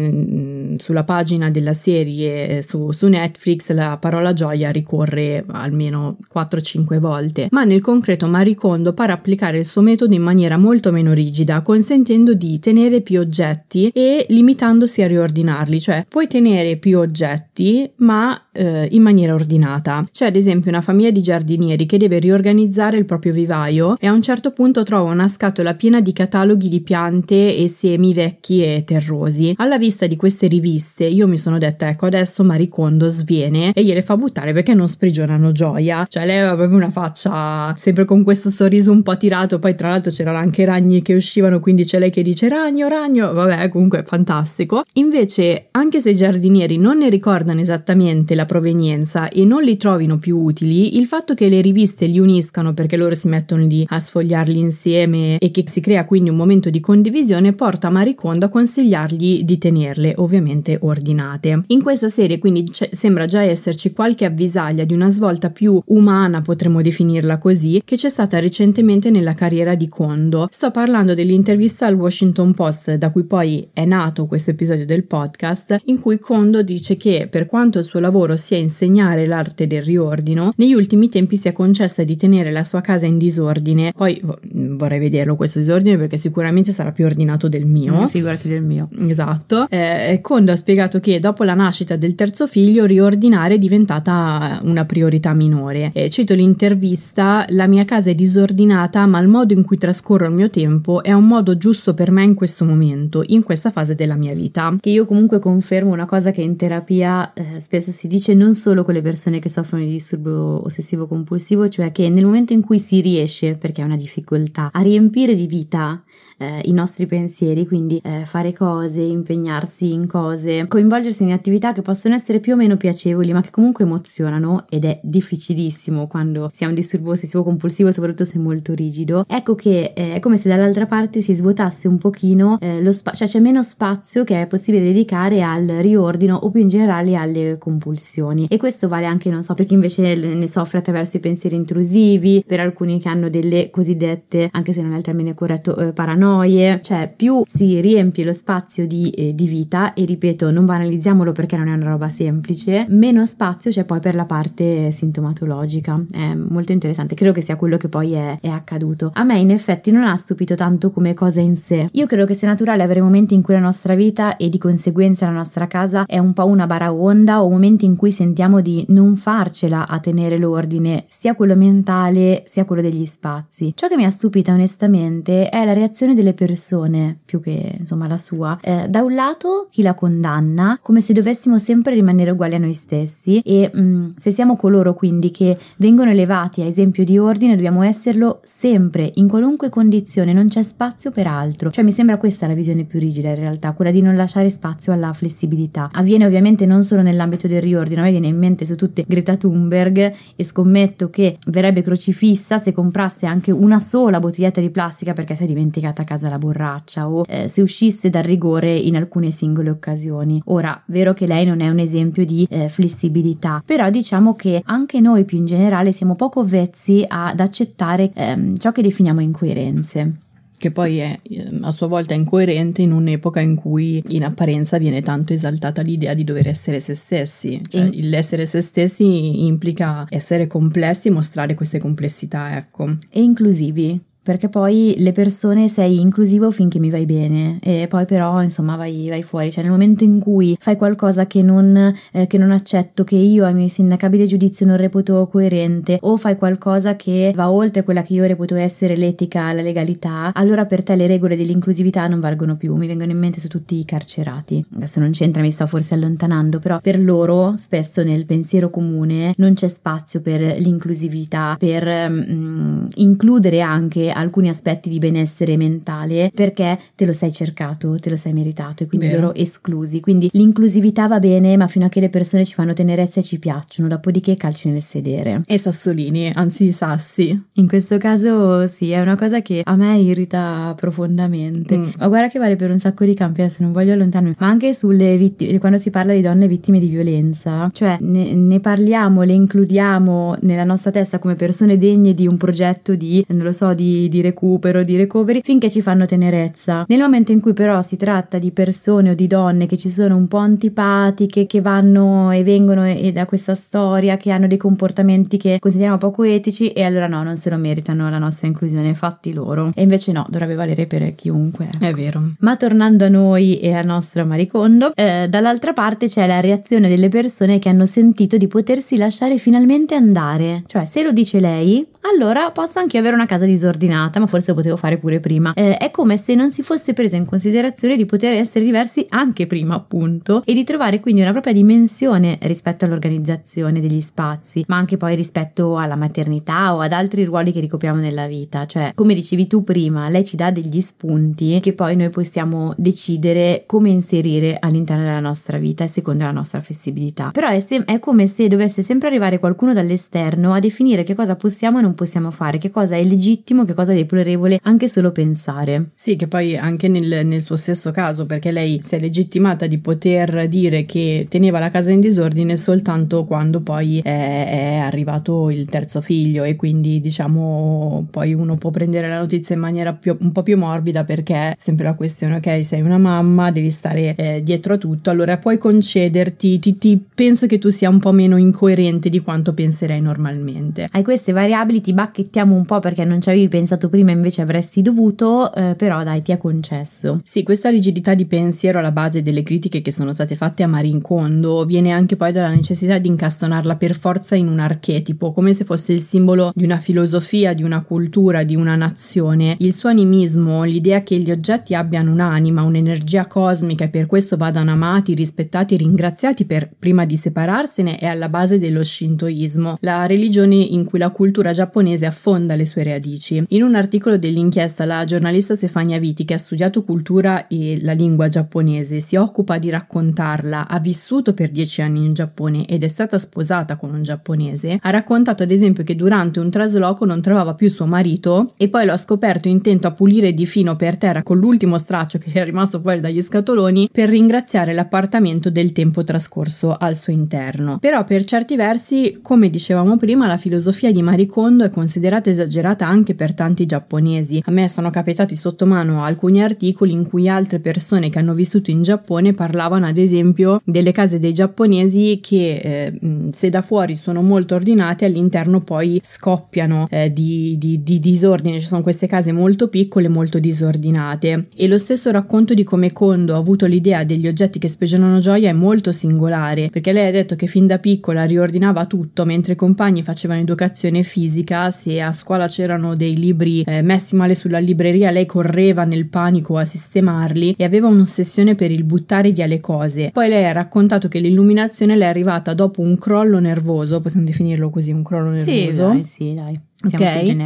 sulla 0.79 1.05
pagina 1.05 1.51
della 1.51 1.73
serie 1.73 2.62
su, 2.62 2.92
su 2.92 3.07
Netflix 3.09 3.71
la 3.73 3.97
parola 3.99 4.33
gioia 4.33 4.71
ricorre 4.71 5.45
almeno 5.49 6.19
4-5 6.33 6.99
volte, 6.99 7.49
ma 7.51 7.64
nel 7.64 7.81
concreto 7.81 8.27
Maricondo 8.27 8.92
pare 8.92 9.12
applicare 9.12 9.59
il 9.59 9.64
suo 9.64 9.83
metodo 9.83 10.14
in 10.14 10.23
maniera 10.23 10.57
molto 10.57 10.92
meno 10.92 11.12
rigida, 11.12 11.62
consentendo 11.62 12.35
di 12.35 12.59
tenere 12.59 13.01
più 13.01 13.21
oggetti 13.21 13.88
e 13.92 14.27
limitandosi 14.29 15.03
a 15.03 15.07
riordinarli, 15.07 15.81
cioè 15.81 16.07
puoi 16.09 16.27
tenere 16.27 16.77
più 16.77 16.99
oggetti 16.99 17.90
ma 17.97 18.45
eh, 18.57 18.88
in 18.90 19.03
maniera 19.03 19.35
ordinata. 19.35 20.07
C'è 20.11 20.27
ad 20.27 20.37
esempio 20.37 20.71
una 20.71 20.81
famiglia 20.81 21.11
di 21.11 21.23
giardinieri 21.23 21.87
che 21.87 21.99
deve 21.99 22.19
riorganizzare 22.19 22.97
il 22.97 23.05
proprio 23.05 23.33
vivaio 23.33 23.97
e 23.99 24.07
a 24.07 24.12
un 24.12 24.23
certo 24.23 24.51
punto 24.51 24.83
trova 24.83 25.11
una 25.11 25.29
scatola 25.29 25.75
piena 25.75 26.01
di 26.01 26.12
cataloghi 26.12 26.69
di 26.69 26.81
piante 26.81 27.57
e 27.57 27.69
semi 27.69 28.14
vecchi 28.14 28.62
e 28.62 28.83
terrosi. 28.85 29.55
Alla 29.59 29.79
vista 29.79 30.07
di 30.07 30.16
queste 30.16 30.47
riviste 30.47 31.05
io 31.05 31.29
mi 31.29 31.37
sono 31.37 31.59
detta 31.59 31.88
ecco 31.88 32.07
adesso 32.07 32.42
Maricondo 32.42 33.09
sviene 33.09 33.73
e 33.73 33.85
gliele 33.85 34.03
fa 34.03 34.16
buttare 34.16 34.53
perché 34.53 34.75
non 34.75 34.88
sprigionano 34.88 35.53
gioia. 35.53 36.07
Cioè 36.09 36.25
lei 36.25 36.38
aveva 36.38 36.57
proprio 36.57 36.79
una 36.79 36.90
faccia 36.90 37.75
sempre 37.77 38.05
con 38.05 38.23
questo 38.23 38.51
sorriso 38.51 38.92
un 38.92 39.03
po' 39.03 39.16
tirato, 39.16 39.59
poi 39.59 39.75
tra 39.75 39.90
l'altro 39.90 40.11
c'erano 40.11 40.38
anche 40.38 40.64
ragni 40.64 41.03
che 41.03 41.14
uscivano 41.14 41.61
quindi 41.61 41.85
c'è 41.85 41.99
lei 41.99 42.11
che 42.11 42.23
dice 42.23 42.49
ragno 42.49 42.88
ragno, 42.88 43.33
vabbè 43.33 43.69
comunque 43.69 44.03
fantastico. 44.05 44.85
Invece 44.95 45.69
anche 45.73 46.01
se 46.01 46.11
i 46.11 46.14
giardinieri 46.14 46.79
non 46.79 46.99
ne 46.99 47.09
ricordano 47.09 47.61
esattamente 47.61 48.35
la 48.35 48.45
provenienza 48.46 49.28
e 49.28 49.44
non 49.44 49.62
li 49.62 49.76
trovino 49.76 50.16
più 50.16 50.38
utili, 50.38 50.96
il 50.98 51.06
fatto 51.06 51.35
che 51.35 51.48
le 51.48 51.61
riviste 51.61 52.06
li 52.06 52.18
uniscano 52.18 52.72
perché 52.72 52.96
loro 52.96 53.14
si 53.14 53.28
mettono 53.28 53.66
lì 53.66 53.85
a 53.88 54.00
sfogliarli 54.00 54.59
insieme 54.59 55.37
e 55.38 55.50
che 55.50 55.64
si 55.66 55.80
crea 55.80 56.04
quindi 56.04 56.30
un 56.30 56.37
momento 56.37 56.70
di 56.70 56.80
condivisione 56.80 57.52
porta 57.52 57.90
Maricondo 57.90 58.46
a 58.46 58.48
consigliargli 58.48 59.42
di 59.42 59.59
tenerle 59.59 60.14
ovviamente 60.16 60.78
ordinate. 60.80 61.64
In 61.66 61.82
questa 61.82 62.09
serie 62.09 62.38
quindi 62.38 62.70
sembra 62.90 63.26
già 63.26 63.42
esserci 63.42 63.92
qualche 63.92 64.24
avvisaglia 64.24 64.85
di 64.85 64.94
una 64.94 65.11
svolta 65.11 65.50
più 65.50 65.82
umana, 65.87 66.40
potremmo 66.40 66.80
definirla 66.80 67.38
così, 67.38 67.82
che 67.85 67.96
c'è 67.96 68.09
stata 68.09 68.38
recentemente 68.38 69.11
nella 69.11 69.32
carriera 69.32 69.74
di 69.74 69.88
Kondo. 69.88 70.46
Sto 70.50 70.70
parlando 70.70 71.14
dell'intervista 71.14 71.87
al 71.87 71.94
Washington 71.94 72.52
Post 72.52 72.94
da 72.94 73.11
cui 73.11 73.24
poi 73.24 73.68
è 73.72 73.85
nato 73.85 74.26
questo 74.26 74.50
episodio 74.50 74.87
del 74.87 75.04
podcast, 75.04 75.78
in 75.87 76.00
cui 76.00 76.18
Kondo 76.18 76.62
dice 76.62 76.96
che 76.96 77.28
per 77.30 77.46
quanto 77.46 77.78
il 77.78 77.85
suo 77.85 78.00
lavoro 78.00 78.36
sia 78.37 78.57
insegnare 78.57 79.27
l'arte 79.27 79.66
del 79.66 79.83
riordino, 79.83 80.53
negli 80.57 80.75
ultimi 80.75 81.09
tempi 81.09 81.37
si 81.37 81.49
è 81.49 81.53
concessa 81.53 82.05
di 82.05 82.16
tenere 82.16 82.51
la 82.51 82.64
sua 82.64 82.81
casa 82.81 83.07
in 83.07 83.18
disordine. 83.18 83.92
Poi 83.96 84.20
vorrei 84.53 84.99
vederlo 84.99 85.37
questo 85.37 85.59
disordine 85.59 85.96
perché 85.96 86.16
sicuramente 86.16 86.70
sarà 86.70 86.92
più 86.92 87.05
ordinato 87.05 87.49
del 87.49 87.66
mio. 87.66 88.03
Mm, 88.03 88.07
figurati 88.07 88.49
del 88.49 88.62
mio. 88.62 88.88
Esatto. 89.09 89.66
Eh, 89.68 90.18
Kondo 90.22 90.53
ha 90.53 90.57
spiegato 90.57 91.01
che 91.01 91.20
dopo 91.20 91.44
la 91.44 91.55
nascita 91.55 91.96
del 91.96 92.14
terzo 92.14 92.46
figlio 92.46 92.85
riordinare 92.85 93.55
è 93.55 93.59
diventata 93.59 94.61
una 94.62 94.85
priorità 94.85 95.33
minore. 95.33 95.90
Eh, 95.92 96.11
cito 96.11 96.35
l'intervista, 96.35 97.44
la 97.51 97.66
mia 97.66 97.85
casa 97.85 98.11
è 98.11 98.14
disordinata 98.14 99.07
ma 99.07 99.18
il 99.20 99.29
modo 99.29 99.53
in 99.53 99.64
cui 99.64 99.79
trascorro 99.79 100.27
il 100.27 100.33
mio 100.33 100.49
tempo 100.49 101.03
è 101.03 101.12
un 101.12 101.27
modo 101.27 101.57
giusto 101.57 101.94
per 101.94 102.11
me 102.11 102.25
in 102.25 102.35
questo 102.35 102.64
momento, 102.64 103.22
in 103.27 103.42
questa 103.42 103.70
fase 103.70 103.94
della 103.94 104.14
mia 104.14 104.35
vita. 104.35 104.77
Che 104.81 104.90
io 104.90 105.05
comunque 105.07 105.38
confermo 105.38 105.92
una 105.92 106.07
cosa 106.07 106.31
che 106.31 106.42
in 106.42 106.57
terapia 106.57 107.33
eh, 107.33 107.61
spesso 107.61 107.90
si 107.90 108.07
dice 108.07 108.26
non 108.35 108.55
solo 108.55 108.85
con 108.85 108.95
le 108.95 109.03
persone 109.03 109.39
che 109.39 109.49
soffrono 109.49 109.85
di 109.85 109.91
disturbo 109.91 110.65
ossessivo 110.65 111.07
compulsivo, 111.07 111.69
cioè 111.69 111.93
che 111.93 112.09
nel 112.09 112.25
momento 112.25 112.53
in 112.53 112.62
cui 112.62 112.79
si 112.79 113.01
riesce, 113.01 113.57
perché 113.57 113.83
è 113.83 113.85
una 113.85 113.97
difficoltà, 113.97 114.71
a 114.73 114.81
riempire 114.81 115.35
di 115.35 115.47
vita 115.47 116.03
eh, 116.38 116.61
i 116.64 116.72
nostri 116.72 117.07
pensieri, 117.07 117.66
quindi 117.66 118.01
eh, 118.03 118.22
fare 118.25 118.53
cose, 118.53 119.01
impegnarsi 119.01 119.92
in 119.92 120.07
cose, 120.07 120.66
coinvolgersi 120.68 121.22
in 121.22 121.33
attività 121.33 121.72
che 121.72 121.83
possono 121.83 122.14
essere 122.14 122.40
più 122.40 122.55
o 122.55 122.57
meno 122.57 122.77
piacevoli, 122.77 123.33
ma 123.33 123.42
che 123.42 123.51
comunque 123.51 123.85
emozionano 123.85 124.66
ed 124.68 124.85
è 124.85 125.01
difficilissimo 125.03 126.07
quando 126.07 126.51
si 126.53 126.64
ha 126.64 126.68
un 126.68 126.75
disturbo 126.75 127.12
ossessivo 127.12 127.42
compulsivo, 127.42 127.90
soprattutto 127.92 128.25
se 128.25 128.38
molto 128.38 128.75
rigido. 128.75 129.25
Ecco 129.29 129.55
che 129.55 129.92
eh, 129.94 130.14
è 130.14 130.20
come 130.20 130.37
se 130.37 130.49
dall'altra 130.49 130.87
parte 130.87 131.20
si 131.20 131.35
svuotasse 131.35 131.88
un 131.88 131.99
pochino 131.99 132.59
eh, 132.61 132.83
lo 132.83 132.92
spazio, 132.92 133.27
cioè 133.27 133.37
c'è 133.37 133.40
meno 133.40 133.62
spazio 133.62 134.25
che 134.25 134.42
è 134.42 134.46
possibile 134.46 134.85
dedicare 134.85 135.42
al 135.42 135.66
riordino 135.66 136.37
o 136.37 136.51
più 136.51 136.61
in 136.61 136.68
generale 136.68 137.16
alle 137.16 137.59
compulsioni. 137.59 138.46
E 138.49 138.57
questo 138.57 138.88
vale 138.88 139.07
anche, 139.07 139.31
non 139.31 139.42
so, 139.42 139.55
per 139.55 139.66
chi 139.66 139.75
invece 139.75 140.14
ne 140.14 140.49
soffre 140.49 140.79
attraverso 140.79 141.16
i 141.16 141.20
pensieri 141.20 141.57
intrusivi, 141.57 142.44
per 142.46 142.61
alcuni 142.61 143.01
che 143.01 143.09
hanno 143.09 143.29
delle 143.29 143.70
cosiddette, 143.70 144.49
anche 144.53 144.72
se 144.72 144.83
non 144.83 144.92
è 144.92 144.96
il 144.96 145.03
termine 145.03 145.35
corretto, 145.35 145.77
eh, 145.77 145.92
paranoie, 146.27 146.81
cioè 146.83 147.12
più 147.15 147.43
si 147.47 147.81
riempie 147.81 148.25
lo 148.25 148.33
spazio 148.33 148.87
di, 148.87 149.11
eh, 149.11 149.35
di 149.35 149.47
vita 149.47 149.95
e 149.95 150.05
ripeto 150.05 150.51
non 150.51 150.65
banalizziamolo 150.65 151.33
perché 151.33 151.57
non 151.57 151.69
è 151.69 151.75
una 151.75 151.91
roba 151.91 152.09
semplice, 152.09 152.87
meno 152.89 153.25
spazio 153.27 153.71
c'è 153.71 153.85
poi 153.85 154.01
per 154.01 154.15
la 154.15 154.25
parte 154.25 154.91
sintomatologica. 154.91 156.05
È 156.11 156.35
molto 156.35 156.73
interessante, 156.73 157.15
credo 157.15 157.33
che 157.33 157.41
sia 157.41 157.57
quello 157.57 157.77
che 157.77 157.89
poi 157.89 158.12
è, 158.12 158.39
è 158.41 158.49
accaduto. 158.49 159.12
A 159.15 159.23
me 159.23 159.39
in 159.39 159.51
effetti 159.51 159.91
non 159.91 160.05
ha 160.05 160.17
stupito 160.17 160.55
tanto 160.55 160.91
come 160.91 161.15
cosa 161.15 161.41
in 161.41 161.55
sé. 161.55 161.89
Io 161.93 162.07
credo 162.07 162.25
che 162.25 162.35
sia 162.35 162.49
naturale 162.49 162.83
avere 162.83 163.01
momenti 163.01 163.35
in 163.35 163.43
cui 163.43 163.55
la 163.55 163.61
nostra 163.61 163.95
vita 163.95 164.37
e 164.37 164.49
di 164.49 164.59
conseguenza 164.59 165.27
la 165.27 165.33
nostra 165.33 165.67
casa 165.67 166.05
è 166.07 166.19
un 166.19 166.33
po' 166.33 166.47
una 166.47 166.67
baraonda 166.67 167.43
o 167.43 167.49
momenti 167.49 167.85
in 167.85 167.97
cui 167.97 168.11
sentiamo 168.11 168.61
di 168.61 168.85
non 168.89 169.17
farcela 169.17 169.87
a 169.87 169.99
tenere 170.01 170.39
l'ordine, 170.39 171.05
sia 171.09 171.35
quello 171.35 171.55
mentale 171.55 172.45
sia 172.47 172.65
quello 172.65 172.83
degli 172.83 173.05
spazi. 173.05 173.73
Ciò 173.75 173.87
che 173.87 173.97
mi 173.97 174.05
ha 174.05 174.11
stupita 174.11 174.53
onestamente 174.53 175.49
è 175.49 175.65
la 175.65 175.73
reazione 175.73 176.15
delle 176.16 176.35
persone, 176.35 177.18
più 177.24 177.40
che 177.40 177.76
insomma 177.79 178.09
la 178.09 178.16
sua, 178.16 178.59
eh, 178.61 178.87
da 178.88 179.02
un 179.02 179.14
lato 179.14 179.68
chi 179.70 179.83
la 179.83 179.94
condanna, 179.94 180.79
come 180.83 181.00
se 181.00 181.12
dovessimo 181.12 181.61
sempre 181.61 181.94
rimanere 181.94 182.33
uguali 182.33 182.57
a 182.57 182.59
noi 182.59 182.72
stessi 182.72 183.40
e 183.40 183.70
mh, 183.72 183.81
mm, 183.81 184.09
se 184.18 184.33
siamo 184.33 184.57
coloro 184.57 184.94
quindi 184.94 185.31
che 185.31 185.57
vengono 185.76 186.11
elevati 186.11 186.62
a 186.62 186.64
esempio 186.64 187.05
di 187.05 187.18
ordine, 187.18 187.55
dobbiamo 187.55 187.83
esserlo 187.83 188.40
sempre, 188.42 189.12
in 189.14 189.29
qualunque 189.29 189.68
condizione, 189.68 190.33
non 190.33 190.48
c'è 190.48 190.62
spazio 190.62 191.11
per 191.11 191.26
altro. 191.26 191.70
Cioè 191.70 191.85
mi 191.85 191.92
sembra 191.92 192.16
questa 192.16 192.46
la 192.46 192.55
visione 192.55 192.85
più 192.85 192.98
rigida 192.98 193.29
in 193.29 193.37
realtà, 193.37 193.72
quella 193.72 193.90
di 193.90 194.00
non 194.00 194.16
lasciare 194.16 194.50
spazio 194.50 194.92
alla 194.92 195.12
flessibilità. 195.12 195.88
Avviene 195.92 196.26
ovviamente 196.26 196.66
non 196.66 196.83
solo 196.83 197.02
nell'ambito 197.02 197.46
del 197.46 197.61
riordino, 197.61 198.00
a 198.00 198.05
me 198.05 198.11
viene 198.11 198.29
in 198.29 198.38
mente 198.38 198.64
su 198.64 198.74
tutte 198.74 199.05
Greta 199.07 199.37
Thunberg 199.37 200.14
e 200.35 200.44
scommetto 200.44 201.11
che 201.11 201.38
verrebbe 201.48 201.83
crocifissa 201.83 202.59
se 202.59 202.72
comprasse 202.72 203.26
anche 203.26 203.50
una 203.50 203.79
sola 203.79 204.18
bottiglietta 204.18 204.61
di 204.61 204.70
plastica 204.70 205.12
perché 205.12 205.35
si 205.35 205.44
è 205.44 205.46
dimenticata 205.46 206.05
casa 206.07 206.31
la 206.31 206.38
borraccia 206.38 207.09
o 207.09 207.25
eh, 207.29 207.49
se 207.49 207.61
uscisse 207.61 208.09
dal 208.09 208.23
rigore 208.23 208.75
in 208.75 208.97
alcune 208.97 209.31
singole 209.31 209.69
occasioni. 209.69 210.40
Ora, 210.47 210.83
vero 210.87 211.12
che 211.12 211.27
lei 211.27 211.45
non 211.45 211.61
è 211.61 211.69
un 211.69 211.79
esempio 211.79 212.25
di 212.25 212.47
eh, 212.49 212.71
flessibilità, 212.71 213.62
però 213.64 213.90
diciamo 213.90 214.35
che 214.35 214.62
anche 214.64 215.01
noi 215.01 215.25
più 215.25 215.37
in 215.38 215.45
generale 215.45 215.92
siamo 215.92 216.14
poco 216.14 216.40
avvezzi 216.40 217.05
ad 217.07 217.40
accettare 217.40 218.11
ehm, 218.14 218.57
ciò 218.57 218.73
che 218.73 218.83
definiamo 218.83 219.21
incoerenze 219.21 220.25
che 220.59 220.71
poi 220.71 220.99
è 220.99 221.19
ehm, 221.23 221.64
a 221.64 221.71
sua 221.71 221.87
volta 221.87 222.14
incoerente 222.14 222.83
in 222.83 222.92
un'epoca 222.92 223.40
in 223.40 223.55
cui 223.55 224.03
in 224.09 224.25
apparenza 224.25 224.79
viene 224.79 225.03
tanto 225.03 225.33
esaltata 225.33 225.83
l'idea 225.83 226.14
di 226.14 226.25
dover 226.25 226.49
essere 226.49 226.81
se 226.81 226.95
stessi, 226.95 227.61
cioè 227.69 227.88
in... 227.92 228.09
l'essere 228.09 228.47
se 228.47 228.61
stessi 228.61 229.47
implica 229.47 230.07
essere 230.09 230.47
complessi, 230.47 231.11
mostrare 231.11 231.55
queste 231.55 231.79
complessità, 231.79 232.57
ecco. 232.57 232.97
E 233.11 233.23
inclusivi, 233.23 234.01
perché 234.27 234.49
poi 234.49 234.97
le 234.99 235.12
persone 235.12 235.69
sei 235.69 236.01
inclusivo 236.01 236.51
finché 236.51 236.81
mi 236.81 236.91
vai 236.91 237.07
bene 237.07 237.61
e 237.62 237.87
poi 237.89 238.07
però 238.07 238.43
insomma 238.43 238.75
vai, 238.75 239.09
vai 239.09 239.23
fuori, 239.23 239.53
cioè 239.53 239.62
nel 239.62 239.71
momento 239.71 240.03
in 240.03 240.19
cui 240.19 240.57
fai 240.59 240.77
qualcosa 240.77 241.29
che 241.29 241.43
non, 241.43 241.95
eh, 242.11 242.27
che 242.27 242.37
non 242.37 242.51
accetto, 242.51 243.05
che 243.05 243.15
io 243.15 243.45
a 243.45 243.53
mio 243.53 243.62
insindacabile 243.62 244.27
giudizio 244.27 244.67
non 244.67 244.79
reputo 244.79 245.29
coerente 245.31 245.99
o 246.01 246.17
fai 246.17 246.35
qualcosa 246.35 246.97
che 246.97 247.31
va 247.37 247.49
oltre 247.53 247.85
quella 247.85 248.03
che 248.03 248.15
io 248.15 248.25
reputo 248.25 248.57
essere 248.57 248.97
l'etica, 248.97 249.53
la 249.53 249.62
legalità, 249.62 250.33
allora 250.35 250.67
per 250.67 250.83
te 250.83 250.97
le 250.97 251.07
regole 251.07 251.37
dell'inclusività 251.37 252.09
non 252.09 252.19
valgono 252.19 252.57
più, 252.57 252.75
mi 252.75 252.89
vengono 252.89 253.12
in 253.12 253.19
mente 253.19 253.39
su 253.39 253.47
tutti 253.47 253.79
i 253.79 253.85
carcerati. 253.85 254.65
Adesso 254.75 254.99
non 254.99 255.12
c'entra, 255.12 255.41
mi 255.41 255.53
sto 255.53 255.69
forse 255.69 255.95
allontanando, 255.95 256.59
però 256.59 256.81
per 256.83 256.99
loro 257.01 257.55
spesso 257.57 258.03
nel 258.03 258.27
pensiero 258.27 258.71
comune 258.71 259.35
non 259.37 259.55
c'è 259.55 259.69
spazio 259.69 260.21
per 260.21 260.41
l'inclusività, 260.59 261.55
per 261.57 262.11
mm, 262.11 262.87
includere 262.97 263.61
anche 263.61 264.15
alcuni 264.16 264.48
aspetti 264.48 264.88
di 264.88 264.98
benessere 264.98 265.57
mentale 265.57 266.31
perché 266.35 266.79
te 266.94 267.07
lo 267.07 267.12
sei 267.12 267.33
cercato, 267.33 267.96
te 267.98 268.11
lo 268.11 268.16
sei 268.16 268.33
meritato 268.33 268.83
e 268.83 268.87
quindi 268.87 269.07
Vero. 269.07 269.20
loro 269.20 269.35
esclusi. 269.35 270.00
Quindi 270.00 270.29
l'inclusività 270.33 271.07
va 271.07 271.18
bene, 271.18 271.57
ma 271.57 271.66
fino 271.66 271.87
a 271.87 271.88
che 271.88 272.00
le 272.00 272.09
persone 272.09 272.44
ci 272.44 272.55
fanno 272.55 272.72
tenerezza 272.72 273.20
e 273.20 273.22
ci 273.22 273.38
piacciono, 273.38 273.88
dopodiché 273.88 274.37
calci 274.37 274.68
nel 274.68 274.83
sedere. 274.83 275.42
E 275.46 275.59
sassolini, 275.59 276.31
anzi 276.35 276.70
sassi. 276.70 277.40
In 277.55 277.68
questo 277.68 277.98
caso 277.98 278.66
sì, 278.66 278.90
è 278.90 279.00
una 279.00 279.16
cosa 279.16 279.40
che 279.42 279.62
a 279.64 279.76
me 279.76 279.98
irrita 279.98 280.74
profondamente. 280.76 281.76
Mm. 281.76 281.88
Ma 281.98 282.09
guarda 282.09 282.29
che 282.29 282.38
vale 282.38 282.57
per 282.57 282.70
un 282.70 282.79
sacco 282.79 283.05
di 283.05 283.14
campi, 283.14 283.42
adesso 283.42 283.62
non 283.62 283.72
voglio 283.72 283.92
allontanarmi, 283.92 284.37
ma 284.38 284.46
anche 284.46 284.74
sulle 284.74 285.16
vittime, 285.16 285.59
quando 285.59 285.79
si 285.79 285.90
parla 285.90 286.12
di 286.12 286.20
donne 286.20 286.48
vittime 286.48 286.79
di 286.79 286.88
violenza, 286.88 287.70
cioè 287.72 287.96
ne, 288.00 288.35
ne 288.35 288.61
parliamo, 288.61 289.22
le 289.22 289.33
includiamo 289.33 290.37
nella 290.40 290.64
nostra 290.64 290.90
testa 290.90 291.18
come 291.18 291.35
persone 291.35 291.79
degne 291.79 292.14
di 292.14 292.26
un 292.26 292.37
progetto 292.37 292.94
di, 292.94 293.24
non 293.29 293.44
lo 293.44 293.52
so, 293.52 293.74
di, 293.74 294.06
di 294.09 294.21
recupero, 294.21 294.83
di 294.83 294.97
recovery, 294.97 295.40
finché 295.42 295.71
ci 295.71 295.81
fanno 295.81 296.07
tenerezza. 296.07 296.85
Nel 296.88 297.01
momento 297.01 297.33
in 297.33 297.40
cui 297.40 297.53
però 297.53 297.83
si 297.83 297.97
tratta 297.97 298.38
di 298.38 298.51
persone 298.51 299.11
o 299.11 299.14
di 299.14 299.27
donne 299.27 299.66
che 299.66 299.77
ci 299.77 299.88
sono 299.88 300.16
un 300.16 300.29
po' 300.29 300.38
antipatiche, 300.38 301.47
che 301.47 301.61
vanno 301.61 302.31
e 302.31 302.42
vengono 302.42 302.87
e, 302.87 303.07
e 303.07 303.12
da 303.12 303.27
questa 303.27 303.55
storia, 303.55 304.16
che 304.16 304.30
hanno 304.30 304.47
dei 304.47 304.59
comportamenti 304.59 305.37
che 305.37 305.59
consideriamo 305.59 305.99
poco 305.99 306.22
etici, 306.22 306.68
e 306.68 306.83
allora 306.83 307.07
no, 307.07 307.22
non 307.22 307.37
se 307.37 307.51
lo 307.51 307.57
meritano 307.57 308.09
la 308.11 308.18
nostra 308.18 308.47
inclusione, 308.47 308.95
fatti 308.95 309.33
loro. 309.33 309.72
E 309.74 309.83
invece 309.83 310.12
no, 310.12 310.26
dovrebbe 310.28 310.55
valere 310.55 310.87
per 310.87 311.14
chiunque. 311.14 311.68
È 311.78 311.93
vero. 311.93 312.22
Ma 312.41 312.57
tornando 312.57 313.05
a 313.05 313.09
noi 313.09 313.59
e 313.61 313.72
alla 313.72 313.93
nostra 313.93 314.24
Maricondo, 314.24 314.93
eh, 314.95 315.26
dall'altra 315.28 315.72
parte 315.72 316.07
c'è 316.07 316.26
la 316.26 316.41
reazione 316.41 316.89
delle 316.89 317.09
persone 317.09 317.59
che 317.59 317.68
hanno 317.68 317.87
sentito 317.87 318.37
di 318.37 318.47
potersi 318.47 318.97
lasciare 318.97 319.39
finalmente 319.39 319.95
andare. 319.95 320.64
Cioè, 320.66 320.85
se 320.85 321.03
lo 321.03 321.12
dice 321.12 321.41
lei, 321.41 321.87
allora 322.12 322.51
posso 322.51 322.78
anche 322.78 322.99
avere 322.99 323.14
una 323.14 323.26
casa 323.26 323.45
disordinata, 323.45 323.86
ma 323.89 324.26
forse 324.26 324.51
lo 324.51 324.57
potevo 324.57 324.76
fare 324.76 324.99
pure 324.99 325.20
prima. 325.20 325.53
Eh, 325.55 325.76
è 325.76 325.91
come 325.91 326.16
se 326.16 326.34
non 326.34 326.51
si 326.51 326.62
fosse 326.62 326.93
presa 326.93 327.16
in 327.16 327.24
considerazione 327.24 327.97
di 327.97 328.05
poter 328.05 328.34
essere 328.34 328.64
diversi 328.64 329.07
anche 329.11 329.47
prima, 329.47 329.74
appunto, 329.74 330.43
e 330.45 330.55
di 330.55 330.64
trovare 330.64 331.01
quindi 331.01 331.20
una 331.20 331.32
propria 331.32 331.53
dimensione 331.53 332.39
rispetto 332.43 332.84
all'organizzazione 332.84 333.80
degli 333.80 334.01
spazi, 334.01 334.64
ma 334.68 334.76
anche 334.76 334.97
poi 334.97 335.14
rispetto 335.14 335.76
alla 335.76 335.97
maternità 335.97 336.74
o 336.74 336.80
ad 336.80 336.93
altri 336.93 337.24
ruoli 337.24 337.53
che 337.53 337.61
ricopriamo 337.61 338.01
nella 338.01 338.26
vita. 338.26 338.66
Cioè, 338.66 338.93
come 338.95 339.14
dicevi 339.14 339.47
tu 339.47 339.62
prima, 339.62 340.09
lei 340.09 340.24
ci 340.24 340.37
dà 340.37 340.51
degli 340.51 340.80
spunti 340.80 341.61
che 341.61 341.72
poi 341.72 341.97
noi 341.97 342.11
possiamo 342.11 342.74
decidere 342.76 343.64
come 343.66 343.91
inserire 343.91 344.57
all'interno 344.59 345.05
della 345.05 345.20
nostra 345.20 345.59
vita 345.59 345.84
e 345.84 345.89
secondo 345.89 346.24
la 346.24 346.32
nostra 346.32 346.61
flessibilità. 346.61 347.30
Però 347.32 347.49
è, 347.49 347.61
sem- 347.61 347.84
è 347.84 347.99
come 347.99 348.26
se 348.26 348.49
dovesse 348.49 348.82
sempre 348.82 349.09
arrivare 349.09 349.39
qualcuno 349.39 349.72
dall'esterno 349.72 350.53
a 350.53 350.59
definire 350.59 351.03
che 351.03 351.14
cosa 351.14 351.37
possiamo 351.37 351.78
e 351.78 351.82
non 351.82 351.95
possiamo 351.95 352.30
fare, 352.30 352.59
che 352.59 352.70
cosa 352.70 352.97
è 352.97 353.03
legittimo, 353.03 353.64
che 353.64 353.74
cosa 353.77 353.93
è 353.93 353.95
deplorevole 353.95 354.59
anche 354.64 354.89
solo 354.89 355.12
pensare. 355.12 355.91
Sì, 355.95 356.16
che 356.16 356.27
poi 356.27 356.57
anche 356.57 356.89
nel, 356.89 357.24
nel 357.24 357.41
suo 357.41 357.55
stesso 357.55 357.93
caso, 357.93 358.27
perché 358.27 358.51
lei 358.51 358.81
si 358.83 358.97
è 358.97 358.99
legittimata 358.99 359.68
di 359.68 359.79
poter 359.79 360.49
dire 360.49 360.85
che 360.85 361.27
teneva 361.31 361.61
la 361.61 361.70
casa 361.70 361.93
in 361.93 362.01
disordine 362.01 362.57
soltanto 362.57 363.24
quando 363.24 363.61
poi 363.61 364.01
è, 364.01 364.49
è 364.49 364.77
arrivato 364.79 365.51
il 365.51 365.66
terzo 365.66 366.01
figlio 366.01 366.43
e 366.43 366.57
quindi 366.57 367.01
diciamo 367.01 368.07
poi 368.11 368.35
uno 368.35 368.57
può 368.57 368.70
prendere 368.70 369.09
la 369.09 369.20
notizia 369.20 369.55
in 369.55 369.61
maniera 369.61 369.93
più, 369.93 370.16
un 370.18 370.33
po' 370.33 370.43
più 370.43 370.57
morbida 370.57 371.05
perché 371.05 371.35
è 371.35 371.55
sempre 371.59 371.85
la 371.85 371.95
questione, 371.95 372.37
ok, 372.37 372.64
sei 372.64 372.81
una 372.81 372.99
mamma, 372.99 373.51
devi 373.51 373.70
stare 373.70 374.14
eh, 374.16 374.43
dietro 374.43 374.74
a 374.74 374.79
tutto, 374.79 375.11
allora 375.11 375.37
puoi 375.39 375.59
concederti, 375.59 376.59
ti, 376.59 376.79
ti, 376.79 377.05
penso 377.14 377.47
che 377.47 377.59
tu 377.59 377.68
sia 377.68 377.89
un 377.89 377.99
po' 377.99 378.12
meno 378.12 378.37
incoerente 378.37 379.09
di 379.09 379.20
quanto 379.20 379.55
penserei 379.55 380.01
normalmente. 380.01 380.89
Hai 380.91 381.03
queste 381.03 381.33
variabili 381.33 381.81
ti 381.81 381.93
bacchettiamo 381.93 382.55
un 382.55 382.64
po' 382.64 382.81
perché 382.81 383.05
non 383.05 383.20
ci 383.20 383.29
avevi 383.29 383.49
pensato 383.49 383.66
prima, 383.89 384.12
invece 384.12 384.43
avresti 384.43 384.83
dovuto, 384.83 385.53
eh, 385.55 385.75
però 385.77 386.03
dai, 386.03 386.23
ti 386.23 386.33
ha 386.33 386.39
concesso. 386.39 387.21
Sì, 387.25 387.43
questa 387.43 387.69
rigidità 387.69 388.14
di 388.14 388.27
pensiero 388.27 388.79
alla 388.79 388.93
base 388.93 389.23
delle 389.23 389.43
critiche 389.43 389.83
che 389.83 389.93
sono 389.93 390.12
state 390.12 390.37
fatte 390.37 390.62
a 390.62 390.67
Marin 390.67 391.01
Kondo 391.01 391.64
viene 391.64 391.91
anche 391.91 392.17
poi 392.17 392.33
dalla 392.33 392.55
necessità 392.55 392.99
di 392.99 393.09
incastonarla 393.09 393.77
per 393.77 393.97
forza 393.97 394.35
in 394.35 394.49
un 394.49 394.59
archetipo, 394.59 395.33
come 395.33 395.53
se 395.53 395.64
fosse 395.64 395.93
il 395.93 396.01
simbolo 396.01 396.53
di 396.55 396.64
una 396.64 396.79
filosofia, 396.79 397.53
di 397.53 397.62
una 397.62 397.83
cultura, 397.83 398.43
di 398.45 398.55
una 398.55 398.77
nazione. 398.77 399.57
Il 399.59 399.75
suo 399.75 399.89
animismo, 399.89 400.64
l'idea 400.64 401.03
che 401.03 401.17
gli 401.19 401.31
oggetti 401.31 401.75
abbiano 401.75 402.12
un'anima, 402.12 402.62
un'energia 402.62 403.27
cosmica 403.27 403.85
e 403.85 403.89
per 403.89 404.07
questo 404.07 404.37
vadano 404.37 404.71
amati, 404.71 405.14
rispettati 405.14 405.75
e 405.75 405.79
ringraziati 405.79 406.45
per, 406.45 406.71
prima 406.79 407.05
di 407.05 407.17
separarsene, 407.17 407.97
è 407.97 408.07
alla 408.07 408.29
base 408.29 408.59
dello 408.59 408.85
shintoismo, 408.85 409.79
la 409.81 410.07
religione 410.07 410.55
in 410.57 410.85
cui 410.85 410.99
la 410.99 411.11
cultura 411.11 411.53
giapponese 411.53 412.07
affonda 412.07 412.55
le 412.55 412.67
sue 412.67 412.83
radici. 412.85 413.45
In 413.57 413.62
un 413.62 413.74
articolo 413.74 414.18
dell'inchiesta 414.18 414.84
la 414.84 415.02
giornalista 415.07 415.54
Stefania 415.54 415.98
Viti, 415.98 416.26
che 416.26 416.34
ha 416.34 416.38
studiato 416.38 416.82
cultura 416.82 417.46
e 417.46 417.78
la 417.80 417.92
lingua 417.92 418.28
giapponese, 418.28 419.00
si 419.00 419.16
occupa 419.16 419.57
di 419.57 419.70
raccontarla, 419.70 420.68
ha 420.68 420.78
vissuto 420.78 421.32
per 421.32 421.50
dieci 421.50 421.80
anni 421.80 422.04
in 422.04 422.12
Giappone 422.12 422.66
ed 422.66 422.82
è 422.82 422.88
stata 422.88 423.16
sposata 423.16 423.76
con 423.76 423.94
un 423.94 424.02
giapponese, 424.02 424.78
ha 424.78 424.90
raccontato 424.90 425.42
ad 425.42 425.50
esempio 425.50 425.84
che 425.84 425.96
durante 425.96 426.38
un 426.38 426.50
trasloco 426.50 427.07
non 427.07 427.22
trovava 427.22 427.54
più 427.54 427.70
suo 427.70 427.86
marito 427.86 428.52
e 428.59 428.68
poi 428.68 428.84
lo 428.84 428.92
ha 428.92 428.98
scoperto 428.98 429.48
intento 429.48 429.86
a 429.86 429.92
pulire 429.92 430.34
di 430.34 430.44
fino 430.44 430.76
per 430.76 430.98
terra 430.98 431.22
con 431.22 431.38
l'ultimo 431.38 431.78
straccio 431.78 432.18
che 432.18 432.30
è 432.32 432.44
rimasto 432.44 432.78
fuori 432.78 433.00
dagli 433.00 433.22
scatoloni 433.22 433.88
per 433.90 434.11
ringraziare 434.11 434.74
l'appartamento 434.74 435.48
del 435.48 435.72
tempo 435.72 436.04
trascorso 436.04 436.76
al 436.78 436.94
suo 436.94 437.14
interno. 437.14 437.78
Però 437.78 438.04
per 438.04 438.22
certi 438.26 438.54
versi, 438.54 439.20
come 439.22 439.48
dicevamo 439.48 439.96
prima, 439.96 440.26
la 440.26 440.36
filosofia 440.36 440.92
di 440.92 441.00
Marikondo 441.00 441.64
è 441.64 441.70
considerata 441.70 442.28
esagerata 442.28 442.86
anche 442.86 443.14
per 443.14 443.32
tanti 443.32 443.44
giapponesi. 443.55 444.42
A 444.44 444.51
me 444.51 444.68
sono 444.68 444.90
capitati 444.90 445.36
sotto 445.36 445.66
mano 445.66 446.03
alcuni 446.03 446.42
articoli 446.42 446.92
in 446.92 447.07
cui 447.07 447.28
altre 447.28 447.61
persone 447.61 448.09
che 448.09 448.18
hanno 448.18 448.34
vissuto 448.34 448.70
in 448.70 448.82
Giappone 448.82 449.32
parlavano 449.34 449.86
ad 449.86 449.97
esempio 449.97 450.61
delle 450.64 450.92
case 450.92 451.18
dei 451.18 451.32
giapponesi 451.32 452.18
che 452.22 452.61
eh, 452.62 453.30
se 453.32 453.49
da 453.51 453.62
fuori 453.62 453.97
sono 453.97 454.22
molto 454.22 454.55
ordinate 454.55 455.05
all'interno 455.05 455.61
poi 455.61 456.01
scoppiano 456.03 456.86
eh, 456.90 457.12
di, 457.12 457.57
di, 457.59 457.82
di 457.82 457.99
disordine, 457.99 458.59
ci 458.59 458.66
sono 458.66 458.82
queste 458.82 459.07
case 459.07 459.32
molto 459.32 459.68
piccole, 459.68 460.09
molto 460.09 460.38
disordinate 460.38 461.49
e 461.55 461.68
lo 461.68 461.78
stesso 461.78 462.11
racconto 462.11 462.55
di 462.55 462.64
come 462.64 462.92
Kondo 462.92 463.34
ha 463.34 463.38
avuto 463.38 463.66
l'idea 463.66 464.05
degli 464.05 464.26
oggetti 464.26 464.59
che 464.59 464.68
spegionano 464.68 465.18
gioia 465.18 465.51
è 465.51 465.53
molto 465.53 465.92
singolare 465.92 466.68
perché 466.70 466.92
lei 466.92 467.09
ha 467.09 467.12
detto 467.12 467.36
che 467.36 467.47
fin 467.47 467.66
da 467.66 467.78
piccola 467.78 468.24
riordinava 468.24 468.86
tutto 468.86 469.24
mentre 469.24 469.53
i 469.53 469.57
compagni 469.57 470.03
facevano 470.03 470.40
educazione 470.40 471.03
fisica 471.03 471.70
se 471.70 472.01
a 472.01 472.12
scuola 472.12 472.49
c'erano 472.49 472.97
dei 472.97 473.16
libri 473.16 473.36
eh, 473.64 473.82
messi 473.82 474.16
male 474.16 474.34
sulla 474.34 474.59
libreria, 474.59 475.11
lei 475.11 475.26
correva 475.26 475.84
nel 475.84 476.09
panico 476.09 476.57
a 476.57 476.64
sistemarli 476.64 477.55
e 477.57 477.64
aveva 477.64 477.89
un'ossessione 477.89 478.55
per 478.55 478.70
il 478.70 478.84
buttare 478.84 479.32
via 479.32 479.47
le 479.47 479.61
cose. 479.61 480.11
Poi 480.12 480.28
lei 480.28 480.45
ha 480.45 480.53
raccontato 480.53 481.09
che 481.09 481.18
l'illuminazione 481.18 481.97
le 481.97 482.05
è 482.05 482.09
arrivata 482.09 482.55
dopo 482.55 482.80
un 482.80 482.99
crollo 482.99 483.39
nervoso, 483.39 484.01
possiamo 484.01 484.26
definirlo 484.26 484.70
così, 484.70 484.93
un 484.93 485.03
crollo 485.03 485.30
nervoso. 485.30 485.91
Sì, 485.91 485.95
dai, 485.95 486.05
sì, 486.05 486.34
dai 486.34 486.61
Okay. 486.85 487.37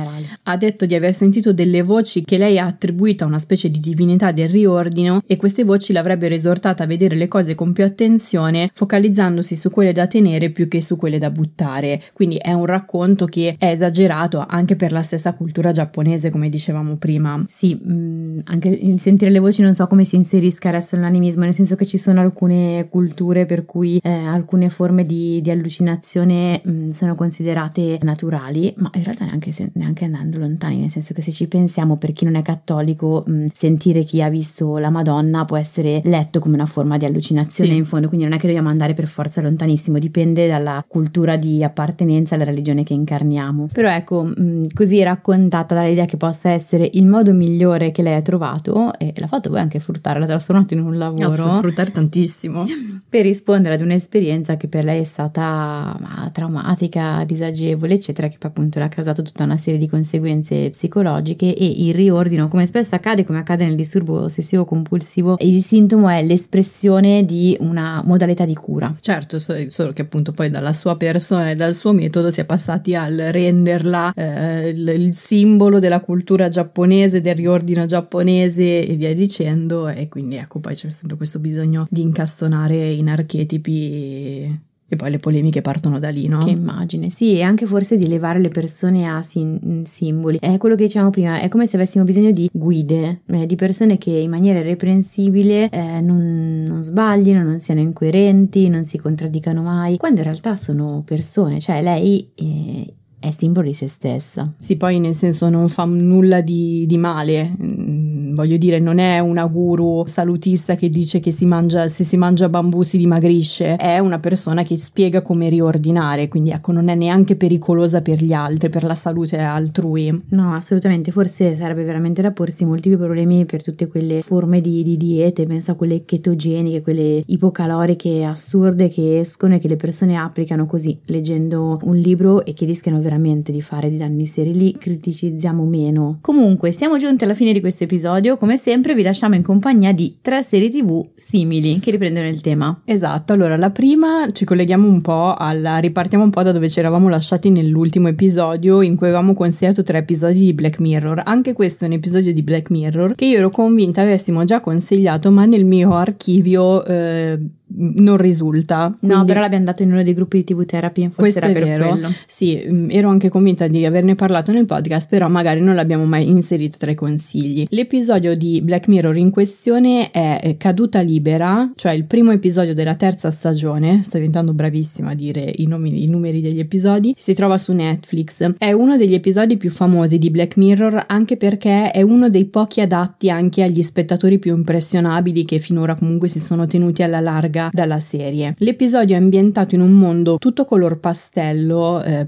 Ha 0.42 0.56
detto 0.56 0.86
di 0.86 0.94
aver 0.94 1.14
sentito 1.14 1.52
delle 1.52 1.82
voci 1.82 2.24
che 2.24 2.36
lei 2.36 2.58
ha 2.58 2.66
attribuito 2.66 3.22
a 3.24 3.28
una 3.28 3.38
specie 3.38 3.68
di 3.68 3.78
divinità 3.78 4.32
del 4.32 4.48
riordino 4.48 5.22
e 5.24 5.36
queste 5.36 5.62
voci 5.62 5.92
l'avrebbero 5.92 6.34
esortata 6.34 6.82
a 6.82 6.86
vedere 6.86 7.14
le 7.14 7.28
cose 7.28 7.54
con 7.54 7.72
più 7.72 7.84
attenzione, 7.84 8.70
focalizzandosi 8.72 9.54
su 9.54 9.70
quelle 9.70 9.92
da 9.92 10.08
tenere 10.08 10.50
più 10.50 10.66
che 10.66 10.80
su 10.80 10.96
quelle 10.96 11.18
da 11.18 11.30
buttare. 11.30 12.02
Quindi 12.12 12.36
è 12.36 12.52
un 12.52 12.66
racconto 12.66 13.26
che 13.26 13.54
è 13.56 13.66
esagerato 13.66 14.44
anche 14.46 14.74
per 14.74 14.90
la 14.90 15.02
stessa 15.02 15.32
cultura 15.34 15.70
giapponese, 15.70 16.30
come 16.30 16.48
dicevamo 16.48 16.96
prima. 16.96 17.42
Sì, 17.46 17.74
mh, 17.80 17.92
mm, 17.92 18.38
anche 18.44 18.68
il 18.68 18.98
sentire 18.98 19.30
le 19.30 19.38
voci 19.38 19.62
non 19.62 19.74
so 19.74 19.86
come 19.86 20.04
si 20.04 20.16
inserisca 20.16 20.70
adesso 20.70 20.96
nell'animismo, 20.96 21.44
nel 21.44 21.54
senso 21.54 21.76
che 21.76 21.86
ci 21.86 21.98
sono 21.98 22.20
alcune 22.20 22.88
culture 22.90 23.46
per 23.46 23.64
cui 23.64 24.00
eh, 24.02 24.10
alcune 24.10 24.70
forme 24.70 25.04
di, 25.04 25.40
di 25.40 25.50
allucinazione 25.50 26.60
mh, 26.64 26.70
mm, 26.70 26.86
sono 26.88 27.14
considerate 27.14 27.98
naturali, 28.02 28.72
ma 28.76 28.90
in 28.94 29.04
realtà 29.04 29.19
realtà 29.20 29.24
neanche, 29.24 29.52
se, 29.52 29.70
neanche 29.74 30.04
andando 30.04 30.38
lontani, 30.38 30.80
nel 30.80 30.90
senso 30.90 31.14
che 31.14 31.22
se 31.22 31.32
ci 31.32 31.46
pensiamo, 31.46 31.96
per 31.96 32.12
chi 32.12 32.24
non 32.24 32.34
è 32.36 32.42
cattolico, 32.42 33.22
mh, 33.26 33.44
sentire 33.52 34.02
chi 34.04 34.22
ha 34.22 34.28
visto 34.28 34.78
la 34.78 34.90
Madonna 34.90 35.44
può 35.44 35.56
essere 35.56 36.00
letto 36.04 36.40
come 36.40 36.54
una 36.54 36.66
forma 36.66 36.96
di 36.96 37.04
allucinazione 37.04 37.70
Sì. 37.70 37.76
in 37.76 37.84
fondo, 37.84 38.08
quindi 38.08 38.26
non 38.26 38.34
è 38.34 38.38
che 38.38 38.46
dobbiamo 38.46 38.68
andare 38.68 38.94
per 38.94 39.06
forza 39.06 39.40
lontanissimo, 39.42 39.98
dipende 39.98 40.46
dalla 40.48 40.84
cultura 40.86 41.36
di 41.36 41.62
appartenenza 41.62 42.34
alla 42.34 42.44
religione 42.44 42.84
che 42.84 42.94
incarniamo. 42.94 43.68
Però 43.72 43.88
ecco, 43.90 44.24
mh, 44.24 44.66
così 44.74 45.02
raccontata 45.02 45.74
dall'idea 45.74 46.04
che 46.04 46.16
possa 46.16 46.50
essere 46.50 46.88
il 46.94 47.06
modo 47.06 47.32
migliore 47.32 47.90
che 47.90 48.02
lei 48.02 48.14
ha 48.14 48.22
trovato, 48.22 48.92
e 48.98 49.12
l'ha 49.16 49.26
fatto 49.26 49.50
poi 49.50 49.60
anche 49.60 49.80
fruttare, 49.80 50.18
l'ha 50.18 50.26
trasformato 50.26 50.74
in 50.74 50.80
un 50.80 50.96
lavoro 50.96 51.28
Posso 51.28 51.56
sfruttare 51.58 51.90
tantissimo. 51.90 52.66
per 53.08 53.22
rispondere 53.22 53.74
ad 53.74 53.80
un'esperienza 53.80 54.56
che 54.56 54.68
per 54.68 54.84
lei 54.84 55.00
è 55.00 55.04
stata 55.04 55.96
ma, 56.00 56.28
traumatica, 56.32 57.24
disagevole, 57.24 57.94
eccetera, 57.94 58.28
che 58.28 58.36
poi 58.38 58.50
appunto 58.50 58.78
le 58.78 58.84
ha 58.84 58.88
causato 59.10 59.22
tutta 59.22 59.44
una 59.44 59.56
serie 59.56 59.78
di 59.78 59.88
conseguenze 59.88 60.70
psicologiche 60.70 61.54
e 61.54 61.66
il 61.66 61.94
riordino, 61.94 62.48
come 62.48 62.66
spesso 62.66 62.94
accade, 62.94 63.24
come 63.24 63.38
accade 63.40 63.64
nel 63.64 63.74
disturbo 63.74 64.22
ossessivo 64.22 64.64
compulsivo, 64.64 65.36
il 65.40 65.62
sintomo 65.62 66.08
è 66.08 66.22
l'espressione 66.22 67.24
di 67.24 67.56
una 67.60 68.02
modalità 68.04 68.44
di 68.44 68.54
cura. 68.54 68.94
Certo, 69.00 69.38
so- 69.38 69.68
solo 69.68 69.92
che 69.92 70.02
appunto 70.02 70.32
poi 70.32 70.50
dalla 70.50 70.72
sua 70.72 70.96
persona 70.96 71.50
e 71.50 71.54
dal 71.54 71.74
suo 71.74 71.92
metodo 71.92 72.30
si 72.30 72.40
è 72.40 72.44
passati 72.44 72.94
al 72.94 73.16
renderla 73.16 74.12
eh, 74.14 74.68
il 74.68 75.12
simbolo 75.12 75.78
della 75.78 76.00
cultura 76.00 76.48
giapponese, 76.48 77.20
del 77.20 77.34
riordino 77.34 77.84
giapponese 77.84 78.86
e 78.86 78.96
via 78.96 79.14
dicendo 79.14 79.88
e 79.88 80.08
quindi 80.08 80.36
ecco 80.36 80.60
poi 80.60 80.74
c'è 80.74 80.88
sempre 80.90 81.16
questo 81.16 81.38
bisogno 81.38 81.86
di 81.90 82.02
incastonare 82.02 82.90
in 82.90 83.08
archetipi 83.08 84.68
e 84.92 84.96
poi 84.96 85.12
le 85.12 85.20
polemiche 85.20 85.62
partono 85.62 86.00
da 86.00 86.08
lì, 86.08 86.26
no? 86.26 86.38
Che 86.38 86.50
immagine, 86.50 87.10
sì, 87.10 87.36
e 87.36 87.42
anche 87.42 87.64
forse 87.64 87.96
di 87.96 88.06
elevare 88.06 88.40
le 88.40 88.48
persone 88.48 89.06
a 89.08 89.22
sim- 89.22 89.84
simboli. 89.84 90.38
È 90.40 90.58
quello 90.58 90.74
che 90.74 90.82
dicevamo 90.82 91.10
prima, 91.10 91.38
è 91.38 91.46
come 91.46 91.68
se 91.68 91.76
avessimo 91.76 92.02
bisogno 92.02 92.32
di 92.32 92.50
guide, 92.52 93.20
eh, 93.26 93.46
di 93.46 93.54
persone 93.54 93.98
che 93.98 94.10
in 94.10 94.30
maniera 94.30 94.58
irreprensibile 94.58 95.68
eh, 95.68 96.00
non, 96.00 96.64
non 96.66 96.82
sbaglino, 96.82 97.40
non 97.44 97.60
siano 97.60 97.80
incoerenti, 97.80 98.68
non 98.68 98.82
si 98.82 98.98
contraddicano 98.98 99.62
mai, 99.62 99.96
quando 99.96 100.18
in 100.18 100.24
realtà 100.24 100.56
sono 100.56 101.04
persone, 101.06 101.60
cioè 101.60 101.82
lei 101.82 102.28
eh, 102.34 102.94
è 103.20 103.30
simbolo 103.30 103.66
di 103.66 103.74
se 103.74 103.88
stessa. 103.88 104.52
Sì, 104.58 104.76
poi 104.76 104.98
nel 104.98 105.14
senso 105.14 105.48
non 105.48 105.68
fa 105.68 105.84
nulla 105.84 106.40
di, 106.40 106.84
di 106.86 106.98
male, 106.98 107.56
Mm, 107.62 108.34
voglio 108.34 108.56
dire, 108.56 108.78
non 108.78 108.98
è 108.98 109.18
una 109.18 109.46
guru 109.46 110.02
salutista 110.06 110.74
che 110.74 110.88
dice 110.88 111.20
che 111.20 111.30
si 111.30 111.44
mangia, 111.44 111.88
se 111.88 112.04
si 112.04 112.16
mangia 112.16 112.48
bambù 112.48 112.82
si 112.82 112.96
dimagrisce, 112.96 113.76
è 113.76 113.98
una 113.98 114.18
persona 114.18 114.62
che 114.62 114.76
spiega 114.76 115.22
come 115.22 115.48
riordinare, 115.48 116.28
quindi 116.28 116.50
ecco, 116.50 116.72
non 116.72 116.88
è 116.88 116.94
neanche 116.94 117.36
pericolosa 117.36 118.02
per 118.02 118.22
gli 118.22 118.32
altri, 118.32 118.68
per 118.68 118.84
la 118.84 118.94
salute 118.94 119.38
altrui. 119.38 120.24
No, 120.30 120.54
assolutamente, 120.54 121.10
forse 121.10 121.54
sarebbe 121.54 121.84
veramente 121.84 122.22
da 122.22 122.30
porsi 122.30 122.64
molti 122.64 122.88
più 122.88 122.98
problemi 122.98 123.44
per 123.44 123.62
tutte 123.62 123.88
quelle 123.88 124.22
forme 124.22 124.60
di, 124.60 124.82
di 124.82 124.96
diete, 124.96 125.44
penso 125.46 125.72
a 125.72 125.74
quelle 125.74 126.04
chetogeniche, 126.04 126.82
quelle 126.82 127.22
ipocaloriche 127.26 128.24
assurde 128.24 128.88
che 128.88 129.18
escono 129.18 129.54
e 129.54 129.58
che 129.58 129.68
le 129.68 129.76
persone 129.76 130.16
applicano 130.16 130.66
così, 130.66 130.98
leggendo 131.06 131.78
un 131.82 131.96
libro 131.96 132.44
e 132.44 132.52
che 132.52 132.64
rischiano 132.64 132.96
veramente 132.96 133.09
di 133.18 133.60
fare 133.60 133.88
dei 133.88 133.98
danni 133.98 134.26
seri, 134.26 134.52
li 134.52 134.76
criticizziamo 134.78 135.64
meno. 135.64 136.18
Comunque, 136.20 136.70
siamo 136.70 136.98
giunti 136.98 137.24
alla 137.24 137.34
fine 137.34 137.52
di 137.52 137.60
questo 137.60 137.84
episodio, 137.84 138.36
come 138.36 138.56
sempre 138.56 138.94
vi 138.94 139.02
lasciamo 139.02 139.34
in 139.34 139.42
compagnia 139.42 139.92
di 139.92 140.18
tre 140.20 140.42
serie 140.42 140.68
tv 140.68 141.02
simili 141.14 141.80
che 141.80 141.90
riprendono 141.90 142.28
il 142.28 142.40
tema. 142.40 142.80
Esatto, 142.84 143.32
allora 143.32 143.56
la 143.56 143.70
prima 143.70 144.30
ci 144.32 144.44
colleghiamo 144.44 144.86
un 144.86 145.00
po' 145.00 145.34
alla, 145.34 145.78
ripartiamo 145.78 146.24
un 146.24 146.30
po' 146.30 146.42
da 146.42 146.52
dove 146.52 146.68
ci 146.68 146.78
eravamo 146.78 147.08
lasciati 147.08 147.50
nell'ultimo 147.50 148.08
episodio 148.08 148.82
in 148.82 148.96
cui 148.96 149.06
avevamo 149.06 149.34
consigliato 149.34 149.82
tre 149.82 149.98
episodi 149.98 150.44
di 150.44 150.54
Black 150.54 150.78
Mirror. 150.78 151.22
Anche 151.24 151.52
questo 151.52 151.84
è 151.84 151.86
un 151.88 151.94
episodio 151.94 152.32
di 152.32 152.42
Black 152.42 152.70
Mirror 152.70 153.14
che 153.14 153.26
io 153.26 153.38
ero 153.38 153.50
convinta 153.50 154.02
avessimo 154.02 154.44
già 154.44 154.60
consigliato, 154.60 155.30
ma 155.30 155.44
nel 155.44 155.64
mio 155.64 155.94
archivio 155.94 156.84
eh, 156.84 157.38
non 157.76 158.16
risulta. 158.16 158.88
No, 158.88 158.96
Quindi- 159.08 159.26
però 159.26 159.40
l'abbiamo 159.40 159.64
dato 159.64 159.82
in 159.82 159.92
uno 159.92 160.02
dei 160.02 160.14
gruppi 160.14 160.38
di 160.38 160.44
TV 160.44 160.64
Therapy, 160.64 161.02
forse 161.04 161.14
Questo 161.20 161.38
era 161.40 161.52
per 161.52 161.62
vero. 161.64 161.88
quello. 161.90 162.12
Sì, 162.26 162.56
mh, 162.56 162.88
ero 162.90 163.08
anche 163.08 163.28
convinta 163.28 163.66
di 163.68 163.84
averne 163.84 164.14
parlato 164.14 164.52
nel 164.52 164.66
podcast, 164.66 165.08
però 165.08 165.28
magari 165.28 165.60
non 165.60 165.74
l'abbiamo 165.74 166.04
mai 166.04 166.28
inserito 166.28 166.76
tra 166.78 166.90
i 166.90 166.94
consigli. 166.94 167.66
L'episodio 167.70 168.34
di 168.36 168.60
Black 168.62 168.88
Mirror 168.88 169.16
in 169.16 169.30
questione 169.30 170.10
è 170.10 170.40
eh, 170.42 170.56
Caduta 170.56 171.00
Libera, 171.00 171.70
cioè 171.76 171.92
il 171.92 172.04
primo 172.04 172.30
episodio 172.32 172.74
della 172.74 172.94
terza 172.94 173.30
stagione. 173.30 174.02
Sto 174.02 174.16
diventando 174.16 174.52
bravissima 174.52 175.10
a 175.10 175.14
dire 175.14 175.52
i, 175.56 175.66
nomi, 175.66 176.02
i 176.04 176.08
numeri 176.08 176.40
degli 176.40 176.58
episodi. 176.58 177.14
Si 177.16 177.34
trova 177.34 177.58
su 177.58 177.72
Netflix. 177.72 178.54
È 178.58 178.72
uno 178.72 178.96
degli 178.96 179.14
episodi 179.14 179.56
più 179.56 179.70
famosi 179.70 180.18
di 180.18 180.30
Black 180.30 180.56
Mirror 180.56 181.04
anche 181.06 181.36
perché 181.36 181.90
è 181.90 182.02
uno 182.02 182.28
dei 182.28 182.46
pochi 182.46 182.80
adatti 182.80 183.30
anche 183.30 183.62
agli 183.62 183.82
spettatori 183.82 184.38
più 184.38 184.56
impressionabili 184.56 185.44
che 185.44 185.58
finora 185.58 185.94
comunque 185.94 186.28
si 186.28 186.40
sono 186.40 186.66
tenuti 186.66 187.02
alla 187.02 187.20
larga 187.20 187.59
dalla 187.72 187.98
serie. 187.98 188.54
L'episodio 188.58 189.16
è 189.16 189.18
ambientato 189.18 189.74
in 189.74 189.82
un 189.82 189.92
mondo 189.92 190.38
tutto 190.38 190.64
color 190.64 190.98
pastello, 190.98 192.02
eh, 192.02 192.26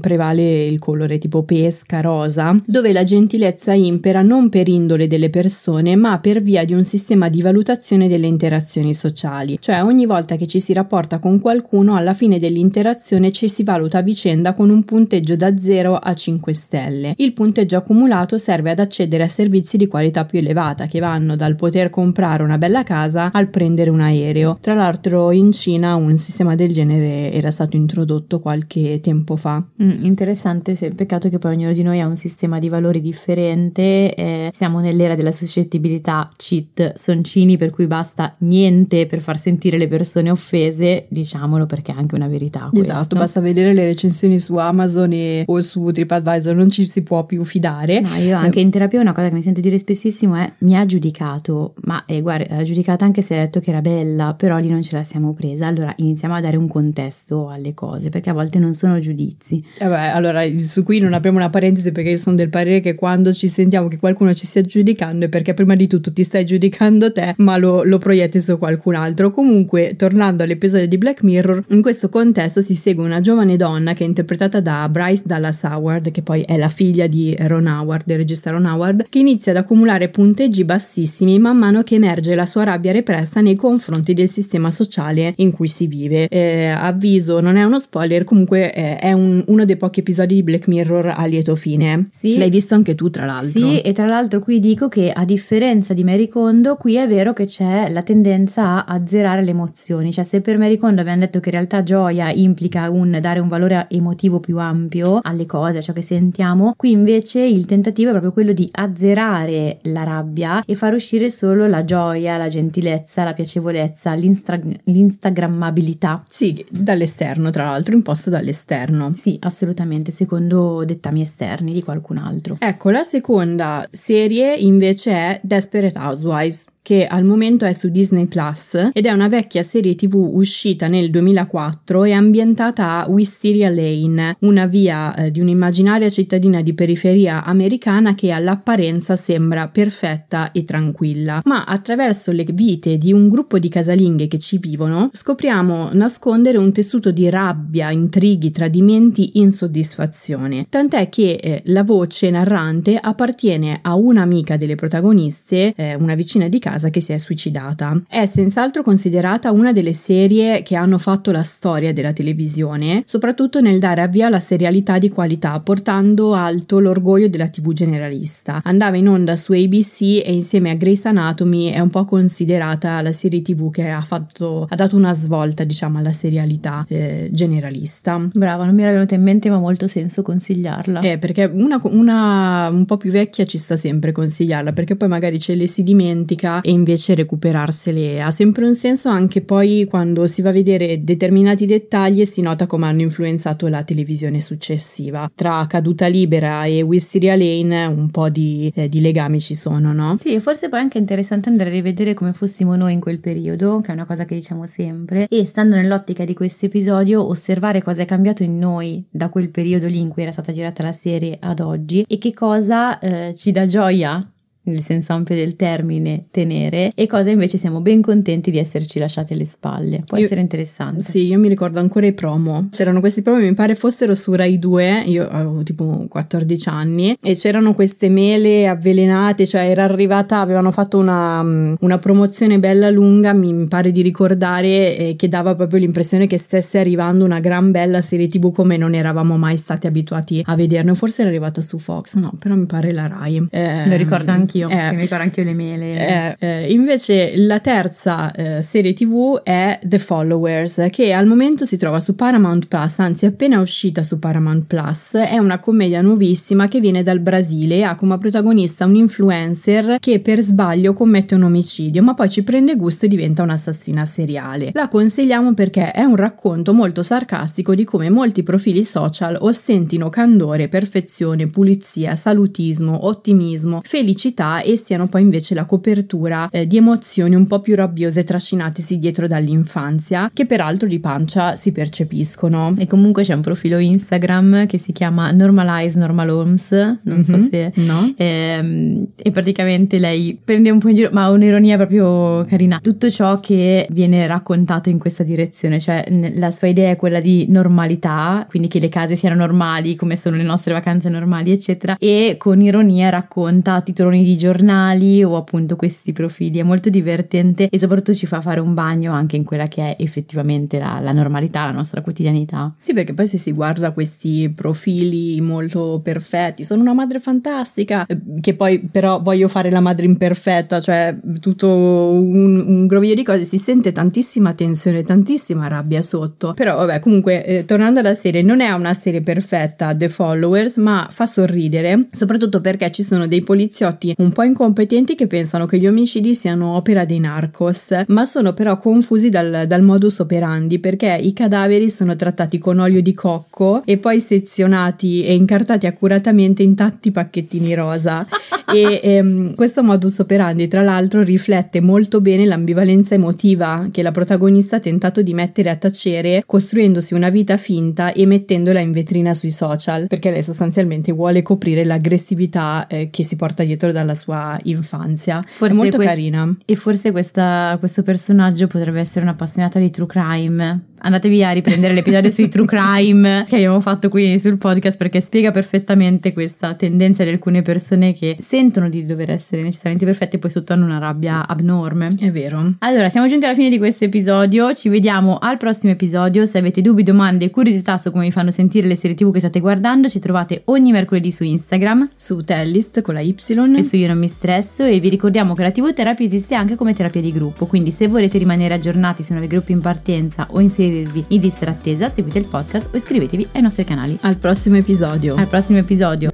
prevale 0.00 0.64
il 0.64 0.78
colore 0.78 1.18
tipo 1.18 1.42
pesca, 1.42 2.00
rosa, 2.00 2.56
dove 2.64 2.92
la 2.92 3.02
gentilezza 3.02 3.72
impera 3.72 4.22
non 4.22 4.48
per 4.48 4.68
indole 4.68 5.06
delle 5.06 5.30
persone, 5.30 5.96
ma 5.96 6.18
per 6.20 6.42
via 6.42 6.64
di 6.64 6.72
un 6.72 6.84
sistema 6.84 7.28
di 7.28 7.42
valutazione 7.42 8.08
delle 8.08 8.26
interazioni 8.26 8.94
sociali. 8.94 9.58
Cioè 9.60 9.82
ogni 9.82 10.06
volta 10.06 10.36
che 10.36 10.46
ci 10.46 10.60
si 10.60 10.72
rapporta 10.72 11.18
con 11.18 11.38
qualcuno, 11.40 11.96
alla 11.96 12.14
fine 12.14 12.38
dell'interazione 12.38 13.32
ci 13.32 13.48
si 13.48 13.62
valuta 13.62 13.98
a 13.98 14.02
vicenda 14.02 14.52
con 14.54 14.70
un 14.70 14.84
punteggio 14.84 15.36
da 15.36 15.56
0 15.56 15.96
a 15.96 16.14
5 16.14 16.52
stelle. 16.52 17.14
Il 17.16 17.32
punteggio 17.32 17.76
accumulato 17.76 18.38
serve 18.38 18.70
ad 18.70 18.78
accedere 18.78 19.24
a 19.24 19.28
servizi 19.28 19.76
di 19.76 19.86
qualità 19.86 20.24
più 20.24 20.38
elevata, 20.38 20.86
che 20.86 21.00
vanno 21.00 21.36
dal 21.36 21.56
poter 21.56 21.90
comprare 21.90 22.42
una 22.42 22.58
bella 22.58 22.82
casa 22.82 23.30
al 23.32 23.48
prendere 23.48 23.90
un 23.90 24.00
aereo. 24.00 24.58
Tra 24.60 24.69
l'altro 24.74 25.30
in 25.30 25.52
Cina 25.52 25.94
un 25.94 26.16
sistema 26.16 26.54
del 26.54 26.72
genere 26.72 27.32
era 27.32 27.50
stato 27.50 27.76
introdotto 27.76 28.40
qualche 28.40 29.00
tempo 29.00 29.36
fa. 29.36 29.62
Mm, 29.82 30.04
interessante, 30.04 30.74
sì, 30.74 30.88
peccato 30.88 31.28
che 31.28 31.38
poi 31.38 31.54
ognuno 31.54 31.72
di 31.72 31.82
noi 31.82 32.00
ha 32.00 32.06
un 32.06 32.16
sistema 32.16 32.58
di 32.58 32.68
valori 32.68 33.00
differente, 33.00 34.14
eh, 34.14 34.50
siamo 34.54 34.80
nell'era 34.80 35.14
della 35.14 35.32
suscettibilità 35.32 36.30
cheat 36.36 36.94
soncini 36.94 37.56
per 37.56 37.70
cui 37.70 37.86
basta 37.86 38.34
niente 38.38 39.06
per 39.06 39.20
far 39.20 39.38
sentire 39.38 39.78
le 39.78 39.88
persone 39.88 40.30
offese, 40.30 41.06
diciamolo 41.08 41.66
perché 41.66 41.92
è 41.92 41.96
anche 41.96 42.14
una 42.14 42.28
verità 42.28 42.68
questo. 42.70 42.92
Esatto, 42.92 43.16
basta 43.16 43.40
vedere 43.40 43.72
le 43.74 43.84
recensioni 43.84 44.38
su 44.38 44.56
Amazon 44.56 45.12
e- 45.12 45.44
o 45.46 45.60
su 45.60 45.90
TripAdvisor, 45.90 46.54
non 46.54 46.70
ci 46.70 46.86
si 46.86 47.02
può 47.02 47.24
più 47.24 47.44
fidare. 47.44 48.00
No, 48.00 48.14
io 48.14 48.36
anche 48.36 48.60
in 48.60 48.70
terapia 48.70 49.00
una 49.00 49.12
cosa 49.12 49.28
che 49.28 49.34
mi 49.34 49.42
sento 49.42 49.60
dire 49.60 49.78
spessissimo 49.78 50.34
è 50.34 50.52
mi 50.58 50.76
ha 50.76 50.84
giudicato, 50.86 51.74
ma 51.82 52.04
eh, 52.06 52.20
guarda, 52.20 52.56
l'ha 52.56 52.62
giudicata 52.62 53.04
anche 53.04 53.22
se 53.22 53.36
ha 53.36 53.40
detto 53.42 53.60
che 53.60 53.70
era 53.70 53.80
bella, 53.80 54.34
però 54.34 54.58
lì 54.60 54.68
non 54.68 54.82
ce 54.82 54.94
la 54.94 55.02
siamo 55.02 55.32
presa. 55.32 55.66
Allora 55.66 55.92
iniziamo 55.96 56.34
a 56.34 56.40
dare 56.40 56.56
un 56.56 56.68
contesto 56.68 57.48
alle 57.48 57.74
cose, 57.74 58.08
perché 58.08 58.30
a 58.30 58.32
volte 58.32 58.58
non 58.58 58.74
sono 58.74 58.98
giudizi. 58.98 59.64
Vabbè, 59.78 60.08
allora 60.14 60.42
su 60.58 60.82
qui 60.82 60.98
non 61.00 61.12
apriamo 61.12 61.38
una 61.38 61.50
parentesi 61.50 61.92
perché 61.92 62.10
io 62.10 62.16
sono 62.16 62.36
del 62.36 62.48
parere 62.48 62.80
che 62.80 62.94
quando 62.94 63.32
ci 63.32 63.48
sentiamo 63.48 63.88
che 63.88 63.98
qualcuno 63.98 64.34
ci 64.34 64.46
stia 64.46 64.62
giudicando 64.62 65.24
è 65.24 65.28
perché 65.28 65.54
prima 65.54 65.74
di 65.74 65.86
tutto 65.86 66.12
ti 66.12 66.22
stai 66.22 66.44
giudicando 66.44 67.12
te, 67.12 67.34
ma 67.38 67.56
lo, 67.56 67.82
lo 67.82 67.98
proietti 67.98 68.40
su 68.40 68.58
qualcun 68.58 68.94
altro. 68.94 69.30
Comunque, 69.30 69.96
tornando 69.96 70.42
all'episodio 70.42 70.86
di 70.86 70.98
Black 70.98 71.22
Mirror, 71.22 71.64
in 71.68 71.82
questo 71.82 72.08
contesto 72.08 72.60
si 72.60 72.74
segue 72.74 73.04
una 73.04 73.20
giovane 73.20 73.56
donna 73.56 73.94
che 73.94 74.04
è 74.04 74.06
interpretata 74.06 74.60
da 74.60 74.88
Bryce 74.88 75.22
Dallas 75.24 75.62
Howard, 75.62 76.10
che 76.10 76.22
poi 76.22 76.42
è 76.42 76.56
la 76.56 76.68
figlia 76.68 77.06
di 77.06 77.34
Ron 77.38 77.66
Howard, 77.66 78.04
del 78.04 78.18
regista 78.18 78.50
Ron 78.50 78.66
Howard, 78.66 79.06
che 79.08 79.18
inizia 79.18 79.52
ad 79.52 79.58
accumulare 79.58 80.08
punteggi 80.08 80.64
bassissimi 80.64 81.38
man 81.38 81.56
mano 81.56 81.82
che 81.82 81.94
emerge 81.94 82.34
la 82.34 82.46
sua 82.46 82.64
rabbia 82.64 82.92
repressa 82.92 83.40
nei 83.40 83.54
confronti 83.54 84.14
del 84.14 84.28
sistema 84.28 84.39
sociale 84.70 85.32
in 85.36 85.52
cui 85.52 85.68
si 85.68 85.86
vive. 85.86 86.28
Eh, 86.28 86.66
avviso, 86.66 87.40
non 87.40 87.56
è 87.56 87.64
uno 87.64 87.80
spoiler, 87.80 88.24
comunque 88.24 88.72
eh, 88.72 88.96
è 88.96 89.12
un- 89.12 89.42
uno 89.46 89.64
dei 89.64 89.76
pochi 89.76 90.00
episodi 90.00 90.34
di 90.34 90.42
Black 90.42 90.68
Mirror 90.68 91.14
a 91.16 91.24
lieto 91.26 91.54
fine. 91.56 92.08
Sì. 92.10 92.36
L'hai 92.38 92.50
visto 92.50 92.74
anche 92.74 92.94
tu, 92.94 93.10
tra 93.10 93.24
l'altro. 93.24 93.48
Sì, 93.50 93.80
e 93.80 93.92
tra 93.92 94.06
l'altro 94.06 94.40
qui 94.40 94.58
dico 94.58 94.88
che 94.88 95.10
a 95.10 95.24
differenza 95.24 95.94
di 95.94 96.04
Mary 96.04 96.28
Kondo, 96.28 96.76
qui 96.76 96.96
è 96.96 97.06
vero 97.08 97.32
che 97.32 97.46
c'è 97.46 97.88
la 97.90 98.02
tendenza 98.02 98.84
a 98.84 98.94
azzerare 98.94 99.42
le 99.42 99.50
emozioni, 99.50 100.12
cioè 100.12 100.24
se 100.24 100.40
per 100.40 100.58
Mary 100.58 100.76
Kondo 100.76 101.00
abbiamo 101.00 101.20
detto 101.20 101.40
che 101.40 101.48
in 101.48 101.54
realtà 101.54 101.82
gioia 101.82 102.30
implica 102.30 102.90
un 102.90 103.18
dare 103.20 103.40
un 103.40 103.48
valore 103.48 103.86
emotivo 103.90 104.40
più 104.40 104.58
ampio 104.58 105.18
alle 105.22 105.46
cose, 105.46 105.78
a 105.78 105.80
ciò 105.80 105.92
che 105.92 106.02
sentiamo, 106.02 106.74
qui 106.76 106.90
invece 106.90 107.40
il 107.40 107.66
tentativo 107.66 108.08
è 108.08 108.12
proprio 108.12 108.32
quello 108.32 108.52
di 108.52 108.68
azzerare 108.70 109.78
la 109.84 110.04
rabbia 110.04 110.62
e 110.64 110.74
far 110.74 110.94
uscire 110.94 111.30
solo 111.30 111.66
la 111.66 111.84
gioia, 111.84 112.36
la 112.36 112.48
gentilezza, 112.48 113.24
la 113.24 113.32
piacevolezza, 113.32 114.14
l'instra- 114.30 114.60
l'instagrammabilità. 114.84 116.22
Sì, 116.30 116.64
dall'esterno, 116.70 117.50
tra 117.50 117.64
l'altro, 117.64 117.94
imposto 117.94 118.30
dall'esterno. 118.30 119.12
Sì, 119.14 119.36
assolutamente, 119.40 120.10
secondo 120.10 120.84
dettami 120.84 121.20
esterni 121.20 121.72
di 121.72 121.82
qualcun 121.82 122.18
altro. 122.18 122.56
Ecco, 122.58 122.90
la 122.90 123.02
seconda 123.02 123.86
serie 123.90 124.54
invece 124.54 125.12
è 125.12 125.40
Desperate 125.42 125.98
Housewives. 125.98 126.64
Che 126.82 127.06
al 127.06 127.24
momento 127.24 127.64
è 127.64 127.72
su 127.72 127.88
Disney 127.88 128.26
Plus 128.26 128.90
ed 128.92 129.06
è 129.06 129.10
una 129.10 129.28
vecchia 129.28 129.62
serie 129.62 129.94
tv 129.94 130.14
uscita 130.14 130.88
nel 130.88 131.10
2004 131.10 132.04
e 132.04 132.12
ambientata 132.12 133.04
a 133.04 133.08
Wisteria 133.08 133.68
Lane, 133.68 134.36
una 134.40 134.66
via 134.66 135.14
eh, 135.14 135.30
di 135.30 135.40
un'immaginaria 135.40 136.08
cittadina 136.08 136.62
di 136.62 136.72
periferia 136.72 137.44
americana 137.44 138.14
che 138.14 138.32
all'apparenza 138.32 139.14
sembra 139.14 139.68
perfetta 139.68 140.52
e 140.52 140.64
tranquilla, 140.64 141.42
ma 141.44 141.64
attraverso 141.64 142.32
le 142.32 142.46
vite 142.52 142.96
di 142.96 143.12
un 143.12 143.28
gruppo 143.28 143.58
di 143.58 143.68
casalinghe 143.68 144.26
che 144.26 144.38
ci 144.38 144.58
vivono 144.58 145.10
scopriamo 145.12 145.90
nascondere 145.92 146.58
un 146.58 146.72
tessuto 146.72 147.10
di 147.10 147.28
rabbia, 147.28 147.90
intrighi, 147.90 148.50
tradimenti, 148.50 149.38
insoddisfazione, 149.38 150.66
tant'è 150.68 151.08
che 151.08 151.32
eh, 151.32 151.62
la 151.66 151.84
voce 151.84 152.30
narrante 152.30 152.96
appartiene 153.00 153.78
a 153.82 153.94
un'amica 153.94 154.56
delle 154.56 154.74
protagoniste, 154.74 155.74
eh, 155.76 155.94
una 155.94 156.14
vicina 156.14 156.48
di 156.48 156.58
casa 156.58 156.69
che 156.90 157.00
si 157.00 157.12
è 157.12 157.18
suicidata. 157.18 158.00
È 158.08 158.24
senz'altro 158.26 158.82
considerata 158.82 159.50
una 159.50 159.72
delle 159.72 159.92
serie 159.92 160.62
che 160.62 160.76
hanno 160.76 160.98
fatto 160.98 161.30
la 161.30 161.42
storia 161.42 161.92
della 161.92 162.12
televisione, 162.12 163.02
soprattutto 163.06 163.60
nel 163.60 163.78
dare 163.78 164.02
avvio 164.02 164.26
alla 164.26 164.40
serialità 164.40 164.98
di 164.98 165.08
qualità, 165.08 165.58
portando 165.60 166.34
alto 166.34 166.78
l'orgoglio 166.78 167.28
della 167.28 167.48
TV 167.48 167.72
generalista. 167.72 168.60
Andava 168.64 168.96
in 168.96 169.08
onda 169.08 169.36
su 169.36 169.52
ABC 169.52 170.22
e 170.24 170.32
insieme 170.32 170.70
a 170.70 170.74
Grey's 170.74 171.04
Anatomy 171.04 171.70
è 171.70 171.80
un 171.80 171.90
po' 171.90 172.04
considerata 172.04 173.00
la 173.00 173.12
serie 173.12 173.42
TV 173.42 173.70
che 173.70 173.88
ha, 173.88 174.02
fatto, 174.02 174.66
ha 174.68 174.74
dato 174.74 174.96
una 174.96 175.12
svolta, 175.12 175.64
diciamo, 175.64 175.98
alla 175.98 176.12
serialità 176.12 176.84
eh, 176.88 177.28
generalista. 177.32 178.28
Brava, 178.32 178.64
non 178.64 178.74
mi 178.74 178.82
era 178.82 178.92
venuta 178.92 179.14
in 179.14 179.22
mente, 179.22 179.48
ma 179.48 179.56
ha 179.56 179.60
molto 179.60 179.86
senso 179.86 180.22
consigliarla. 180.22 181.00
Eh, 181.00 181.18
perché 181.18 181.50
una, 181.52 181.80
una 181.84 182.68
un 182.70 182.84
po' 182.84 182.96
più 182.96 183.10
vecchia 183.10 183.44
ci 183.44 183.58
sta 183.58 183.76
sempre 183.76 184.12
consigliarla, 184.12 184.72
perché 184.72 184.96
poi 184.96 185.08
magari 185.08 185.38
ce 185.38 185.54
le 185.54 185.66
si 185.66 185.82
dimentica 185.82 186.59
e 186.62 186.70
invece 186.70 187.14
recuperarsele 187.14 188.20
ha 188.20 188.30
sempre 188.30 188.66
un 188.66 188.74
senso 188.74 189.08
anche 189.08 189.42
poi 189.42 189.86
quando 189.88 190.26
si 190.26 190.42
va 190.42 190.50
a 190.50 190.52
vedere 190.52 191.02
determinati 191.02 191.66
dettagli 191.66 192.20
e 192.20 192.26
si 192.26 192.40
nota 192.40 192.66
come 192.66 192.86
hanno 192.86 193.02
influenzato 193.02 193.68
la 193.68 193.82
televisione 193.82 194.40
successiva. 194.40 195.30
Tra 195.34 195.66
Caduta 195.68 196.06
Libera 196.06 196.64
e 196.64 196.82
Wisteria 196.82 197.36
Lane 197.36 197.86
un 197.86 198.10
po' 198.10 198.28
di, 198.28 198.70
eh, 198.74 198.88
di 198.88 199.00
legami 199.00 199.40
ci 199.40 199.54
sono, 199.54 199.92
no? 199.92 200.16
Sì, 200.20 200.38
forse 200.40 200.68
poi 200.68 200.80
è 200.80 200.82
anche 200.82 200.98
interessante 200.98 201.48
andare 201.48 201.70
a 201.70 201.72
rivedere 201.72 202.14
come 202.14 202.32
fossimo 202.32 202.76
noi 202.76 202.92
in 202.92 203.00
quel 203.00 203.18
periodo, 203.18 203.80
che 203.80 203.90
è 203.90 203.94
una 203.94 204.06
cosa 204.06 204.24
che 204.24 204.34
diciamo 204.34 204.66
sempre, 204.66 205.26
e 205.28 205.46
stando 205.46 205.76
nell'ottica 205.76 206.24
di 206.24 206.34
questo 206.34 206.66
episodio 206.66 207.26
osservare 207.26 207.82
cosa 207.82 208.02
è 208.02 208.04
cambiato 208.04 208.42
in 208.42 208.58
noi 208.58 209.04
da 209.10 209.28
quel 209.28 209.50
periodo 209.50 209.86
lì 209.86 209.98
in 209.98 210.08
cui 210.08 210.22
era 210.22 210.32
stata 210.32 210.52
girata 210.52 210.82
la 210.82 210.92
serie 210.92 211.36
ad 211.40 211.60
oggi 211.60 212.04
e 212.08 212.18
che 212.18 212.32
cosa 212.32 212.98
eh, 212.98 213.34
ci 213.34 213.50
dà 213.50 213.66
gioia 213.66 214.30
nel 214.62 214.82
senso 214.82 215.12
ampio 215.12 215.34
del 215.34 215.56
termine, 215.56 216.26
tenere 216.30 216.92
e 216.94 217.06
cosa 217.06 217.30
invece 217.30 217.56
siamo 217.56 217.80
ben 217.80 218.02
contenti 218.02 218.50
di 218.50 218.58
esserci 218.58 218.98
lasciati 218.98 219.32
alle 219.32 219.44
spalle. 219.44 220.02
Può 220.04 220.18
io, 220.18 220.24
essere 220.24 220.40
interessante. 220.40 221.02
Sì, 221.02 221.26
io 221.26 221.38
mi 221.38 221.48
ricordo 221.48 221.80
ancora 221.80 222.06
i 222.06 222.12
promo. 222.12 222.68
C'erano 222.70 223.00
questi 223.00 223.22
promo, 223.22 223.38
mi 223.38 223.54
pare 223.54 223.74
fossero 223.74 224.14
su 224.14 224.34
Rai 224.34 224.58
2, 224.58 225.04
io 225.06 225.28
avevo 225.28 225.62
tipo 225.62 226.06
14 226.08 226.68
anni 226.68 227.16
e 227.20 227.34
c'erano 227.34 227.74
queste 227.74 228.10
mele 228.10 228.68
avvelenate, 228.68 229.46
cioè 229.46 229.68
era 229.70 229.84
arrivata, 229.84 230.40
avevano 230.40 230.70
fatto 230.70 230.98
una, 230.98 231.40
una 231.40 231.98
promozione 231.98 232.58
bella 232.58 232.90
lunga, 232.90 233.32
mi 233.32 233.66
pare 233.66 233.90
di 233.90 234.02
ricordare, 234.02 234.96
eh, 234.96 235.16
che 235.16 235.28
dava 235.28 235.54
proprio 235.54 235.80
l'impressione 235.80 236.26
che 236.26 236.38
stesse 236.38 236.78
arrivando 236.78 237.24
una 237.24 237.40
gran 237.40 237.70
bella 237.70 238.00
serie 238.00 238.28
tv 238.28 238.52
come 238.52 238.76
non 238.76 238.94
eravamo 238.94 239.36
mai 239.36 239.56
stati 239.56 239.86
abituati 239.86 240.42
a 240.44 240.54
vederne. 240.54 240.94
Forse 240.94 241.22
era 241.22 241.30
arrivata 241.30 241.60
su 241.60 241.78
Fox, 241.78 242.14
no, 242.14 242.32
però 242.38 242.54
mi 242.54 242.66
pare 242.66 242.92
la 242.92 243.06
Rai. 243.06 243.46
Eh, 243.50 243.88
Lo 243.88 243.96
ricordo 243.96 244.30
anche 244.30 244.49
anch'io, 244.50 244.68
eh, 244.68 244.90
mi 244.92 245.02
ricordo 245.02 245.24
anche 245.24 245.40
io 245.40 245.46
le 245.46 245.54
mele. 245.54 246.36
Eh, 246.38 246.46
eh, 246.46 246.72
invece 246.72 247.36
la 247.36 247.60
terza 247.60 248.32
eh, 248.32 248.62
serie 248.62 248.92
tv 248.92 249.40
è 249.42 249.78
The 249.82 249.98
Followers, 249.98 250.86
che 250.90 251.12
al 251.12 251.26
momento 251.26 251.64
si 251.64 251.76
trova 251.76 252.00
su 252.00 252.14
Paramount 252.14 252.66
Plus, 252.66 252.98
anzi 252.98 253.26
appena 253.26 253.60
uscita 253.60 254.02
su 254.02 254.18
Paramount 254.18 254.64
Plus, 254.66 255.14
è 255.14 255.38
una 255.38 255.58
commedia 255.58 256.00
nuovissima 256.00 256.68
che 256.68 256.80
viene 256.80 257.02
dal 257.02 257.20
Brasile 257.20 257.76
e 257.76 257.82
ha 257.82 257.94
come 257.94 258.18
protagonista 258.18 258.84
un 258.84 258.96
influencer 258.96 259.98
che 260.00 260.20
per 260.20 260.40
sbaglio 260.40 260.92
commette 260.92 261.34
un 261.34 261.44
omicidio, 261.44 262.02
ma 262.02 262.14
poi 262.14 262.28
ci 262.28 262.42
prende 262.42 262.76
gusto 262.76 263.04
e 263.04 263.08
diventa 263.08 263.42
un'assassina 263.42 264.04
seriale. 264.04 264.70
La 264.72 264.88
consigliamo 264.88 265.54
perché 265.54 265.92
è 265.92 266.02
un 266.02 266.16
racconto 266.16 266.74
molto 266.74 267.02
sarcastico 267.02 267.74
di 267.74 267.84
come 267.84 268.10
molti 268.10 268.42
profili 268.42 268.82
social 268.82 269.36
ostentino 269.40 270.08
candore, 270.08 270.68
perfezione, 270.68 271.46
pulizia, 271.46 272.16
salutismo, 272.16 273.06
ottimismo, 273.06 273.80
felicità 273.84 274.39
realtà 274.40 274.62
e 274.62 274.80
siano 274.82 275.06
poi 275.06 275.22
invece 275.22 275.54
la 275.54 275.64
copertura 275.64 276.48
eh, 276.50 276.66
di 276.66 276.78
emozioni 276.78 277.34
un 277.34 277.46
po' 277.46 277.60
più 277.60 277.74
rabbiose 277.74 278.24
trascinatesi 278.24 278.98
dietro 278.98 279.26
dall'infanzia, 279.26 280.30
che 280.32 280.46
peraltro 280.46 280.88
di 280.88 280.98
pancia 280.98 281.54
si 281.56 281.72
percepiscono. 281.72 282.72
E 282.78 282.86
comunque 282.86 283.22
c'è 283.22 283.34
un 283.34 283.42
profilo 283.42 283.78
Instagram 283.78 284.66
che 284.66 284.78
si 284.78 284.92
chiama 284.92 285.30
Normalize 285.30 285.98
Normal 285.98 286.30
Homes, 286.30 286.70
non 286.70 286.98
mm-hmm. 287.06 287.22
so 287.22 287.36
mhm. 287.36 287.48
se... 287.48 287.72
No. 287.74 288.14
Ehm, 288.16 289.06
e 289.16 289.30
praticamente 289.30 289.98
lei 289.98 290.38
prende 290.42 290.70
un 290.70 290.78
po' 290.78 290.88
in 290.88 290.94
giro, 290.94 291.10
ma 291.12 291.24
ha 291.24 291.30
un'ironia 291.30 291.76
proprio 291.76 292.44
carina. 292.44 292.78
Tutto 292.82 293.10
ciò 293.10 293.40
che 293.40 293.86
viene 293.90 294.26
raccontato 294.26 294.88
in 294.88 294.98
questa 294.98 295.22
direzione, 295.22 295.78
cioè 295.78 296.04
la 296.34 296.50
sua 296.50 296.68
idea 296.68 296.90
è 296.90 296.96
quella 296.96 297.20
di 297.20 297.46
normalità, 297.48 298.46
quindi 298.48 298.68
che 298.68 298.78
le 298.78 298.88
case 298.88 299.16
siano 299.16 299.34
normali 299.34 299.94
come 299.94 300.16
sono 300.16 300.36
le 300.36 300.42
nostre 300.42 300.72
vacanze 300.72 301.08
normali, 301.08 301.50
eccetera, 301.50 301.96
e 301.98 302.36
con 302.38 302.60
ironia 302.60 303.08
racconta 303.08 303.80
titoloni 303.80 304.24
di 304.24 304.29
di 304.30 304.36
giornali 304.36 305.24
o 305.24 305.36
appunto 305.36 305.76
questi 305.76 306.12
profili. 306.12 306.58
È 306.58 306.62
molto 306.62 306.88
divertente 306.88 307.68
e 307.68 307.78
soprattutto 307.78 308.14
ci 308.14 308.26
fa 308.26 308.40
fare 308.40 308.60
un 308.60 308.74
bagno 308.74 309.12
anche 309.12 309.36
in 309.36 309.44
quella 309.44 309.66
che 309.66 309.96
è 309.96 310.02
effettivamente 310.02 310.78
la, 310.78 311.00
la 311.00 311.12
normalità, 311.12 311.64
la 311.64 311.72
nostra 311.72 312.00
quotidianità. 312.00 312.72
Sì, 312.76 312.92
perché 312.92 313.12
poi 313.14 313.26
se 313.26 313.36
si 313.36 313.52
guarda 313.52 313.90
questi 313.90 314.52
profili 314.54 315.40
molto 315.40 316.00
perfetti, 316.02 316.64
sono 316.64 316.82
una 316.82 316.92
madre 316.92 317.18
fantastica, 317.18 318.06
eh, 318.06 318.18
che 318.40 318.54
poi 318.54 318.78
però 318.80 319.20
voglio 319.20 319.48
fare 319.48 319.70
la 319.70 319.80
madre 319.80 320.06
imperfetta, 320.06 320.80
cioè 320.80 321.16
tutto 321.40 321.68
un, 321.68 322.64
un 322.66 322.86
groviglio 322.86 323.14
di 323.14 323.24
cose, 323.24 323.44
si 323.44 323.58
sente 323.58 323.92
tantissima 323.92 324.52
tensione, 324.52 325.02
tantissima 325.02 325.66
rabbia 325.68 326.02
sotto. 326.02 326.54
Però 326.54 326.76
vabbè, 326.76 327.00
comunque, 327.00 327.44
eh, 327.44 327.64
tornando 327.64 328.00
alla 328.00 328.14
serie, 328.14 328.42
non 328.42 328.60
è 328.60 328.70
una 328.70 328.94
serie 328.94 329.22
perfetta, 329.22 329.94
The 329.94 330.08
Followers, 330.08 330.76
ma 330.76 331.08
fa 331.10 331.26
sorridere, 331.26 332.06
soprattutto 332.12 332.60
perché 332.60 332.90
ci 332.90 333.02
sono 333.02 333.26
dei 333.26 333.42
poliziotti 333.42 334.14
un 334.20 334.32
po' 334.32 334.42
incompetenti 334.42 335.14
che 335.14 335.26
pensano 335.26 335.64
che 335.64 335.78
gli 335.78 335.86
omicidi 335.86 336.34
siano 336.34 336.76
opera 336.76 337.06
dei 337.06 337.18
narcos, 337.18 338.04
ma 338.08 338.26
sono 338.26 338.52
però 338.52 338.76
confusi 338.76 339.30
dal, 339.30 339.64
dal 339.66 339.82
modus 339.82 340.18
operandi 340.18 340.78
perché 340.78 341.18
i 341.20 341.32
cadaveri 341.32 341.88
sono 341.88 342.14
trattati 342.14 342.58
con 342.58 342.78
olio 342.78 343.00
di 343.00 343.14
cocco 343.14 343.82
e 343.84 343.96
poi 343.96 344.20
sezionati 344.20 345.24
e 345.24 345.34
incartati 345.34 345.86
accuratamente 345.86 346.62
in 346.62 346.74
tanti 346.74 347.10
pacchettini 347.10 347.74
rosa. 347.74 348.26
e 348.72 349.00
ehm, 349.02 349.54
questo 349.54 349.82
modus 349.82 350.18
operandi, 350.18 350.68
tra 350.68 350.82
l'altro, 350.82 351.22
riflette 351.22 351.80
molto 351.80 352.20
bene 352.20 352.44
l'ambivalenza 352.44 353.14
emotiva 353.14 353.88
che 353.90 354.02
la 354.02 354.12
protagonista 354.12 354.76
ha 354.76 354.80
tentato 354.80 355.22
di 355.22 355.34
mettere 355.34 355.70
a 355.70 355.76
tacere 355.76 356.42
costruendosi 356.46 357.14
una 357.14 357.30
vita 357.30 357.56
finta 357.56 358.12
e 358.12 358.26
mettendola 358.26 358.80
in 358.80 358.92
vetrina 358.92 359.34
sui 359.34 359.50
social, 359.50 360.06
perché 360.06 360.30
lei 360.30 360.42
sostanzialmente 360.42 361.12
vuole 361.12 361.42
coprire 361.42 361.84
l'aggressività 361.84 362.86
eh, 362.86 363.08
che 363.10 363.24
si 363.24 363.36
porta 363.36 363.64
dietro 363.64 363.92
dalla 363.92 364.09
sua 364.14 364.58
infanzia. 364.64 365.40
Forse 365.56 365.74
è 365.74 365.76
molto 365.76 365.96
quest- 365.96 366.10
carina. 366.10 366.54
E 366.64 366.76
forse 366.76 367.10
questa, 367.10 367.76
questo 367.78 368.02
personaggio 368.02 368.66
potrebbe 368.66 369.00
essere 369.00 369.20
un'appassionata 369.22 369.78
di 369.78 369.90
true 369.90 370.06
crime. 370.06 370.84
Andatevi 371.02 371.42
a 371.42 371.50
riprendere 371.50 371.94
l'episodio 371.94 372.30
sui 372.30 372.48
true 372.48 372.66
crime 372.66 373.44
che 373.48 373.54
abbiamo 373.54 373.80
fatto 373.80 374.10
qui 374.10 374.38
sul 374.38 374.58
podcast 374.58 374.98
perché 374.98 375.20
spiega 375.22 375.50
perfettamente 375.50 376.34
questa 376.34 376.74
tendenza 376.74 377.24
di 377.24 377.30
alcune 377.30 377.62
persone 377.62 378.12
che 378.12 378.36
sentono 378.38 378.90
di 378.90 379.06
dover 379.06 379.30
essere 379.30 379.62
necessariamente 379.62 380.04
perfette 380.04 380.36
e 380.36 380.38
poi 380.38 380.50
sotto 380.50 380.74
hanno 380.74 380.84
una 380.84 380.98
rabbia 380.98 381.46
abnorme. 381.46 382.08
È 382.18 382.30
vero. 382.30 382.74
Allora, 382.80 383.08
siamo 383.08 383.28
giunti 383.28 383.46
alla 383.46 383.54
fine 383.54 383.70
di 383.70 383.78
questo 383.78 384.04
episodio. 384.04 384.74
Ci 384.74 384.90
vediamo 384.90 385.38
al 385.38 385.56
prossimo 385.56 385.92
episodio. 385.92 386.44
Se 386.44 386.58
avete 386.58 386.82
dubbi, 386.82 387.02
domande 387.02 387.48
curiosità 387.48 387.96
su 387.96 388.10
come 388.10 388.24
vi 388.24 388.30
fanno 388.30 388.50
sentire 388.50 388.86
le 388.86 388.94
serie 388.94 389.16
TV 389.16 389.32
che 389.32 389.38
state 389.38 389.60
guardando, 389.60 390.06
ci 390.06 390.18
trovate 390.18 390.62
ogni 390.66 390.92
mercoledì 390.92 391.30
su 391.30 391.44
Instagram, 391.44 392.10
su 392.14 392.44
Tellist 392.44 393.00
con 393.00 393.14
la 393.14 393.20
Y 393.20 393.34
e 393.76 393.82
su 393.82 393.96
Io 394.00 394.06
non 394.06 394.18
mi 394.18 394.28
stresso 394.28 394.82
e 394.82 394.98
vi 394.98 395.10
ricordiamo 395.10 395.54
che 395.54 395.62
la 395.62 395.70
TV 395.70 395.92
terapia 395.92 396.24
esiste 396.24 396.54
anche 396.54 396.74
come 396.74 396.94
terapia 396.94 397.20
di 397.20 397.30
gruppo, 397.32 397.66
quindi 397.66 397.90
se 397.90 398.08
volete 398.08 398.38
rimanere 398.38 398.72
aggiornati 398.72 399.22
sui 399.22 399.34
nuovi 399.34 399.50
gruppi 399.50 399.72
in 399.72 399.82
partenza 399.82 400.46
o 400.52 400.60
inserirvi 400.60 401.26
in 401.28 401.40
distrattesa, 401.40 402.08
seguite 402.08 402.38
il 402.38 402.46
podcast 402.46 402.94
o 402.94 402.96
iscrivetevi 402.96 403.48
ai 403.52 403.60
nostri 403.60 403.84
canali. 403.84 404.16
Al 404.22 404.38
prossimo 404.38 404.76
episodio. 404.76 405.34
Al 405.34 405.48
prossimo 405.48 405.76
episodio. 405.76 406.30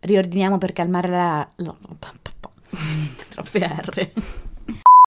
Riordiniamo 0.00 0.56
per 0.56 0.72
calmare 0.72 1.08
la... 1.08 1.46
Troppe 3.28 3.58
R. 3.58 4.10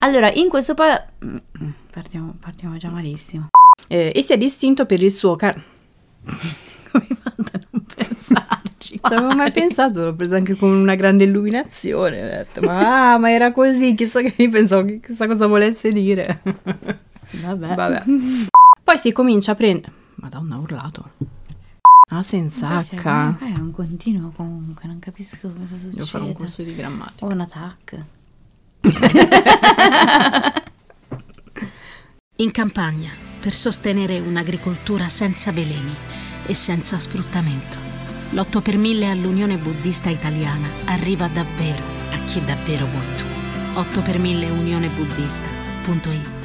Allora, 0.04 0.32
in 0.32 0.50
questo 0.50 0.76
pa... 0.76 1.04
Partiamo, 1.90 2.36
partiamo 2.40 2.78
già 2.78 2.92
malissimo. 2.92 3.48
Eh, 3.88 4.12
e 4.14 4.22
si 4.22 4.34
è 4.34 4.38
distinto 4.38 4.86
per 4.86 5.02
il 5.02 5.12
suo... 5.12 5.36
Car- 5.36 5.60
Come 6.92 7.08
fatto 7.20 7.50
a 7.54 7.60
non 7.72 7.86
pensare? 7.86 8.67
Ci 8.78 9.00
avevo 9.02 9.34
mai 9.34 9.52
pensato, 9.52 10.04
l'ho 10.04 10.14
presa 10.14 10.36
anche 10.36 10.56
con 10.56 10.70
una 10.70 10.96
grande 10.96 11.24
illuminazione. 11.24 12.24
Ho 12.24 12.28
detto, 12.30 12.62
ma, 12.62 13.14
ah, 13.14 13.18
ma 13.20 13.32
era 13.32 13.52
così, 13.52 13.96
chissà 13.96 14.22
che 14.22 14.34
io 14.38 14.50
pensavo 14.50 14.86
che 14.86 15.00
chissà 15.00 15.28
cosa 15.28 15.48
volesse 15.48 15.92
dire. 15.92 16.42
Vabbè. 17.42 17.76
Vabbè. 17.76 18.04
Poi 18.84 18.98
si 18.98 19.12
comincia 19.12 19.54
a 19.54 19.56
prendere. 19.56 19.92
Madonna, 20.16 20.56
ha 20.56 20.60
urlato. 20.60 21.12
Ah, 22.10 22.24
senza 22.24 22.82
Cioè, 22.84 23.00
H. 23.00 23.38
È 23.40 23.60
un 23.60 23.72
continuo 23.72 24.32
comunque, 24.34 24.88
non 24.88 25.00
capisco 25.00 25.52
cosa 25.52 25.76
succede. 25.76 25.96
Devo 25.96 26.06
fare 26.06 26.24
un 26.24 26.34
corso 26.34 26.64
di 26.64 26.74
grammatica. 26.74 27.26
O 27.26 27.30
un 27.30 27.42
attack. 27.42 28.04
In 32.38 32.52
campagna, 32.52 33.10
per 33.42 33.54
sostenere 33.54 34.20
un'agricoltura 34.20 35.10
senza 35.10 35.52
veleni 35.52 35.94
e 36.46 36.54
senza 36.54 36.98
sfruttamento, 37.00 37.78
l'8 38.32 38.62
per 38.62 38.78
1000 38.78 39.10
all'Unione 39.10 39.58
Buddista 39.58 40.10
Italiana 40.10 40.68
arriva 40.86 41.28
davvero 41.28 41.84
a 42.12 42.18
chi 42.26 42.44
davvero 42.44 42.86
vuoi 42.86 43.16
tu. 43.16 43.24
8 43.80 44.02
per 44.02 44.20
1000 44.20 44.50
unionebuddista.it 44.50 46.37